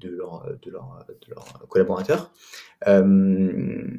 de, 0.00 0.08
leurs 0.08 0.46
de, 0.62 0.70
leur, 0.70 1.04
de 1.08 1.30
leurs 1.34 1.66
collaborateurs. 1.68 2.32
Euh, 2.86 3.96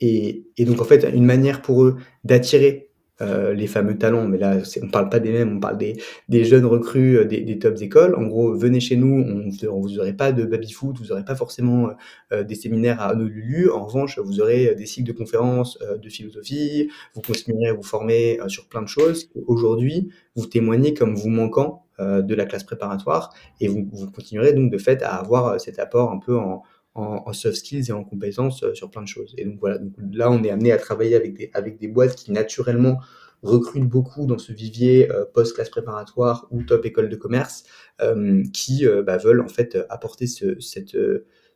et, 0.00 0.46
et, 0.56 0.64
donc 0.64 0.80
en 0.80 0.84
fait, 0.84 1.04
une 1.14 1.26
manière 1.26 1.60
pour 1.60 1.84
eux 1.84 1.98
d'attirer 2.24 2.89
euh, 3.22 3.52
les 3.52 3.66
fameux 3.66 3.98
talents, 3.98 4.26
mais 4.26 4.38
là, 4.38 4.58
on 4.82 4.88
parle 4.88 5.08
pas 5.08 5.20
des 5.20 5.30
mêmes, 5.30 5.56
on 5.56 5.60
parle 5.60 5.76
des, 5.76 6.00
des 6.28 6.44
jeunes 6.44 6.64
recrues 6.64 7.18
euh, 7.18 7.24
des, 7.24 7.42
des 7.42 7.58
tops 7.58 7.82
écoles. 7.82 8.14
En 8.16 8.22
gros, 8.22 8.54
venez 8.54 8.80
chez 8.80 8.96
nous, 8.96 9.24
on, 9.68 9.80
vous 9.80 9.98
aurez 9.98 10.12
pas 10.12 10.32
de 10.32 10.44
baby-foot, 10.44 10.96
vous 10.98 11.12
aurez 11.12 11.24
pas 11.24 11.34
forcément 11.34 11.90
euh, 12.32 12.44
des 12.44 12.54
séminaires 12.54 13.00
à 13.00 13.12
Honolulu. 13.12 13.70
En 13.70 13.84
revanche, 13.84 14.18
vous 14.18 14.40
aurez 14.40 14.74
des 14.74 14.86
cycles 14.86 15.08
de 15.08 15.16
conférences 15.16 15.78
de 15.80 16.08
philosophie, 16.08 16.88
vous 17.14 17.20
continuerez 17.20 17.68
à 17.68 17.74
vous 17.74 17.82
former 17.82 18.38
sur 18.48 18.68
plein 18.68 18.82
de 18.82 18.88
choses. 18.88 19.30
Aujourd'hui, 19.46 20.10
vous 20.34 20.46
témoignez 20.46 20.94
comme 20.94 21.14
vous 21.14 21.28
manquant 21.28 21.84
de 21.98 22.34
la 22.34 22.46
classe 22.46 22.64
préparatoire 22.64 23.34
et 23.60 23.68
vous, 23.68 23.86
vous 23.92 24.10
continuerez 24.10 24.54
donc 24.54 24.70
de 24.70 24.78
fait 24.78 25.02
à 25.02 25.16
avoir 25.16 25.60
cet 25.60 25.78
apport 25.78 26.10
un 26.10 26.18
peu 26.18 26.36
en, 26.38 26.62
en, 26.94 27.32
soft 27.32 27.56
skills 27.56 27.88
et 27.88 27.92
en 27.92 28.04
compétences 28.04 28.62
euh, 28.62 28.74
sur 28.74 28.90
plein 28.90 29.02
de 29.02 29.08
choses. 29.08 29.34
Et 29.38 29.44
donc 29.44 29.58
voilà, 29.60 29.78
donc 29.78 29.92
là 30.12 30.30
on 30.30 30.42
est 30.42 30.50
amené 30.50 30.72
à 30.72 30.78
travailler 30.78 31.16
avec 31.16 31.34
des, 31.34 31.50
avec 31.54 31.78
des 31.78 31.88
boîtes 31.88 32.16
qui 32.16 32.32
naturellement 32.32 32.98
recrutent 33.42 33.88
beaucoup 33.88 34.26
dans 34.26 34.38
ce 34.38 34.52
vivier 34.52 35.10
euh, 35.10 35.24
post-classe 35.32 35.70
préparatoire 35.70 36.46
ou 36.50 36.62
top 36.62 36.84
école 36.84 37.08
de 37.08 37.16
commerce, 37.16 37.64
euh, 38.02 38.42
qui 38.52 38.84
bah, 39.06 39.16
veulent 39.16 39.40
en 39.40 39.48
fait 39.48 39.78
apporter 39.88 40.26
ce, 40.26 40.58
cette, 40.60 40.96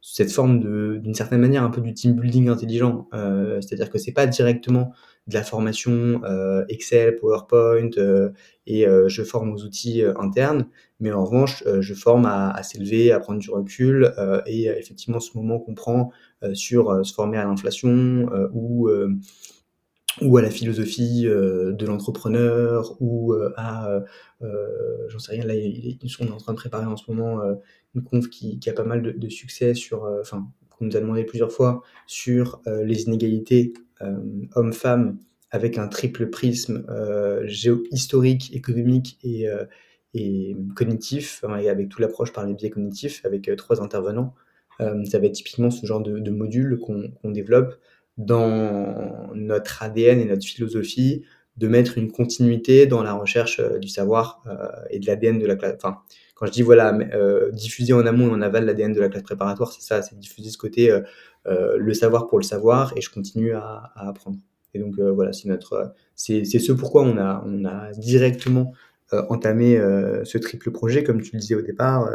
cette 0.07 0.31
forme 0.31 0.61
de, 0.61 0.99
d'une 1.03 1.15
certaine 1.15 1.41
manière, 1.41 1.63
un 1.63 1.71
peu 1.71 1.81
du 1.81 1.95
team 1.95 2.13
building 2.13 2.51
intelligent. 2.51 3.09
Euh, 3.15 3.63
c'est-à-dire 3.63 3.89
que 3.89 3.97
c'est 3.97 4.13
pas 4.13 4.27
directement 4.27 4.93
de 5.27 5.33
la 5.33 5.43
formation 5.43 6.21
euh, 6.25 6.63
Excel, 6.69 7.17
PowerPoint 7.17 7.89
et 8.67 8.87
je 9.07 9.23
forme 9.23 9.55
aux 9.55 9.63
outils 9.63 10.03
internes, 10.19 10.67
mais 11.01 11.11
en 11.11 11.25
revanche, 11.25 11.65
je 11.81 11.95
forme 11.95 12.27
à, 12.27 12.51
à 12.51 12.63
s'élever, 12.63 13.13
à 13.13 13.19
prendre 13.19 13.39
du 13.39 13.51
recul 13.51 14.13
et 14.47 14.67
effectivement 14.67 15.21
ce 15.21 15.31
moment 15.39 15.59
qu'on 15.59 15.75
prend 15.75 16.11
sur 16.53 17.05
se 17.07 17.15
former 17.15 17.39
à 17.39 17.45
l'inflation 17.45 18.29
ou 18.53 18.91
ou 20.21 20.37
à 20.37 20.43
la 20.43 20.51
philosophie 20.51 21.23
de 21.25 21.87
l'entrepreneur 21.87 22.97
ou 23.01 23.35
à 23.57 24.03
j'en 25.09 25.19
sais 25.19 25.33
rien 25.33 25.47
là 25.47 25.55
ils 25.55 26.11
sont 26.11 26.31
en 26.31 26.37
train 26.37 26.53
de 26.53 26.59
préparer 26.59 26.87
en 26.87 26.97
ce 26.97 27.11
moment 27.11 27.41
une 27.95 28.03
conf 28.03 28.29
qui, 28.29 28.59
a 28.67 28.73
pas 28.73 28.85
mal 28.85 29.03
de, 29.03 29.29
succès 29.29 29.75
sur 29.75 30.05
enfin 30.21 30.47
qu'on 30.71 30.87
nous 30.87 30.97
a 30.97 31.01
demandé 31.01 31.25
plusieurs 31.25 31.53
fois 31.53 31.83
sur 32.07 32.61
les 32.67 33.03
inégalités 33.03 33.73
hommes-femmes 34.55 35.19
avec 35.51 35.79
un 35.79 35.87
triple 35.87 36.29
prisme 36.31 36.85
géo-historique, 37.45 38.55
économique 38.55 39.19
et, 39.23 39.47
et 40.15 40.57
cognitif, 40.75 41.45
avec 41.45 41.89
toute 41.89 42.01
l'approche 42.01 42.33
par 42.33 42.45
les 42.45 42.55
biais 42.55 42.71
cognitifs, 42.71 43.25
avec 43.25 43.49
trois 43.57 43.81
intervenants. 43.81 44.35
ça 44.81 45.19
va 45.19 45.27
être 45.27 45.33
typiquement 45.33 45.71
ce 45.71 45.87
genre 45.87 46.01
de, 46.01 46.31
module 46.31 46.81
qu'on 46.81 47.31
développe 47.31 47.79
dans 48.19 49.31
notre 49.35 49.83
ADN 49.83 50.21
et 50.21 50.25
notre 50.25 50.45
philosophie 50.45 51.25
de 51.57 51.69
mettre 51.69 51.99
une 51.99 52.11
continuité 52.11 52.87
dans 52.87 53.03
la 53.03 53.13
recherche 53.13 53.61
euh, 53.61 53.79
du 53.79 53.89
savoir 53.89 54.43
euh, 54.47 54.69
et 54.91 54.99
de 54.99 55.07
l'ADN 55.07 55.39
de 55.39 55.47
la 55.47 55.57
classe. 55.57 55.75
Enfin, 55.77 55.99
je 56.47 56.51
dis 56.53 56.63
voilà, 56.63 56.97
euh, 57.15 57.51
diffuser 57.53 57.93
en 57.93 58.07
amont 58.07 58.29
et 58.29 58.33
en 58.33 58.43
aval 58.43 58.65
l'ADN 58.65 58.93
de 58.93 59.01
la 59.01 59.09
classe 59.09 59.23
préparatoire, 59.23 59.73
c'est 59.73 59.83
ça, 59.83 60.03
c'est 60.03 60.19
diffuser 60.19 60.51
ce 60.51 60.59
côté 60.59 60.97
le 61.47 61.95
savoir 61.95 62.27
pour 62.27 62.39
le 62.39 62.45
savoir 62.45 62.93
et 62.97 63.01
je 63.01 63.11
continue 63.11 63.53
à, 63.53 63.93
apprendre. 63.97 64.39
Et 64.73 64.79
donc 64.79 64.99
voilà, 64.99 65.33
c'est 65.33 65.49
notre, 65.49 65.95
c'est, 66.15 66.45
ce 66.45 66.73
pourquoi 66.73 67.03
on 67.03 67.17
a, 67.19 67.45
on 67.47 67.65
a 67.65 67.93
directement 67.93 68.73
entamé 69.13 69.77
ce 70.25 70.39
triple 70.39 70.71
projet, 70.71 71.05
comme 71.05 71.21
tu 71.21 71.33
le 71.35 71.41
disais 71.41 71.55
au 71.55 71.63
départ, 71.63 72.09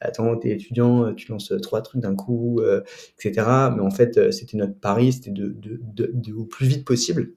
attends, 0.00 0.36
t'es 0.36 0.50
étudiant, 0.50 1.14
tu 1.14 1.30
lances 1.30 1.52
trois 1.62 1.82
trucs 1.82 2.00
d'un 2.00 2.14
coup, 2.14 2.60
euh, 2.60 2.82
etc. 3.18 3.46
Mais 3.74 3.80
en 3.82 3.90
fait, 3.90 4.16
euh, 4.18 4.30
c'était 4.30 4.56
notre 4.56 4.74
pari, 4.74 5.12
c'était 5.12 5.30
de, 5.30 5.48
de, 5.48 5.80
de, 6.12 6.32
au 6.32 6.44
plus 6.44 6.66
vite 6.66 6.84
possible 6.84 7.32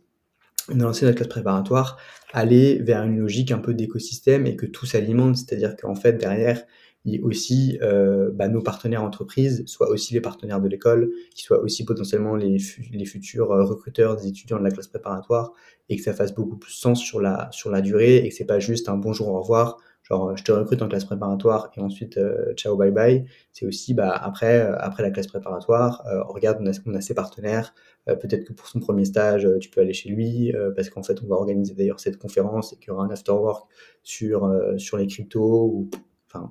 lancer 0.76 1.06
notre 1.06 1.18
classe 1.18 1.30
préparatoire, 1.30 1.98
aller 2.34 2.80
vers 2.80 3.04
une 3.04 3.20
logique 3.20 3.52
un 3.52 3.60
peu 3.60 3.74
d'écosystème 3.74 4.46
et 4.48 4.56
que 4.56 4.66
tout 4.66 4.86
s'alimente, 4.86 5.38
c'est-à-dire 5.38 5.76
qu'en 5.76 5.96
fait, 5.96 6.14
derrière, 6.14 6.64
il 7.04 7.14
y 7.14 7.16
ait 7.16 7.22
aussi 7.22 7.80
euh, 7.82 8.30
bah, 8.32 8.48
nos 8.48 8.62
partenaires 8.62 9.04
entreprises, 9.04 9.64
soient 9.66 9.90
aussi 9.90 10.14
les 10.14 10.22
partenaires 10.22 10.62
de 10.62 10.68
l'école, 10.68 11.12
qui 11.34 11.44
soient 11.44 11.60
aussi 11.60 11.84
potentiellement 11.84 12.36
les, 12.36 12.58
les 12.92 13.06
futurs 13.06 13.48
recruteurs 13.50 14.18
des 14.18 14.28
étudiants 14.28 14.60
de 14.60 14.64
la 14.64 14.72
classe 14.72 14.88
préparatoire, 14.88 15.54
et 15.90 15.98
que 15.98 16.04
ça 16.04 16.14
fasse 16.14 16.34
beaucoup 16.34 16.58
plus 16.58 16.74
sens 16.74 17.02
sur 17.02 17.20
la, 17.20 17.50
sur 17.52 17.72
la 17.72 17.82
durée, 17.82 18.18
et 18.18 18.30
que 18.30 18.36
c'est 18.36 18.46
pas 18.46 18.60
juste 18.60 18.88
un 18.88 18.98
bonjour, 18.98 19.30
au 19.30 19.42
revoir, 19.42 19.78
genre 20.12 20.36
je 20.36 20.44
te 20.44 20.52
recrute 20.52 20.82
en 20.82 20.88
classe 20.90 21.06
préparatoire 21.06 21.72
et 21.76 21.80
ensuite 21.80 22.18
euh, 22.18 22.54
ciao 22.56 22.76
bye 22.76 22.92
bye. 22.92 23.26
C'est 23.54 23.66
aussi 23.66 23.94
bah 23.94 24.12
après 24.12 24.60
euh, 24.60 24.76
après 24.78 25.04
la 25.04 25.12
classe 25.12 25.28
préparatoire 25.28 26.06
euh, 26.08 26.24
regarde 26.24 26.58
on 26.62 26.68
a, 26.68 26.72
on 26.86 26.94
a 26.96 27.02
ses 27.02 27.14
partenaires. 27.14 27.74
Peut-être 28.08 28.46
que 28.46 28.54
pour 28.54 28.68
son 28.68 28.80
premier 28.80 29.06
stage 29.06 29.48
tu 29.60 29.70
peux 29.70 29.80
aller 29.80 29.94
chez 29.94 30.10
lui 30.10 30.52
parce 30.76 30.90
qu'en 30.90 31.04
fait 31.04 31.22
on 31.22 31.28
va 31.28 31.36
organiser 31.36 31.76
d'ailleurs 31.76 32.00
cette 32.00 32.18
conférence 32.18 32.74
et 32.74 32.78
qu'il 32.78 32.88
y 32.88 32.92
aura 32.92 33.06
un 33.06 33.12
after 33.12 33.32
work 33.32 33.70
sur 34.02 34.52
sur 34.78 34.98
les 34.98 35.06
cryptos 35.06 35.66
ou 35.68 35.90
enfin 36.26 36.50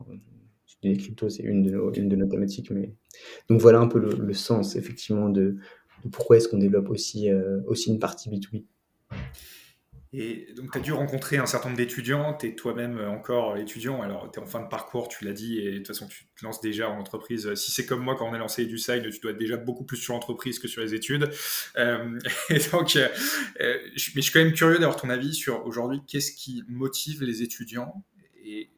les 0.84 0.96
cryptos 0.96 1.28
c'est 1.28 1.42
une 1.42 1.64
de 1.64 1.70
nos 1.72 1.92
une 1.92 2.08
de 2.08 2.14
nos 2.14 2.26
thématiques 2.26 2.70
mais 2.70 2.94
donc 3.48 3.60
voilà 3.60 3.80
un 3.80 3.88
peu 3.88 3.98
le, 3.98 4.32
sens 4.32 4.76
effectivement 4.76 5.28
de, 5.28 5.56
de 6.04 6.08
pourquoi 6.12 6.36
est-ce 6.36 6.48
qu'on 6.48 6.58
développe 6.58 6.88
aussi 6.88 7.28
aussi 7.66 7.90
une 7.90 7.98
partie 7.98 8.30
B2B 8.30 8.62
et 10.12 10.52
donc, 10.56 10.72
tu 10.72 10.78
as 10.78 10.80
dû 10.80 10.92
rencontrer 10.92 11.36
un 11.36 11.46
certain 11.46 11.68
nombre 11.68 11.78
d'étudiants, 11.78 12.34
tu 12.34 12.48
es 12.48 12.54
toi-même 12.56 12.98
encore 12.98 13.56
étudiant, 13.56 14.02
alors 14.02 14.28
tu 14.32 14.40
es 14.40 14.42
en 14.42 14.46
fin 14.46 14.60
de 14.60 14.68
parcours, 14.68 15.06
tu 15.06 15.24
l'as 15.24 15.32
dit, 15.32 15.60
et 15.60 15.70
de 15.70 15.76
toute 15.78 15.86
façon, 15.86 16.08
tu 16.08 16.26
te 16.36 16.44
lances 16.44 16.60
déjà 16.60 16.90
en 16.90 16.98
entreprise. 16.98 17.54
Si 17.54 17.70
c'est 17.70 17.86
comme 17.86 18.00
moi, 18.00 18.16
quand 18.16 18.28
on 18.28 18.32
a 18.32 18.38
lancé 18.38 18.64
EduSide, 18.64 19.08
tu 19.08 19.20
dois 19.20 19.30
être 19.30 19.38
déjà 19.38 19.56
beaucoup 19.56 19.84
plus 19.84 19.98
sur 19.98 20.14
l'entreprise 20.14 20.58
que 20.58 20.66
sur 20.66 20.82
les 20.82 20.94
études. 20.94 21.30
Euh, 21.76 22.18
et 22.50 22.58
donc, 22.72 22.96
euh, 22.96 23.08
mais 23.60 23.90
je 23.94 24.20
suis 24.20 24.32
quand 24.32 24.40
même 24.40 24.52
curieux 24.52 24.78
d'avoir 24.78 24.96
ton 24.96 25.10
avis 25.10 25.32
sur 25.32 25.64
aujourd'hui, 25.64 26.00
qu'est-ce 26.08 26.32
qui 26.32 26.64
motive 26.66 27.22
les 27.22 27.42
étudiants 27.42 28.04
et 28.42 28.70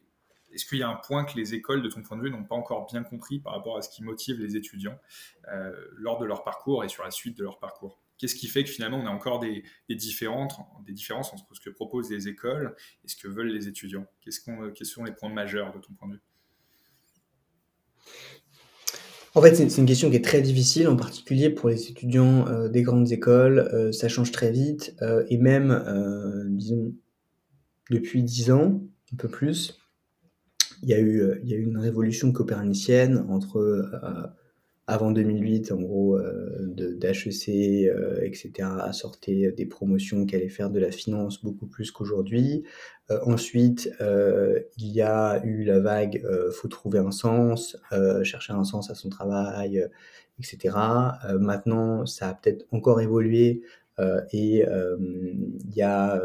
est-ce 0.53 0.66
qu'il 0.66 0.79
y 0.79 0.83
a 0.83 0.88
un 0.88 0.97
point 0.97 1.25
que 1.25 1.37
les 1.37 1.55
écoles, 1.55 1.83
de 1.83 1.88
ton 1.88 2.03
point 2.03 2.18
de 2.18 2.23
vue, 2.23 2.31
n'ont 2.31 2.45
pas 2.45 2.55
encore 2.55 2.87
bien 2.87 3.03
compris 3.03 3.38
par 3.38 3.55
rapport 3.55 3.79
à 3.79 3.83
ce 3.83 3.88
qui 3.88 4.03
motive 4.03 4.38
les 4.38 4.57
étudiants 4.57 4.99
euh, 5.51 5.73
lors 5.95 6.18
de 6.18 6.27
leur 6.27 6.45
parcours 6.45 6.85
et 6.85 6.88
sur 6.88 7.05
la 7.05 7.11
suite 7.11 7.38
de 7.38 7.42
leur 7.42 7.59
parcours? 7.59 8.02
Qu'est-ce 8.23 8.37
qui 8.37 8.47
fait 8.47 8.63
que 8.63 8.71
finalement 8.71 8.99
on 8.99 9.07
a 9.07 9.11
encore 9.11 9.41
des, 9.41 9.65
différences, 9.89 10.55
des 10.87 10.93
différences 10.93 11.33
entre 11.33 11.45
ce 11.57 11.61
que 11.61 11.71
proposent 11.71 12.09
les 12.09 12.29
écoles 12.29 12.77
et 13.05 13.09
ce 13.09 13.17
que 13.17 13.27
veulent 13.27 13.51
les 13.51 13.67
étudiants? 13.67 14.07
Quels 14.21 14.33
sont 14.87 15.03
les 15.03 15.11
points 15.11 15.29
majeurs 15.29 15.75
de 15.75 15.81
ton 15.81 15.93
point 15.95 16.07
de 16.07 16.15
vue? 16.15 16.21
En 19.35 19.43
fait, 19.43 19.57
c'est 19.57 19.77
une 19.77 19.87
question 19.87 20.09
qui 20.09 20.15
est 20.15 20.25
très 20.25 20.41
difficile, 20.41 20.87
en 20.87 20.95
particulier 20.95 21.51
pour 21.51 21.69
les 21.69 21.91
étudiants 21.91 22.47
euh, 22.47 22.69
des 22.69 22.83
grandes 22.83 23.11
écoles. 23.11 23.59
Euh, 23.59 23.91
ça 23.91 24.07
change 24.07 24.31
très 24.31 24.53
vite, 24.53 24.95
euh, 25.03 25.25
et 25.29 25.37
même, 25.37 26.47
disons, 26.47 26.95
depuis 27.91 28.23
dix 28.23 28.53
ans, 28.53 28.85
un 29.13 29.17
peu 29.17 29.27
plus, 29.27 29.81
il 30.85 30.91
y 30.91 30.95
a 30.95 31.01
eu, 31.01 31.25
il 31.43 31.51
y 31.51 31.55
a 31.55 31.57
eu 31.57 31.65
une 31.65 31.79
révolution 31.79 32.31
copernicienne 32.31 33.27
entre 33.29 34.33
avant 34.87 35.12
2008, 35.12 35.73
en 35.73 35.81
gros, 35.81 36.16
euh, 36.16 36.66
d'HEC, 36.66 37.88
euh, 37.88 38.21
etc., 38.23 38.68
sortait 38.92 39.53
des 39.53 39.66
promotions 39.66 40.27
qui 40.27 40.35
allaient 40.35 40.49
faire 40.49 40.71
de 40.71 40.81
la 40.81 40.90
finance 40.90 41.42
beaucoup 41.42 41.66
plus 41.66 41.90
qu'aujourd'hui. 41.90 42.64
Euh, 43.12 43.18
ensuite, 43.25 43.90
euh, 44.01 44.61
il 44.79 44.88
y 44.88 45.03
a 45.03 45.45
eu 45.45 45.64
la 45.64 45.81
vague 45.81 46.23
euh, 46.25 46.51
faut 46.53 46.68
trouver 46.68 46.99
un 46.99 47.11
sens, 47.11 47.77
chercher 48.23 48.53
un 48.53 48.64
sens 48.64 48.90
à 48.90 48.95
son 48.95 49.09
travail, 49.09 49.87
etc. 50.38 50.77
maintenant, 51.40 52.07
ça 52.07 52.29
a 52.29 52.35
peut-être 52.35 52.66
encore 52.73 53.01
évolué 53.01 53.62
et 54.33 54.64
il 54.64 55.75
y 55.75 55.83
a 55.83 56.21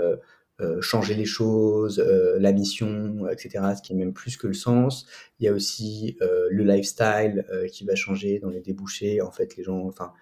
euh, 0.59 0.81
changer 0.81 1.13
les 1.15 1.25
choses, 1.25 1.99
euh, 1.99 2.37
la 2.39 2.51
mission, 2.51 3.27
etc., 3.29 3.63
ce 3.75 3.81
qui 3.81 3.93
est 3.93 3.95
même 3.95 4.13
plus 4.13 4.37
que 4.37 4.47
le 4.47 4.53
sens. 4.53 5.05
Il 5.39 5.45
y 5.45 5.49
a 5.49 5.53
aussi 5.53 6.17
euh, 6.21 6.47
le 6.49 6.63
lifestyle 6.63 7.45
qui 7.71 7.85
va 7.85 7.95
changer 7.95 8.39
dans 8.39 8.49
les 8.49 8.61
débouchés. 8.61 9.21
En 9.21 9.31
fait, 9.31 9.55
les 9.55 9.63
gens, 9.63 9.85
enfin, 9.85 10.13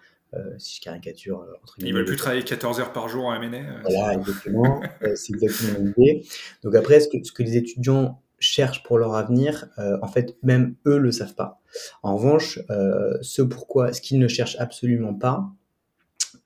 si 0.58 0.76
je 0.76 0.82
caricature. 0.82 1.46
Entre 1.62 1.76
Ils 1.78 1.94
veulent 1.94 2.04
plus 2.04 2.16
travailler 2.16 2.42
14 2.42 2.80
heures 2.80 2.92
par 2.92 3.08
jour 3.08 3.24
en 3.24 3.34
M&A. 3.40 3.80
Voilà, 3.88 4.14
exactement. 4.14 4.82
c'est 5.14 5.32
exactement 5.32 5.78
l'idée. 5.78 6.26
Donc 6.62 6.74
après, 6.74 7.00
ce 7.00 7.08
que, 7.08 7.22
ce 7.22 7.32
que 7.32 7.42
les 7.42 7.56
étudiants 7.56 8.20
cherchent 8.38 8.82
pour 8.82 8.98
leur 8.98 9.14
avenir, 9.14 9.68
euh, 9.78 9.98
en 10.02 10.08
fait, 10.08 10.36
même 10.42 10.74
eux 10.86 10.98
le 10.98 11.12
savent 11.12 11.34
pas. 11.34 11.60
En 12.02 12.16
revanche, 12.16 12.58
euh, 12.70 13.16
ce 13.22 13.42
pourquoi, 13.42 13.92
ce 13.92 14.00
qu'ils 14.00 14.18
ne 14.18 14.28
cherchent 14.28 14.56
absolument 14.58 15.14
pas, 15.14 15.50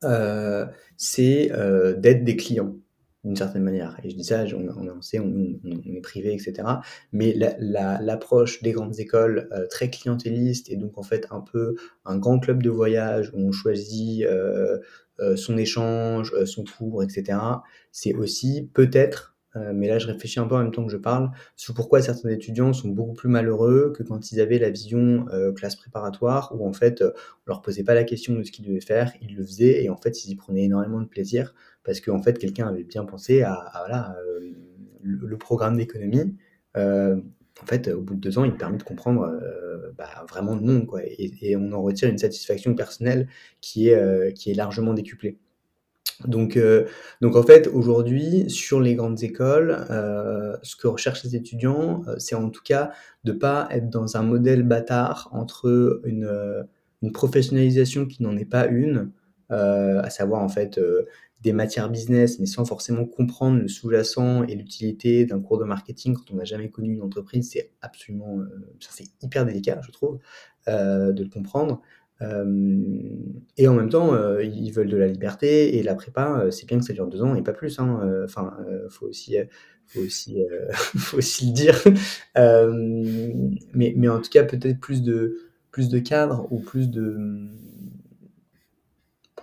euh, 0.05 0.67
c'est 0.97 1.51
d'être 1.99 2.25
des 2.25 2.37
clients 2.37 2.75
d'une 3.25 3.37
certaine 3.37 3.63
manière. 3.63 3.99
Et 4.03 4.11
je 4.11 4.17
dis 4.17 4.25
ça, 4.25 4.45
on, 4.55 4.69
on, 4.69 4.89
on, 4.89 5.95
est 5.95 6.01
privé, 6.01 6.33
etc. 6.33 6.63
Mais 7.13 7.35
l'approche 7.59 8.61
la, 8.63 8.69
des 8.69 8.73
grandes 8.73 8.99
écoles 8.99 9.49
euh, 9.53 9.67
très 9.67 9.91
clientéliste 9.91 10.71
et 10.71 10.77
donc 10.77 10.97
en 10.97 11.03
fait 11.03 11.27
un 11.31 11.41
peu 11.41 11.77
un 12.05 12.17
grand 12.19 12.39
club 12.39 12.63
de 12.63 12.71
voyage 12.71 13.31
où 13.35 13.41
on 13.41 13.53
choisit 13.53 14.25
euh, 14.25 14.79
euh, 15.21 15.37
son 15.37 15.59
échange, 15.59 16.33
son 16.47 16.65
cours, 16.65 17.03
etc. 17.03 17.39
C'est 17.93 18.15
aussi 18.15 18.71
peut-être 18.73 19.37
euh, 19.57 19.73
mais 19.75 19.89
là, 19.89 19.99
je 19.99 20.07
réfléchis 20.07 20.39
un 20.39 20.47
peu 20.47 20.55
en 20.55 20.63
même 20.63 20.71
temps 20.71 20.85
que 20.85 20.93
je 20.93 20.97
parle 20.97 21.31
sur 21.57 21.75
pourquoi 21.75 22.01
certains 22.01 22.29
étudiants 22.29 22.73
sont 22.73 22.89
beaucoup 22.89 23.15
plus 23.15 23.29
malheureux 23.29 23.93
que 23.97 24.03
quand 24.03 24.33
ils 24.33 24.41
avaient 24.41 24.59
la 24.59 24.71
vision 24.71 25.27
euh, 25.33 25.53
classe 25.53 25.77
préparatoire, 25.77 26.55
où 26.57 26.67
en 26.67 26.73
fait, 26.73 27.03
euh, 27.03 27.11
on 27.15 27.51
leur 27.51 27.63
posait 27.63 27.83
pas 27.83 27.95
la 27.95 28.05
question 28.05 28.35
de 28.35 28.43
ce 28.43 28.53
qu'ils 28.53 28.65
devaient 28.67 28.81
faire, 28.81 29.13
ils 29.21 29.35
le 29.37 29.45
faisaient 29.45 29.83
et 29.83 29.91
en 29.91 29.97
fait, 29.97 30.25
ils 30.25 30.31
y 30.31 30.37
prenaient 30.37 30.65
énormément 30.65 31.01
de 31.01 31.09
plaisir 31.09 31.55
parce 31.85 32.01
qu'en 32.01 32.23
fait, 32.23 32.39
quelqu'un 32.39 32.69
avait 32.69 32.85
bien 32.85 33.05
pensé 33.05 33.43
à, 33.43 33.85
euh, 34.23 34.53
le, 35.03 35.39
programme 35.39 35.77
d'économie. 35.77 36.37
en 36.77 37.67
fait, 37.67 37.89
au 37.89 38.03
bout 38.03 38.15
de 38.15 38.21
deux 38.21 38.39
ans, 38.39 38.45
il 38.45 38.55
permet 38.55 38.79
de 38.79 38.83
comprendre 38.83 39.29
bah, 39.97 40.25
vraiment 40.29 40.55
le 40.55 40.61
monde, 40.61 40.87
quoi, 40.87 41.01
et, 41.05 41.57
on 41.57 41.73
en 41.73 41.83
retire 41.83 42.09
une 42.09 42.19
satisfaction 42.19 42.75
personnelle 42.75 43.29
qui 43.61 43.89
est 43.89 44.55
largement 44.55 44.95
décuplée. 44.95 45.39
Donc, 46.27 46.57
euh, 46.57 46.87
donc 47.21 47.37
en 47.37 47.43
fait, 47.43 47.69
aujourd'hui, 47.69 48.51
sur 48.51 48.81
les 48.81 48.95
grandes 48.95 49.23
écoles, 49.23 49.87
euh, 49.91 50.57
ce 50.63 50.77
que 50.77 50.87
recherchent 50.87 51.25
les 51.25 51.37
étudiants, 51.37 52.03
euh, 52.09 52.17
c'est 52.19 52.35
en 52.35 52.51
tout 52.51 52.63
cas 52.63 52.91
de 53.25 53.33
pas 53.33 53.69
être 53.71 53.89
dans 53.89 54.17
un 54.17 54.23
modèle 54.23 54.63
bâtard 54.63 55.29
entre 55.33 56.01
une, 56.05 56.25
euh, 56.25 56.63
une 57.03 57.13
professionnalisation 57.13 58.07
qui 58.07 58.23
n'en 58.23 58.37
est 58.37 58.45
pas 58.45 58.67
une, 58.67 59.13
euh, 59.51 60.01
à 60.03 60.11
savoir 60.11 60.43
en 60.43 60.49
fait 60.49 60.79
euh, 60.79 61.07
des 61.41 61.53
matières 61.55 61.89
business, 61.89 62.39
mais 62.39 62.47
sans 62.47 62.67
forcément 62.67 63.07
comprendre 63.07 63.59
le 63.59 63.69
sous-jacent 63.69 64.45
et 64.45 64.55
l'utilité 64.55 65.25
d'un 65.25 65.41
cours 65.41 65.59
de 65.59 65.65
marketing 65.65 66.15
quand 66.15 66.31
on 66.33 66.37
n'a 66.37 66.45
jamais 66.45 66.69
connu 66.69 66.93
une 66.93 67.03
entreprise, 67.03 67.51
c'est 67.51 67.71
absolument, 67.81 68.41
c'est 68.79 69.07
hyper 69.23 69.47
délicat, 69.47 69.81
je 69.83 69.91
trouve. 69.91 70.19
de 70.67 71.23
le 71.23 71.29
comprendre. 71.31 71.81
Et 72.21 73.69
en 73.69 73.75
même 73.75 73.89
temps, 73.89 74.39
ils 74.41 74.71
veulent 74.73 74.91
de 74.91 74.97
la 74.97 75.07
liberté 75.07 75.79
et 75.79 75.83
la 75.83 75.95
prépa, 75.95 76.47
c'est 76.51 76.67
bien 76.67 76.79
que 76.79 76.85
ça 76.85 76.93
dure 76.93 77.07
deux 77.07 77.23
ans 77.23 77.35
et 77.35 77.43
pas 77.43 77.53
plus. 77.53 77.79
Hein, 77.79 78.23
enfin, 78.25 78.57
faut 78.91 79.07
aussi, 79.07 79.37
faut 79.87 80.01
aussi, 80.01 80.45
faut 80.97 81.19
aussi 81.19 81.47
le 81.47 81.53
dire. 81.53 81.83
mais, 83.75 83.95
mais 83.97 84.09
en 84.09 84.21
tout 84.21 84.31
cas, 84.31 84.45
peut-être 84.45 84.81
plus 84.81 85.03
de, 85.03 85.39
plus 85.71 85.89
de 85.89 85.99
cadre 85.99 86.47
ou 86.51 86.59
plus 86.59 86.91
de 86.91 87.49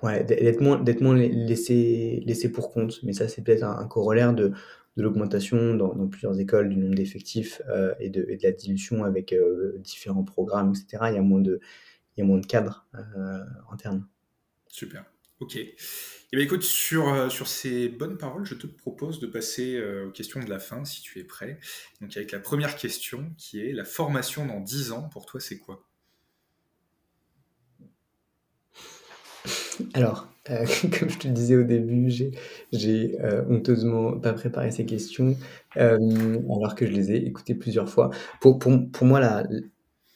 Ouais, 0.04 0.24
d'être 0.24 0.62
moins, 0.62 0.80
d'être 0.80 1.02
moins 1.02 1.16
laissé, 1.16 2.22
laissé 2.26 2.52
pour 2.52 2.72
compte. 2.72 3.02
Mais 3.04 3.14
ça, 3.14 3.28
c'est 3.28 3.44
peut-être 3.44 3.64
un, 3.64 3.88
corollaire 3.88 4.34
de, 4.34 4.52
de 4.96 5.04
l'augmentation 5.04 5.74
dans, 5.74 6.08
plusieurs 6.08 6.40
écoles 6.40 6.70
du 6.70 6.76
nombre 6.78 6.96
d'effectifs 6.96 7.62
euh, 7.70 7.94
et, 8.00 8.10
de, 8.10 8.26
et, 8.30 8.38
de, 8.38 8.44
la 8.44 8.52
dilution 8.52 9.04
avec 9.04 9.34
euh, 9.34 9.78
différents 9.80 10.24
programmes, 10.24 10.72
etc. 10.72 11.06
Il 11.10 11.16
y 11.16 11.18
a 11.18 11.22
moins 11.22 11.42
de, 11.42 11.60
a 12.22 12.26
moins 12.26 12.40
de 12.40 12.46
cadres 12.46 12.88
euh, 12.96 13.44
internes. 13.72 14.08
Super. 14.68 15.06
Ok. 15.40 15.56
Et 15.56 15.76
eh 16.34 16.36
bien, 16.36 16.46
écoute, 16.46 16.64
sur, 16.64 17.32
sur 17.32 17.48
ces 17.48 17.90
bonnes 17.90 18.18
paroles, 18.18 18.46
je 18.46 18.56
te 18.56 18.68
propose 18.68 19.20
de 19.20 19.28
passer 19.28 19.82
aux 20.04 20.10
questions 20.10 20.40
de 20.40 20.50
la 20.50 20.60
fin, 20.60 20.84
si 20.84 21.02
tu 21.02 21.20
es 21.20 21.24
prêt. 21.24 21.60
Donc, 22.02 22.18
avec 22.18 22.32
la 22.32 22.40
première 22.40 22.76
question 22.76 23.34
qui 23.38 23.62
est 23.62 23.72
la 23.72 23.86
formation 23.86 24.46
dans 24.46 24.60
10 24.60 24.92
ans, 24.92 25.04
pour 25.04 25.26
toi, 25.26 25.40
c'est 25.40 25.60
quoi? 25.60 25.88
Alors, 29.94 30.28
euh, 30.50 30.66
comme 31.00 31.10
je 31.10 31.18
te 31.18 31.28
le 31.28 31.34
disais 31.34 31.56
au 31.56 31.64
début, 31.64 32.10
j'ai 32.72 33.20
euh, 33.22 33.44
honteusement 33.50 34.20
pas 34.20 34.34
préparé 34.34 34.72
ces 34.72 34.86
questions, 34.86 35.36
euh, 35.78 35.98
alors 35.98 36.76
que 36.76 36.86
je 36.86 36.92
les 36.92 37.12
ai 37.12 37.26
écoutées 37.26 37.56
plusieurs 37.56 37.90
fois. 37.90 38.12
Pour 38.42 38.60
pour 38.60 39.06
moi, 39.06 39.20
la 39.20 39.44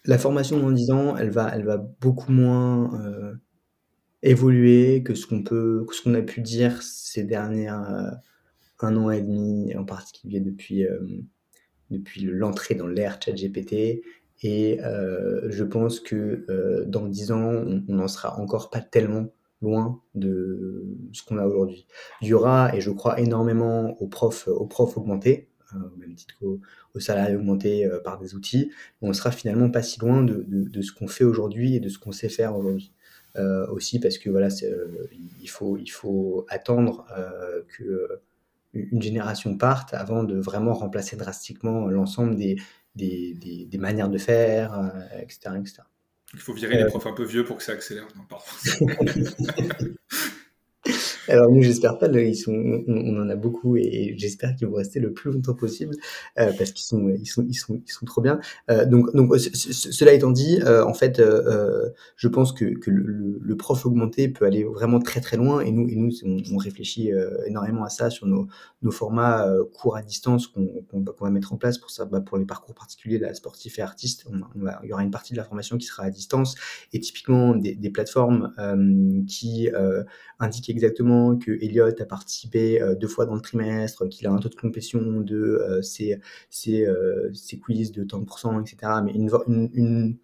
la 0.06 0.18
formation 0.18 0.60
dans 0.60 0.72
10 0.72 0.92
ans, 0.92 1.18
elle 1.18 1.30
va 1.30 1.52
elle 1.54 1.66
va 1.66 1.78
beaucoup 1.78 2.32
moins, 2.32 3.00
évoluer 4.24 5.04
que 5.04 5.16
ce 5.16 5.26
qu'on 5.26 5.44
peut 5.44 5.86
ce 5.92 6.02
qu'on 6.02 6.14
a 6.14 6.22
pu 6.22 6.42
dire 6.42 6.82
ces 6.82 7.24
dernières, 7.24 8.20
un 8.80 8.98
an 8.98 9.12
et 9.12 9.22
demi, 9.22 9.76
en 9.76 9.86
particulier 9.86 10.40
depuis, 10.40 10.86
depuis 11.90 12.22
l'entrée 12.22 12.76
dans 12.76 12.88
l'ère 12.88 13.20
ChatGPT 13.24 14.02
et 14.44 14.80
je 14.82 15.64
pense 15.64 16.00
que, 16.00 16.46
dans 16.88 17.08
10 17.08 17.32
ans, 17.32 17.64
on 17.88 17.94
n'en 17.94 18.08
sera 18.08 18.40
encore 18.40 18.70
pas 18.70 18.82
tellement 18.82 19.28
loin 19.62 20.02
de 20.16 20.84
ce 21.14 21.24
qu'on 21.24 21.38
a 21.38 21.46
aujourd'hui. 21.46 21.88
Il 22.22 22.28
y 22.28 22.34
aura, 22.34 22.76
et 22.76 22.82
je 22.82 22.92
crois 22.92 23.20
énormément 23.20 23.96
aux 24.02 24.08
profs, 24.08 24.48
aux 24.48 24.66
profs 24.66 24.98
augmentés, 24.98 25.50
euh, 25.50 25.51
au 25.76 25.98
même 25.98 26.16
titre 26.16 26.36
qu'aux 26.40 27.00
salariés 27.00 27.36
augmentés 27.36 27.86
euh, 27.86 28.00
par 28.00 28.20
des 28.20 28.36
outils, 28.36 28.72
on 29.02 29.14
sera 29.14 29.32
finalement 29.32 29.70
pas 29.70 29.82
si 29.82 30.00
loin 30.00 30.24
de, 30.24 30.46
de, 30.48 30.82
ce 30.82 30.92
qu'on 30.92 31.08
fait 31.08 31.24
aujourd'hui 31.24 31.76
et 31.76 31.80
de 31.80 31.90
ce 31.90 32.00
qu'on 32.00 32.12
sait 32.12 32.30
faire 32.30 32.56
aujourd'hui. 32.56 32.92
Euh, 33.38 33.66
aussi 33.68 34.02
parce 34.02 34.18
que 34.18 34.30
voilà, 34.30 34.50
il, 35.42 35.50
faut, 35.50 35.78
il 35.78 35.90
faut 35.90 36.46
attendre 36.50 37.06
que 37.78 38.20
une 38.74 39.02
génération 39.02 39.58
parte 39.58 39.94
avant 39.94 40.24
de 40.24 40.38
vraiment 40.38 40.74
remplacer 40.74 41.16
drastiquement 41.16 41.88
l'ensemble 41.88 42.36
des, 42.36 42.58
des, 42.96 43.34
des, 43.34 43.66
des, 43.66 43.78
manières 43.78 44.10
de 44.10 44.18
faire, 44.18 44.92
etc., 45.22 45.56
etc. 45.60 45.84
Il 46.34 46.40
faut 46.40 46.54
virer 46.54 46.78
les 46.78 46.86
profs 46.86 47.08
un 47.08 47.14
peu 47.14 47.26
vieux 47.26 47.44
pour 47.44 47.58
que 47.58 47.64
ça 47.64 47.74
accélère. 47.74 48.08
Non. 48.16 48.24
Alors 51.28 51.52
nous, 51.52 51.62
j'espère 51.62 51.98
pas. 51.98 52.08
ils 52.08 52.36
sont, 52.36 52.54
on, 52.88 53.22
en 53.22 53.30
a 53.30 53.36
beaucoup 53.36 53.78
et 53.78 54.16
j'espère 54.18 54.56
qu'ils 54.56 54.68
vont 54.68 54.76
rester 54.76 55.00
le 55.00 55.14
plus 55.14 55.32
longtemps 55.32 55.54
possible 55.54 55.96
euh, 56.40 56.52
parce 56.58 56.72
qu'ils 56.72 56.86
sont, 56.86 57.10
ils 57.10 57.26
sont, 57.26 57.46
ils 57.48 57.54
sont, 57.54 57.82
ils 57.86 57.92
sont 57.92 58.06
trop 58.06 58.22
bien. 58.22 58.40
Euh, 58.70 58.86
donc, 58.86 59.14
donc 59.16 59.36
cela 59.38 60.14
étant 60.14 60.32
dit, 60.32 60.60
euh, 60.64 60.84
en 60.86 60.94
fait, 60.94 61.22
je 62.16 62.28
pense 62.28 62.54
que, 62.54 62.66
que 62.78 62.90
le, 62.90 63.40
le, 63.42 63.58
prof 63.58 63.86
augmenté 63.86 64.28
peut 64.28 64.46
aller 64.46 64.64
vraiment 64.64 65.00
très 65.00 65.22
très 65.22 65.38
loin 65.38 65.62
et 65.62 65.72
nous, 65.72 65.88
et 65.88 65.96
nous, 65.96 66.12
on, 66.26 66.58
réfléchit 66.58 67.12
énormément 67.48 67.84
à 67.84 67.90
ça 67.90 68.10
sur 68.10 68.28
nos, 68.28 68.48
nos 68.82 68.92
formats 68.92 69.48
cours 69.74 69.96
à 69.96 70.02
distance 70.02 70.48
qu'on 70.48 71.04
va 71.20 71.30
mettre 71.30 71.54
en 71.54 71.58
place 71.58 71.78
pour 71.78 71.90
ça, 71.90 72.06
bah, 72.06 72.22
pour 72.22 72.38
les 72.38 72.46
parcours 72.46 72.76
particuliers, 72.76 73.20
la 73.20 73.34
sportif 73.34 73.80
et 73.80 73.82
artiste. 73.82 74.26
il 74.56 74.90
y 74.90 74.94
aura 74.94 75.04
une 75.04 75.12
partie 75.12 75.34
de 75.34 75.38
la 75.38 75.44
formation 75.44 75.78
qui 75.78 75.86
sera 75.86 76.04
à 76.04 76.10
distance 76.10 76.56
et 76.94 77.00
typiquement 77.00 77.56
des, 77.56 77.76
des 77.76 77.90
plateformes 77.90 78.54
qui 79.28 79.70
indiquent 80.40 80.70
exactement 80.70 81.11
que 81.38 81.52
Elliot 81.64 81.88
a 82.00 82.06
participé 82.06 82.82
euh, 82.82 82.96
deux 82.96 83.08
fois 83.08 83.26
dans 83.26 83.36
le 83.36 83.42
trimestre, 83.42 84.08
qu'il 84.08 84.28
a 84.28 84.32
un 84.32 84.38
taux 84.38 84.50
de 84.50 84.56
complétion 84.56 85.02
de 85.22 85.38
euh, 85.38 85.82
ses, 85.82 86.20
ses, 86.50 86.86
euh, 86.86 87.32
ses, 87.34 87.60
quiz 87.60 87.92
de 87.92 88.04
30%, 88.04 88.62
etc. 88.62 88.94
Mais 89.04 89.12
une, 89.14 89.30
une, 89.48 90.18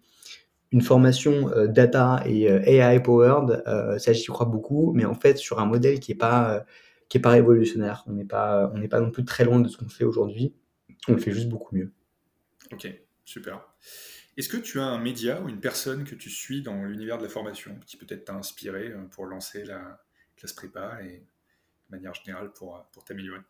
une 0.72 0.80
formation 0.80 1.50
data 1.68 2.22
et 2.26 2.44
AI 2.44 3.00
powered, 3.00 3.62
ça 3.98 4.12
j'y 4.12 4.26
crois 4.26 4.46
beaucoup, 4.46 4.92
mais 4.92 5.04
en 5.04 5.14
fait 5.14 5.38
sur 5.38 5.60
un 5.60 5.66
modèle 5.66 5.98
qui 6.00 6.12
est 6.12 6.16
pas 6.16 6.64
qui 7.08 7.18
pas 7.18 7.30
révolutionnaire. 7.30 8.04
On 8.06 8.12
n'est 8.12 8.26
pas 8.26 8.70
on 8.74 8.78
n'est 8.78 8.88
pas 8.88 9.00
non 9.00 9.10
plus 9.10 9.24
très 9.24 9.44
loin 9.44 9.60
de 9.60 9.68
ce 9.68 9.78
qu'on 9.78 9.88
fait 9.88 10.04
aujourd'hui. 10.04 10.54
On 11.08 11.12
le 11.12 11.18
fait 11.18 11.32
juste 11.32 11.48
beaucoup 11.48 11.74
mieux. 11.74 11.90
Ok, 12.70 12.86
super. 13.24 13.66
Est-ce 14.36 14.50
que 14.50 14.58
tu 14.58 14.78
as 14.78 14.84
un 14.84 14.98
média 14.98 15.40
ou 15.40 15.48
une 15.48 15.60
personne 15.60 16.04
que 16.04 16.14
tu 16.14 16.28
suis 16.28 16.62
dans 16.62 16.84
l'univers 16.84 17.16
de 17.18 17.22
la 17.22 17.28
formation 17.30 17.80
qui 17.86 17.96
peut-être 17.96 18.26
t'a 18.26 18.34
inspiré 18.34 18.92
pour 19.10 19.24
lancer 19.26 19.64
la, 19.64 19.98
classe 20.38 20.52
prépa 20.52 21.02
et 21.02 21.18
de 21.18 21.96
manière 21.96 22.14
générale 22.14 22.52
pour, 22.52 22.86
pour 22.92 23.04
t'améliorer 23.04 23.40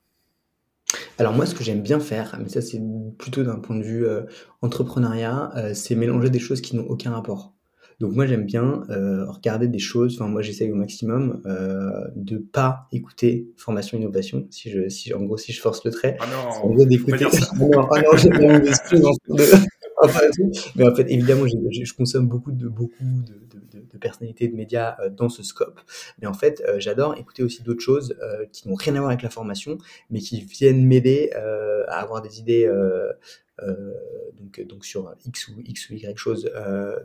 alors 1.18 1.34
moi, 1.34 1.46
ce 1.46 1.54
que 1.54 1.64
j'aime 1.64 1.82
bien 1.82 2.00
faire, 2.00 2.38
mais 2.40 2.48
ça 2.48 2.62
c'est 2.62 2.80
plutôt 3.18 3.42
d'un 3.42 3.58
point 3.58 3.76
de 3.76 3.82
vue 3.82 4.06
euh, 4.06 4.22
entrepreneuriat, 4.62 5.50
euh, 5.56 5.74
c'est 5.74 5.94
mélanger 5.94 6.30
des 6.30 6.38
choses 6.38 6.60
qui 6.60 6.76
n'ont 6.76 6.86
aucun 6.86 7.10
rapport. 7.10 7.52
Donc 8.00 8.12
moi 8.12 8.26
j'aime 8.26 8.46
bien 8.46 8.84
euh, 8.88 9.28
regarder 9.28 9.66
des 9.66 9.80
choses, 9.80 10.14
enfin 10.14 10.30
moi 10.30 10.40
j'essaye 10.40 10.70
au 10.70 10.76
maximum 10.76 11.42
de 12.14 12.38
pas 12.38 12.86
écouter 12.92 13.50
formation 13.56 13.98
innovation, 13.98 14.46
si 14.50 14.70
je, 14.70 14.88
si 14.88 15.12
en 15.12 15.22
gros 15.24 15.36
si 15.36 15.52
je 15.52 15.60
force 15.60 15.84
le 15.84 15.90
trait, 15.90 16.16
ah 16.20 16.26
non, 16.30 16.68
en 16.68 16.70
gros 16.70 16.86
d'écouter. 16.86 17.26
ah 17.26 17.56
non, 17.58 17.88
ah 17.90 18.00
non, 18.00 18.16
j'ai 18.16 18.30
bien 18.30 18.62
mais 20.76 20.86
en 20.86 20.94
fait, 20.94 21.10
évidemment, 21.10 21.44
je, 21.46 21.94
consomme 21.94 22.28
beaucoup 22.28 22.52
de, 22.52 22.68
beaucoup 22.68 22.94
de, 23.00 23.32
de, 23.32 23.57
personnalités 23.96 24.48
de 24.48 24.56
médias 24.56 24.96
euh, 25.00 25.08
dans 25.08 25.28
ce 25.28 25.42
scope. 25.42 25.80
Mais 26.20 26.26
en 26.26 26.34
fait, 26.34 26.62
euh, 26.66 26.78
j'adore 26.78 27.16
écouter 27.16 27.42
aussi 27.42 27.62
d'autres 27.62 27.80
choses 27.80 28.16
euh, 28.22 28.44
qui 28.52 28.68
n'ont 28.68 28.74
rien 28.74 28.94
à 28.96 28.98
voir 28.98 29.10
avec 29.10 29.22
la 29.22 29.30
formation, 29.30 29.78
mais 30.10 30.20
qui 30.20 30.40
viennent 30.42 30.86
m'aider 30.86 31.30
à 31.88 32.00
avoir 32.00 32.22
des 32.22 32.38
idées. 32.38 32.70
donc, 34.38 34.60
donc 34.66 34.84
sur 34.84 35.14
X 35.24 35.48
ou 35.48 35.60
X 35.64 35.90
ou 35.90 35.94
Y 35.94 36.16
chose. 36.18 36.50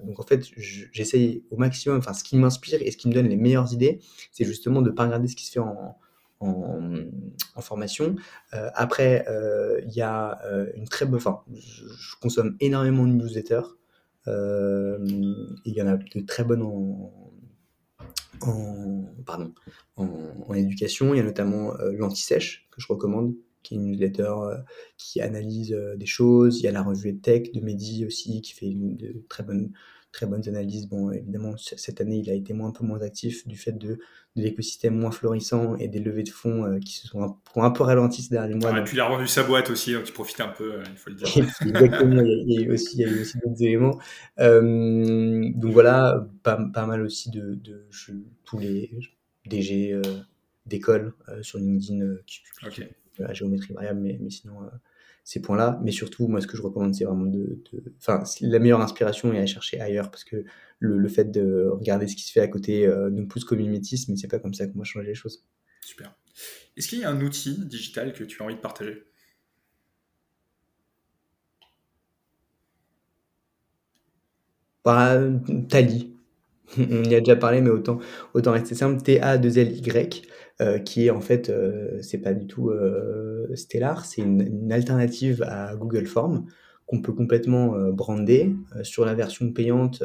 donc 0.03 0.19
en 0.19 0.23
fait, 0.23 0.43
j'essaye 0.57 1.43
au 1.51 1.57
maximum, 1.57 1.97
enfin 1.97 2.13
ce 2.13 2.23
qui 2.23 2.37
m'inspire 2.37 2.81
et 2.81 2.91
ce 2.91 2.97
qui 2.97 3.07
me 3.07 3.13
donne 3.13 3.27
les 3.27 3.35
meilleures 3.35 3.73
idées, 3.73 3.99
c'est 4.31 4.45
justement 4.45 4.81
de 4.81 4.89
ne 4.89 4.95
pas 4.95 5.05
regarder 5.05 5.27
ce 5.27 5.35
qui 5.35 5.45
se 5.45 5.51
fait 5.51 5.59
en, 5.59 5.97
formation. 7.61 8.15
Après, 8.51 9.25
il 9.85 9.93
y 9.93 10.01
a 10.01 10.39
une 10.75 10.87
très 10.87 11.05
bonne. 11.05 11.17
Enfin, 11.17 11.41
je, 11.53 12.15
consomme 12.21 12.55
énormément 12.59 13.05
de 13.05 13.13
newsletters. 13.13 13.67
Il 14.27 15.53
y 15.65 15.81
en 15.81 15.87
a 15.87 15.97
de 15.97 16.25
très 16.25 16.43
bonnes 16.43 16.61
en, 16.61 17.11
pardon, 19.25 19.53
en, 19.95 20.53
éducation. 20.53 21.13
Il 21.13 21.17
y 21.17 21.19
a 21.19 21.23
notamment 21.23 21.73
l'Anti-Sèche 21.97 22.67
que 22.71 22.81
je 22.81 22.87
recommande, 22.87 23.35
qui 23.63 23.75
est 23.75 23.77
une 23.77 23.91
newsletter 23.91 24.33
qui 24.97 25.21
analyse 25.21 25.77
des 25.97 26.05
choses. 26.05 26.59
Il 26.59 26.63
y 26.63 26.67
a 26.67 26.71
la 26.71 26.83
revue 26.83 27.17
Tech 27.17 27.51
de 27.53 27.59
Mehdi 27.61 28.05
aussi, 28.05 28.41
qui 28.41 28.53
fait 28.53 28.69
une, 28.69 28.97
de 28.97 29.23
très 29.29 29.43
bonnes 29.43 29.71
très 30.13 30.27
bonnes 30.27 30.47
analyses. 30.47 30.87
Bon, 30.87 31.11
évidemment, 31.11 31.55
cette 31.57 31.99
année, 31.99 32.17
il 32.17 32.29
a 32.29 32.33
été 32.33 32.53
moins, 32.53 32.69
un 32.69 32.71
peu 32.71 32.85
moins 32.85 33.01
actif 33.01 33.45
du 33.47 33.57
fait 33.57 33.73
de, 33.73 33.95
de 34.35 34.41
l'écosystème 34.41 34.95
moins 34.95 35.11
florissant 35.11 35.75
et 35.75 35.89
des 35.89 35.99
levées 35.99 36.23
de 36.23 36.29
fonds 36.29 36.63
euh, 36.63 36.79
qui 36.79 36.93
se 36.93 37.07
sont 37.07 37.23
un, 37.23 37.61
un 37.61 37.71
peu 37.71 37.83
ralenties 37.83 38.21
ces 38.21 38.29
derniers 38.29 38.55
mois. 38.55 38.77
et 38.77 38.83
puis 38.83 38.95
il 38.95 38.99
a 39.01 39.07
revendu 39.07 39.27
sa 39.27 39.43
boîte 39.43 39.69
aussi, 39.71 39.93
donc 39.93 40.07
il 40.07 40.13
profite 40.13 40.39
un 40.39 40.47
peu, 40.47 40.75
euh, 40.75 40.83
il 40.89 40.97
faut 40.97 41.09
le 41.09 41.15
dire. 41.17 41.27
Exactement, 41.65 42.21
il, 42.21 42.51
y 42.51 42.59
a, 42.59 42.61
eu 42.61 42.71
aussi, 42.71 42.97
il 42.97 43.01
y 43.01 43.05
a 43.05 43.21
aussi 43.21 43.37
d'autres 43.39 43.61
éléments. 43.61 43.99
Euh, 44.39 45.49
donc 45.55 45.73
voilà, 45.73 46.25
pas, 46.43 46.57
pas, 46.73 46.85
mal 46.85 47.01
aussi 47.01 47.31
de, 47.31 47.55
de 47.55 47.87
tous 48.45 48.59
les 48.59 48.91
DG 49.47 49.99
d'école 50.67 51.13
sur 51.41 51.57
LinkedIn 51.57 52.15
qui 52.25 52.41
publient 52.43 52.87
la 53.17 53.33
géométrie 53.33 53.73
variable, 53.73 53.99
mais, 53.99 54.17
mais 54.21 54.29
sinon 54.29 54.59
ces 55.23 55.41
points-là. 55.41 55.79
Mais 55.83 55.91
surtout, 55.91 56.27
moi, 56.27 56.41
ce 56.41 56.47
que 56.47 56.57
je 56.57 56.61
recommande, 56.61 56.93
c'est 56.95 57.05
vraiment 57.05 57.25
de. 57.25 57.61
Enfin, 57.99 58.23
la 58.41 58.59
meilleure 58.59 58.81
inspiration 58.81 59.33
est 59.33 59.39
à 59.39 59.45
chercher 59.45 59.79
ailleurs 59.79 60.11
parce 60.11 60.23
que 60.23 60.43
le, 60.79 60.97
le, 60.97 61.09
fait 61.09 61.31
de 61.31 61.67
regarder 61.71 62.07
ce 62.07 62.15
qui 62.15 62.23
se 62.23 62.31
fait 62.31 62.41
à 62.41 62.47
côté 62.47 62.85
euh, 62.85 63.09
nous 63.09 63.27
pousse 63.27 63.45
comme 63.45 63.59
mimétisme, 63.59 64.11
mais 64.11 64.17
c'est 64.17 64.27
pas 64.27 64.39
comme 64.39 64.53
ça 64.53 64.67
qu'on 64.67 64.79
va 64.79 64.85
changer 64.85 65.07
les 65.07 65.15
choses. 65.15 65.45
Super. 65.81 66.13
Est-ce 66.75 66.87
qu'il 66.87 66.99
y 66.99 67.03
a 67.03 67.09
un 67.09 67.21
outil 67.21 67.65
digital 67.65 68.13
que 68.13 68.23
tu 68.23 68.41
as 68.41 68.45
envie 68.45 68.55
de 68.55 68.59
partager? 68.59 69.03
Bah, 74.83 75.17
Tali. 75.69 76.13
On 76.77 77.03
y 77.03 77.15
a 77.15 77.19
déjà 77.19 77.35
parlé, 77.35 77.61
mais 77.61 77.69
autant, 77.69 77.99
autant 78.33 78.51
rester 78.51 78.75
simple. 78.75 79.01
T-A-2-L-Y. 79.01 80.23
Euh, 80.61 80.77
qui 80.77 81.07
est 81.07 81.09
en 81.09 81.19
fait, 81.19 81.49
euh, 81.49 81.99
c'est 82.03 82.19
pas 82.19 82.31
du 82.35 82.45
tout 82.45 82.69
euh, 82.69 83.47
Stellar, 83.55 84.05
c'est 84.05 84.21
une, 84.21 84.71
alternative 84.71 85.41
à 85.41 85.75
Google 85.75 86.05
Form 86.05 86.45
qu'on 86.85 87.01
peut 87.01 87.13
complètement 87.13 87.77
brander. 87.91 88.55
sur 88.83 89.05
la 89.05 89.13
version 89.13 89.51
payante, 89.51 90.03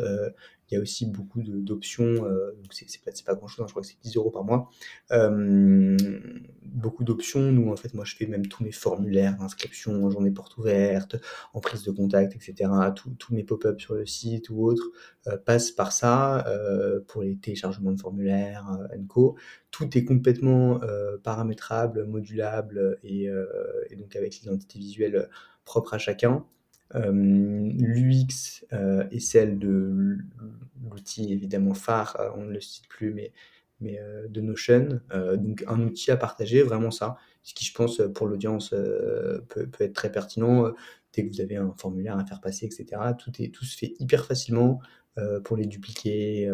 il 0.70 0.74
y 0.74 0.76
a 0.76 0.80
aussi 0.80 1.06
beaucoup 1.06 1.40
d'options, 1.42 2.26
euh, 2.26 2.52
donc 2.62 2.72
c'est 2.74 3.24
pas, 3.24 3.34
grand 3.34 3.46
chose, 3.46 3.64
hein, 3.64 3.66
je 3.66 3.72
crois 3.72 3.82
que 3.82 3.88
c'est 3.88 4.00
10 4.02 4.16
euros 4.16 4.30
par 4.30 4.44
mois. 4.44 4.68
Euh, 5.12 5.96
beaucoup 6.62 7.04
d'options, 7.04 7.40
nous 7.40 7.70
en 7.70 7.76
fait, 7.76 7.94
moi 7.94 8.04
je 8.04 8.14
fais 8.14 8.26
même 8.26 8.46
tous 8.46 8.62
mes 8.62 8.72
formulaires 8.72 9.36
d'inscription 9.38 10.04
en 10.04 10.10
journée 10.10 10.30
porte 10.30 10.58
ouverte, 10.58 11.16
en 11.54 11.60
prise 11.60 11.84
de 11.84 11.90
contact, 11.90 12.36
etc. 12.36 12.70
Tous 12.94 13.34
mes 13.34 13.44
pop-up 13.44 13.80
sur 13.80 13.94
le 13.94 14.04
site 14.04 14.50
ou 14.50 14.64
autres 14.64 14.90
euh, 15.26 15.38
passent 15.38 15.70
par 15.70 15.92
ça 15.92 16.44
pour 17.06 17.22
les 17.22 17.36
téléchargements 17.36 17.92
de 17.92 18.00
formulaires, 18.00 18.66
co. 19.08 19.36
Tout 19.70 19.96
est 19.96 20.04
complètement 20.04 20.80
paramétrable, 21.22 22.04
modulable 22.04 22.98
et 23.02 23.30
donc 23.96 24.16
avec 24.16 24.40
l'identité 24.40 24.78
visuelle 24.78 25.28
propre 25.64 25.94
à 25.94 25.98
chacun. 25.98 26.44
Euh, 26.94 27.12
L'UX 27.12 28.64
euh, 28.72 29.06
est 29.10 29.20
celle 29.20 29.58
de 29.58 30.18
l'outil 30.90 31.32
évidemment 31.32 31.74
phare, 31.74 32.16
euh, 32.18 32.30
on 32.36 32.44
ne 32.44 32.52
le 32.52 32.60
cite 32.60 32.88
plus, 32.88 33.12
mais, 33.12 33.32
de 33.80 34.40
Notion. 34.40 35.00
donc 35.36 35.62
un 35.68 35.80
outil 35.80 36.10
à 36.10 36.16
partager, 36.16 36.64
vraiment 36.64 36.90
ça. 36.90 37.16
Ce 37.44 37.54
qui, 37.54 37.64
je 37.64 37.72
pense, 37.72 38.02
pour 38.12 38.26
l'audience 38.26 38.70
peut, 38.70 39.70
être 39.78 39.92
très 39.92 40.10
pertinent. 40.10 40.72
dès 41.12 41.24
que 41.24 41.32
vous 41.32 41.40
avez 41.40 41.54
un 41.54 41.72
formulaire 41.78 42.18
à 42.18 42.24
faire 42.26 42.40
passer, 42.40 42.66
etc., 42.66 43.00
tout, 43.16 43.30
est, 43.40 43.54
tout 43.54 43.64
se 43.64 43.78
fait 43.78 43.94
hyper 44.00 44.24
facilement. 44.24 44.80
pour 45.44 45.56
les 45.56 45.66
dupliquer, 45.66 46.50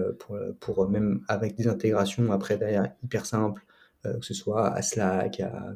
pour, 0.61 0.91
même 0.91 1.23
avec 1.27 1.55
des 1.55 1.67
intégrations 1.67 2.31
après 2.31 2.59
derrière 2.59 2.93
hyper 3.03 3.25
simples, 3.25 3.65
que 4.05 4.25
ce 4.25 4.35
soit 4.35 4.69
à 4.73 4.83
Slack, 4.83 5.41
à, 5.41 5.75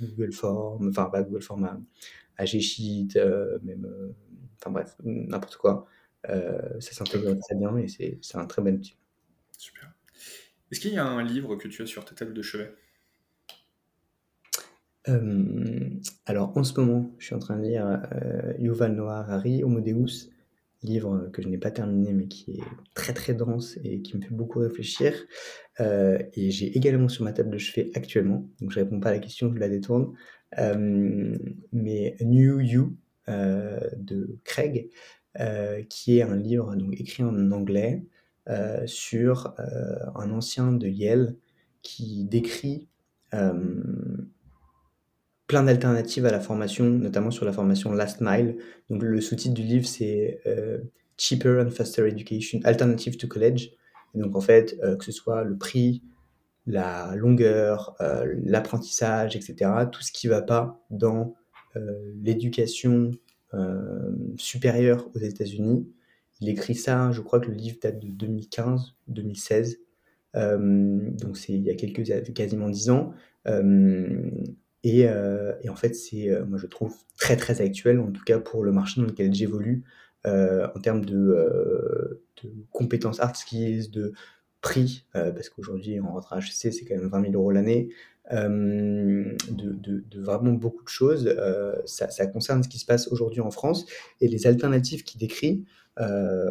Google 0.00 0.32
Form, 0.32 0.88
enfin 0.88 1.06
pas 1.06 1.22
Google 1.22 1.42
Form, 1.42 1.84
à 2.36 2.44
G-Sheet, 2.44 3.16
euh, 3.16 3.58
même, 3.62 3.84
euh, 3.86 4.12
enfin 4.60 4.70
bref, 4.70 4.96
n'importe 5.04 5.56
quoi. 5.56 5.86
Euh, 6.30 6.80
ça 6.80 6.92
s'intègre 6.92 7.34
très 7.34 7.54
bien 7.54 7.76
et 7.76 7.86
c'est 7.88 8.36
un 8.36 8.46
très 8.46 8.62
bon 8.62 8.74
outil. 8.74 8.96
Super. 9.58 9.92
Est-ce 10.70 10.80
qu'il 10.80 10.94
y 10.94 10.98
a 10.98 11.06
un 11.06 11.22
livre 11.22 11.56
que 11.56 11.68
tu 11.68 11.82
as 11.82 11.86
sur 11.86 12.04
ta 12.04 12.14
table 12.14 12.34
de 12.34 12.42
chevet? 12.42 12.74
Alors 16.24 16.56
en 16.56 16.64
ce 16.64 16.80
moment, 16.80 17.14
je 17.18 17.26
suis 17.26 17.34
en 17.34 17.38
train 17.38 17.58
de 17.58 17.62
lire 17.62 18.00
Yuval 18.58 18.94
Noah 18.94 19.18
Harari, 19.18 19.62
Homo 19.62 19.80
Deus, 19.80 20.30
livre 20.84 21.28
que 21.32 21.42
je 21.42 21.48
n'ai 21.48 21.58
pas 21.58 21.70
terminé 21.70 22.12
mais 22.12 22.28
qui 22.28 22.52
est 22.52 22.64
très 22.94 23.12
très 23.12 23.34
dense 23.34 23.78
et 23.82 24.02
qui 24.02 24.16
me 24.16 24.22
fait 24.22 24.34
beaucoup 24.34 24.60
réfléchir. 24.60 25.14
et 25.80 26.50
j'ai 26.50 26.76
également 26.76 27.08
sur 27.08 27.24
ma 27.24 27.32
table 27.32 27.50
de 27.50 27.58
chevet 27.58 27.90
actuellement, 27.94 28.48
donc 28.60 28.70
je 28.70 28.78
réponds 28.78 29.00
pas 29.00 29.08
à 29.08 29.12
la 29.12 29.18
question, 29.18 29.52
je 29.52 29.58
la 29.58 29.68
détourne, 29.68 30.14
euh, 30.58 31.38
mais 31.72 32.16
New 32.20 32.60
You 32.60 32.96
euh, 33.28 33.80
de 33.96 34.38
Craig, 34.44 34.90
euh, 35.40 35.82
qui 35.88 36.18
est 36.18 36.22
un 36.22 36.36
livre 36.36 36.74
donc, 36.76 36.94
écrit 37.00 37.22
en 37.22 37.50
anglais 37.50 38.04
sur 38.84 39.54
un 40.14 40.30
ancien 40.32 40.70
de 40.70 40.86
Yale 40.86 41.34
qui 41.80 42.24
décrit 42.24 42.88
plein 45.46 45.62
d'alternatives 45.62 46.26
à 46.26 46.30
la 46.30 46.40
formation, 46.40 46.84
notamment 46.84 47.30
sur 47.30 47.44
la 47.44 47.52
formation 47.52 47.92
Last 47.92 48.20
Mile. 48.20 48.56
Donc 48.90 49.02
le 49.02 49.20
sous-titre 49.20 49.54
du 49.54 49.62
livre 49.62 49.86
c'est 49.86 50.40
Cheaper 51.16 51.62
and 51.64 51.70
Faster 51.70 52.06
Education, 52.08 52.60
Alternative 52.64 53.16
to 53.16 53.28
College. 53.28 53.70
donc 54.14 54.36
en 54.36 54.40
fait, 54.40 54.78
que 54.98 55.04
ce 55.04 55.12
soit 55.12 55.44
le 55.44 55.56
prix, 55.56 56.02
la 56.66 57.14
longueur, 57.16 57.94
euh, 58.00 58.34
l'apprentissage, 58.44 59.36
etc. 59.36 59.70
Tout 59.90 60.02
ce 60.02 60.12
qui 60.12 60.26
ne 60.28 60.32
va 60.32 60.42
pas 60.42 60.80
dans 60.90 61.34
euh, 61.76 62.12
l'éducation 62.22 63.10
euh, 63.52 64.12
supérieure 64.36 65.08
aux 65.14 65.18
États-Unis. 65.18 65.86
Il 66.40 66.48
écrit 66.48 66.74
ça, 66.74 67.10
je 67.12 67.20
crois 67.20 67.40
que 67.40 67.48
le 67.48 67.54
livre 67.54 67.76
date 67.82 68.00
de 68.00 68.08
2015, 68.08 68.94
2016. 69.08 69.78
donc 70.34 71.36
c'est 71.36 71.52
il 71.52 71.62
y 71.62 71.70
a 71.70 71.74
quelques 71.74 72.34
quasiment 72.34 72.68
dix 72.68 72.90
ans. 72.90 73.14
Et, 74.84 75.00
et, 75.62 75.68
en 75.68 75.76
fait, 75.76 75.94
c'est, 75.94 76.28
moi 76.46 76.58
je 76.58 76.66
trouve 76.66 76.94
très 77.18 77.36
très 77.36 77.60
actuel, 77.60 77.98
en 78.00 78.12
tout 78.12 78.22
cas 78.22 78.38
pour 78.38 78.64
le 78.64 78.70
marché 78.70 79.00
dans 79.00 79.06
lequel 79.06 79.34
j'évolue, 79.34 79.82
en 80.26 80.80
termes 80.80 81.04
de, 81.04 82.20
compétences 82.70 83.20
hard 83.20 83.36
skills, 83.36 83.90
de 83.90 84.12
prix, 84.64 85.04
euh, 85.14 85.30
parce 85.30 85.50
qu'aujourd'hui 85.50 86.00
en 86.00 86.12
rentrant 86.12 86.38
HEC 86.38 86.72
c'est 86.72 86.84
quand 86.84 86.96
même 86.96 87.08
20 87.08 87.22
000 87.30 87.34
euros 87.34 87.50
l'année, 87.50 87.90
euh, 88.32 89.36
de, 89.50 90.20
vraiment 90.20 90.52
beaucoup 90.52 90.82
de 90.82 90.88
choses. 90.88 91.26
Euh, 91.26 91.74
ça, 91.84 92.26
concerne 92.26 92.62
ce 92.62 92.68
qui 92.68 92.78
se 92.78 92.86
passe 92.86 93.08
aujourd'hui 93.08 93.40
en 93.40 93.50
France 93.50 93.84
et 94.20 94.28
les 94.28 94.46
alternatives 94.46 95.04
qu'il 95.04 95.20
décrit, 95.20 95.64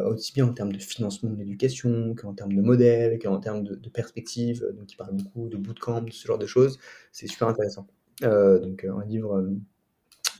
aussi 0.06 0.32
bien 0.32 0.46
en 0.46 0.52
termes 0.52 0.72
de 0.72 0.78
financement 0.78 1.30
de 1.30 1.36
l'éducation 1.36 2.14
qu'en 2.14 2.32
termes 2.32 2.54
de 2.54 2.62
modèle, 2.62 3.18
qu'en 3.18 3.40
termes 3.40 3.64
de, 3.64 3.74
de 3.74 3.88
perspectives. 3.90 4.64
Donc 4.78 4.92
il 4.92 4.96
parle 4.96 5.16
beaucoup 5.16 5.48
de 5.48 5.56
bootcamp, 5.56 6.02
de 6.02 6.12
ce 6.12 6.26
genre 6.26 6.38
de 6.38 6.46
choses. 6.46 6.78
C'est 7.12 7.26
super 7.26 7.48
intéressant. 7.48 7.86
Donc 8.22 8.84
un 8.84 9.04
livre, 9.06 9.46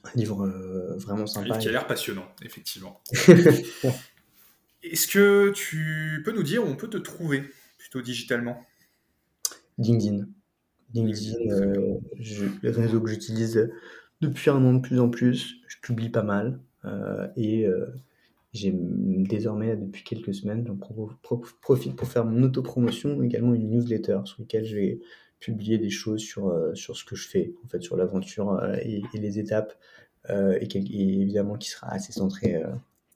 un 0.05 0.17
livre 0.17 0.47
vraiment 0.97 1.27
sympa. 1.27 1.47
Un 1.47 1.49
livre 1.49 1.59
qui 1.59 1.69
a 1.69 1.73
l'air 1.73 1.87
passionnant, 1.87 2.27
effectivement. 2.43 3.01
Est-ce 4.83 5.07
que 5.07 5.51
tu 5.53 6.23
peux 6.25 6.33
nous 6.33 6.43
dire 6.43 6.63
où 6.63 6.67
on 6.67 6.77
peut 6.77 6.89
te 6.89 6.99
trouver 6.99 7.45
digitalement? 8.01 8.61
LinkedIn. 9.79 10.27
LinkedIn, 10.95 11.51
euh, 11.51 11.99
le 12.63 12.71
réseau 12.71 13.01
que 13.01 13.11
j'utilise 13.11 13.71
depuis 14.21 14.51
un 14.51 14.65
an 14.65 14.75
de 14.75 14.81
plus 14.81 15.01
en 15.01 15.09
plus. 15.09 15.57
Je 15.67 15.77
publie 15.83 16.09
pas 16.09 16.23
mal 16.23 16.61
euh, 16.85 17.27
et 17.37 17.67
euh, 17.67 17.87
j'ai 18.53 18.73
désormais, 18.73 19.77
depuis 19.77 20.05
quelques 20.05 20.35
semaines, 20.35 20.65
j'en 20.67 20.77
profite 20.77 21.97
pour 21.97 22.09
faire 22.09 22.25
mon 22.25 22.43
autopromotion, 22.45 23.23
également 23.23 23.55
une 23.55 23.69
newsletter 23.71 24.21
sur 24.25 24.41
laquelle 24.41 24.65
je 24.65 24.77
vais 24.77 25.01
publier 25.45 25.79
des 25.79 25.91
choses 25.91 26.21
sur, 26.21 26.53
sur 26.75 26.97
ce 26.97 27.05
que 27.05 27.17
je 27.17 27.29
fais, 27.29 27.55
en 27.65 27.69
fait, 27.69 27.83
sur 27.83 27.97
l'aventure 27.97 28.63
et, 28.83 29.03
les 29.13 29.39
étapes, 29.39 29.75
et, 30.29 30.69
évidemment 30.75 31.57
qui 31.57 31.69
sera 31.69 31.89
assez 31.93 32.13
centré 32.13 32.63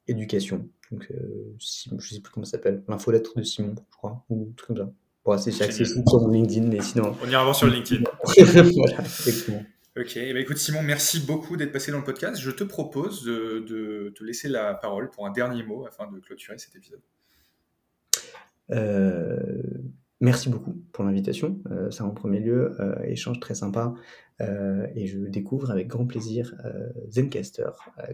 éducation. 0.08 0.68
Donc, 0.90 1.06
euh, 1.10 1.54
je 1.58 1.66
sais 1.66 2.20
plus 2.20 2.32
comment 2.32 2.46
ça 2.46 2.52
s'appelle, 2.52 2.82
l'infolettre 2.88 3.36
de 3.36 3.42
Simon, 3.42 3.74
je 3.90 3.96
crois, 3.96 4.24
ou 4.30 4.52
tout 4.56 4.66
comme 4.66 4.76
ça. 4.76 4.90
Bon, 5.24 5.36
c'est 5.36 5.62
accessible 5.62 6.04
sur 6.08 6.20
mon 6.22 6.30
LinkedIn, 6.30 6.66
mais 6.66 6.80
sinon. 6.80 7.14
On 7.22 7.28
ira 7.28 7.44
voir 7.44 7.54
sur 7.54 7.66
LinkedIn. 7.66 8.04
voilà, 8.24 9.00
effectivement. 9.00 9.62
Ok, 9.98 10.16
eh 10.16 10.32
ben, 10.32 10.40
écoute 10.40 10.58
Simon, 10.58 10.82
merci 10.82 11.20
beaucoup 11.20 11.56
d'être 11.56 11.72
passé 11.72 11.90
dans 11.90 11.98
le 11.98 12.04
podcast. 12.04 12.40
Je 12.40 12.50
te 12.50 12.64
propose 12.64 13.24
de, 13.24 13.64
de, 13.68 14.12
te 14.16 14.22
laisser 14.22 14.48
la 14.48 14.74
parole 14.74 15.10
pour 15.10 15.26
un 15.26 15.32
dernier 15.32 15.64
mot 15.64 15.84
afin 15.86 16.10
de 16.10 16.20
clôturer 16.20 16.56
cet 16.56 16.76
épisode. 16.76 17.00
Euh, 18.70 19.60
Merci 20.20 20.48
beaucoup 20.48 20.74
pour 20.92 21.04
l'invitation. 21.04 21.60
Euh, 21.70 21.92
ça 21.92 22.04
en 22.04 22.10
premier 22.10 22.40
lieu, 22.40 22.74
euh, 22.80 23.00
échange 23.04 23.38
très 23.38 23.54
sympa. 23.54 23.94
Euh, 24.40 24.86
et 24.94 25.06
je 25.06 25.18
découvre 25.18 25.70
avec 25.70 25.86
grand 25.88 26.06
plaisir 26.06 26.54
Zencaster, 27.08 27.70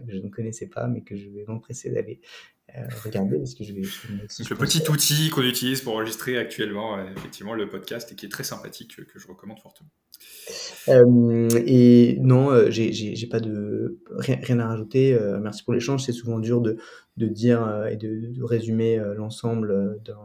que 0.07 0.11
je 0.11 0.17
ne 0.17 0.29
connaissais 0.29 0.67
pas, 0.67 0.87
mais 0.87 1.01
que 1.01 1.15
je 1.15 1.29
vais 1.29 1.45
m'empresser 1.47 1.91
d'aller 1.91 2.19
regarder 3.03 3.37
parce 3.37 3.53
que 3.53 3.63
je 3.63 3.73
vais. 3.73 3.81
le 3.81 4.55
petit 4.55 4.89
outil 4.89 5.29
qu'on 5.29 5.43
utilise 5.43 5.81
pour 5.81 5.93
enregistrer 5.93 6.37
actuellement, 6.37 6.99
effectivement, 7.15 7.53
le 7.53 7.69
podcast 7.69 8.11
et 8.11 8.15
qui 8.15 8.25
est 8.25 8.29
très 8.29 8.43
sympathique, 8.43 8.95
que 8.95 9.19
je 9.19 9.27
recommande 9.27 9.59
fortement. 9.59 9.89
et 10.87 12.17
non, 12.21 12.69
j'ai 12.69 13.27
pas 13.27 13.39
de 13.39 13.99
rien, 14.09 14.59
à 14.59 14.67
rajouter. 14.67 15.17
merci 15.41 15.63
pour 15.63 15.73
l'échange. 15.73 16.03
C'est 16.03 16.11
souvent 16.11 16.39
dur 16.39 16.61
de, 16.61 16.77
de 17.17 17.27
dire 17.27 17.85
et 17.89 17.97
de, 17.97 18.31
de 18.31 18.43
résumer 18.43 18.99
l'ensemble 19.15 20.01
d'un 20.03 20.19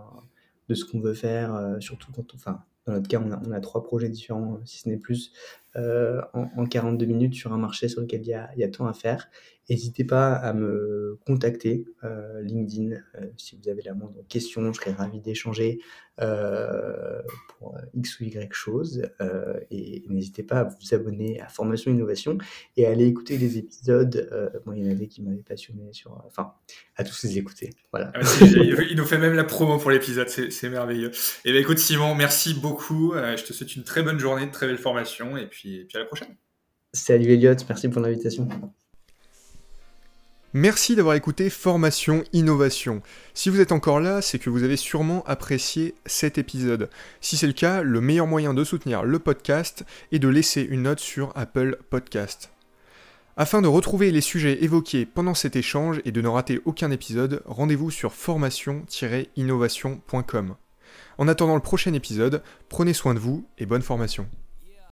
de 0.70 0.74
ce 0.76 0.84
qu'on 0.84 1.00
veut 1.00 1.14
faire, 1.14 1.52
euh, 1.52 1.80
surtout 1.80 2.12
quand, 2.12 2.32
enfin, 2.34 2.62
dans 2.86 2.94
notre 2.94 3.08
cas, 3.08 3.20
on 3.20 3.52
a, 3.52 3.60
trois 3.60 3.82
projets 3.82 4.08
différents, 4.08 4.58
si 4.64 4.78
ce 4.78 4.88
n'est 4.88 4.96
plus, 4.96 5.32
euh, 5.76 6.20
en, 6.32 6.66
42 6.66 7.06
minutes 7.06 7.34
sur 7.34 7.52
un 7.52 7.58
marché 7.58 7.88
sur 7.88 8.00
lequel 8.00 8.22
il 8.22 8.28
y 8.28 8.64
a, 8.64 8.68
tant 8.68 8.86
à 8.86 8.92
faire. 8.92 9.28
N'hésitez 9.68 10.02
pas 10.02 10.32
à 10.32 10.52
me 10.52 11.16
contacter, 11.24 11.84
euh, 12.02 12.42
LinkedIn, 12.42 12.96
euh, 12.96 13.26
si 13.36 13.56
vous 13.56 13.68
avez 13.68 13.82
la 13.82 13.94
moindre 13.94 14.20
question, 14.28 14.72
je 14.72 14.80
serais 14.80 14.90
ravi 14.90 15.20
d'échanger 15.20 15.78
euh, 16.20 17.22
pour 17.48 17.78
X 17.94 18.18
ou 18.18 18.24
Y 18.24 18.52
chose. 18.52 19.08
et 19.70 20.02
n'hésitez 20.08 20.42
pas 20.42 20.60
à 20.60 20.64
vous 20.64 20.94
abonner 20.94 21.40
à 21.40 21.46
Formation 21.46 21.92
Innovation 21.92 22.36
et 22.76 22.86
à 22.86 22.90
aller 22.90 23.06
écouter 23.06 23.38
les 23.38 23.58
épisodes. 23.58 24.28
moi, 24.66 24.76
il 24.76 24.84
y 24.84 24.88
en 24.88 24.90
avait 24.90 25.06
qui 25.06 25.22
m'avaient 25.22 25.44
passionné 25.44 25.92
sur. 25.92 26.20
Enfin, 26.26 26.52
à 26.96 27.04
tous 27.04 27.22
les 27.22 27.38
écouter. 27.38 27.70
Voilà. 27.92 28.10
Ah, 28.14 28.20
il 28.42 28.96
nous 28.96 29.04
fait 29.04 29.18
même 29.18 29.34
la 29.34 29.44
promo 29.44 29.78
pour 29.78 29.92
l'épisode, 29.92 30.28
c'est 30.28 30.68
merveilleux. 30.68 31.10
Et 31.10 31.50
eh 31.50 31.52
bien, 31.52 31.60
écoute, 31.60 31.78
Simon, 31.78 32.16
merci 32.16 32.54
beaucoup. 32.70 33.12
je 33.14 33.44
te 33.44 33.52
souhaite 33.52 33.76
une 33.76 33.84
très 33.84 34.02
bonne 34.02 34.18
journée, 34.18 34.46
de 34.46 34.52
très 34.52 34.66
belle 34.66 34.78
formation, 34.78 35.36
et 35.36 35.46
puis, 35.46 35.76
et 35.76 35.84
puis 35.84 35.96
à 35.96 36.00
la 36.00 36.06
prochaine. 36.06 36.34
Salut 36.92 37.32
Elliot, 37.32 37.54
merci 37.68 37.88
pour 37.88 38.02
l'invitation. 38.02 38.48
Merci 40.52 40.96
d'avoir 40.96 41.14
écouté 41.14 41.48
Formation 41.48 42.24
Innovation. 42.32 43.02
Si 43.34 43.50
vous 43.50 43.60
êtes 43.60 43.70
encore 43.70 44.00
là, 44.00 44.20
c'est 44.20 44.40
que 44.40 44.50
vous 44.50 44.64
avez 44.64 44.76
sûrement 44.76 45.22
apprécié 45.24 45.94
cet 46.06 46.38
épisode. 46.38 46.90
Si 47.20 47.36
c'est 47.36 47.46
le 47.46 47.52
cas, 47.52 47.82
le 47.82 48.00
meilleur 48.00 48.26
moyen 48.26 48.52
de 48.52 48.64
soutenir 48.64 49.04
le 49.04 49.20
podcast 49.20 49.84
est 50.10 50.18
de 50.18 50.26
laisser 50.26 50.62
une 50.62 50.82
note 50.82 50.98
sur 50.98 51.30
Apple 51.36 51.78
Podcast. 51.88 52.50
Afin 53.36 53.62
de 53.62 53.68
retrouver 53.68 54.10
les 54.10 54.20
sujets 54.20 54.64
évoqués 54.64 55.06
pendant 55.06 55.34
cet 55.34 55.54
échange 55.54 56.00
et 56.04 56.10
de 56.10 56.20
ne 56.20 56.26
rater 56.26 56.60
aucun 56.64 56.90
épisode, 56.90 57.44
rendez-vous 57.46 57.92
sur 57.92 58.12
formation-innovation.com. 58.12 60.56
En 61.20 61.28
attendant 61.28 61.54
le 61.54 61.60
prochain 61.60 61.92
épisode, 61.92 62.42
prenez 62.70 62.94
soin 62.94 63.12
de 63.12 63.18
vous 63.18 63.46
et 63.58 63.66
bonne 63.66 63.82
formation. 63.82 64.26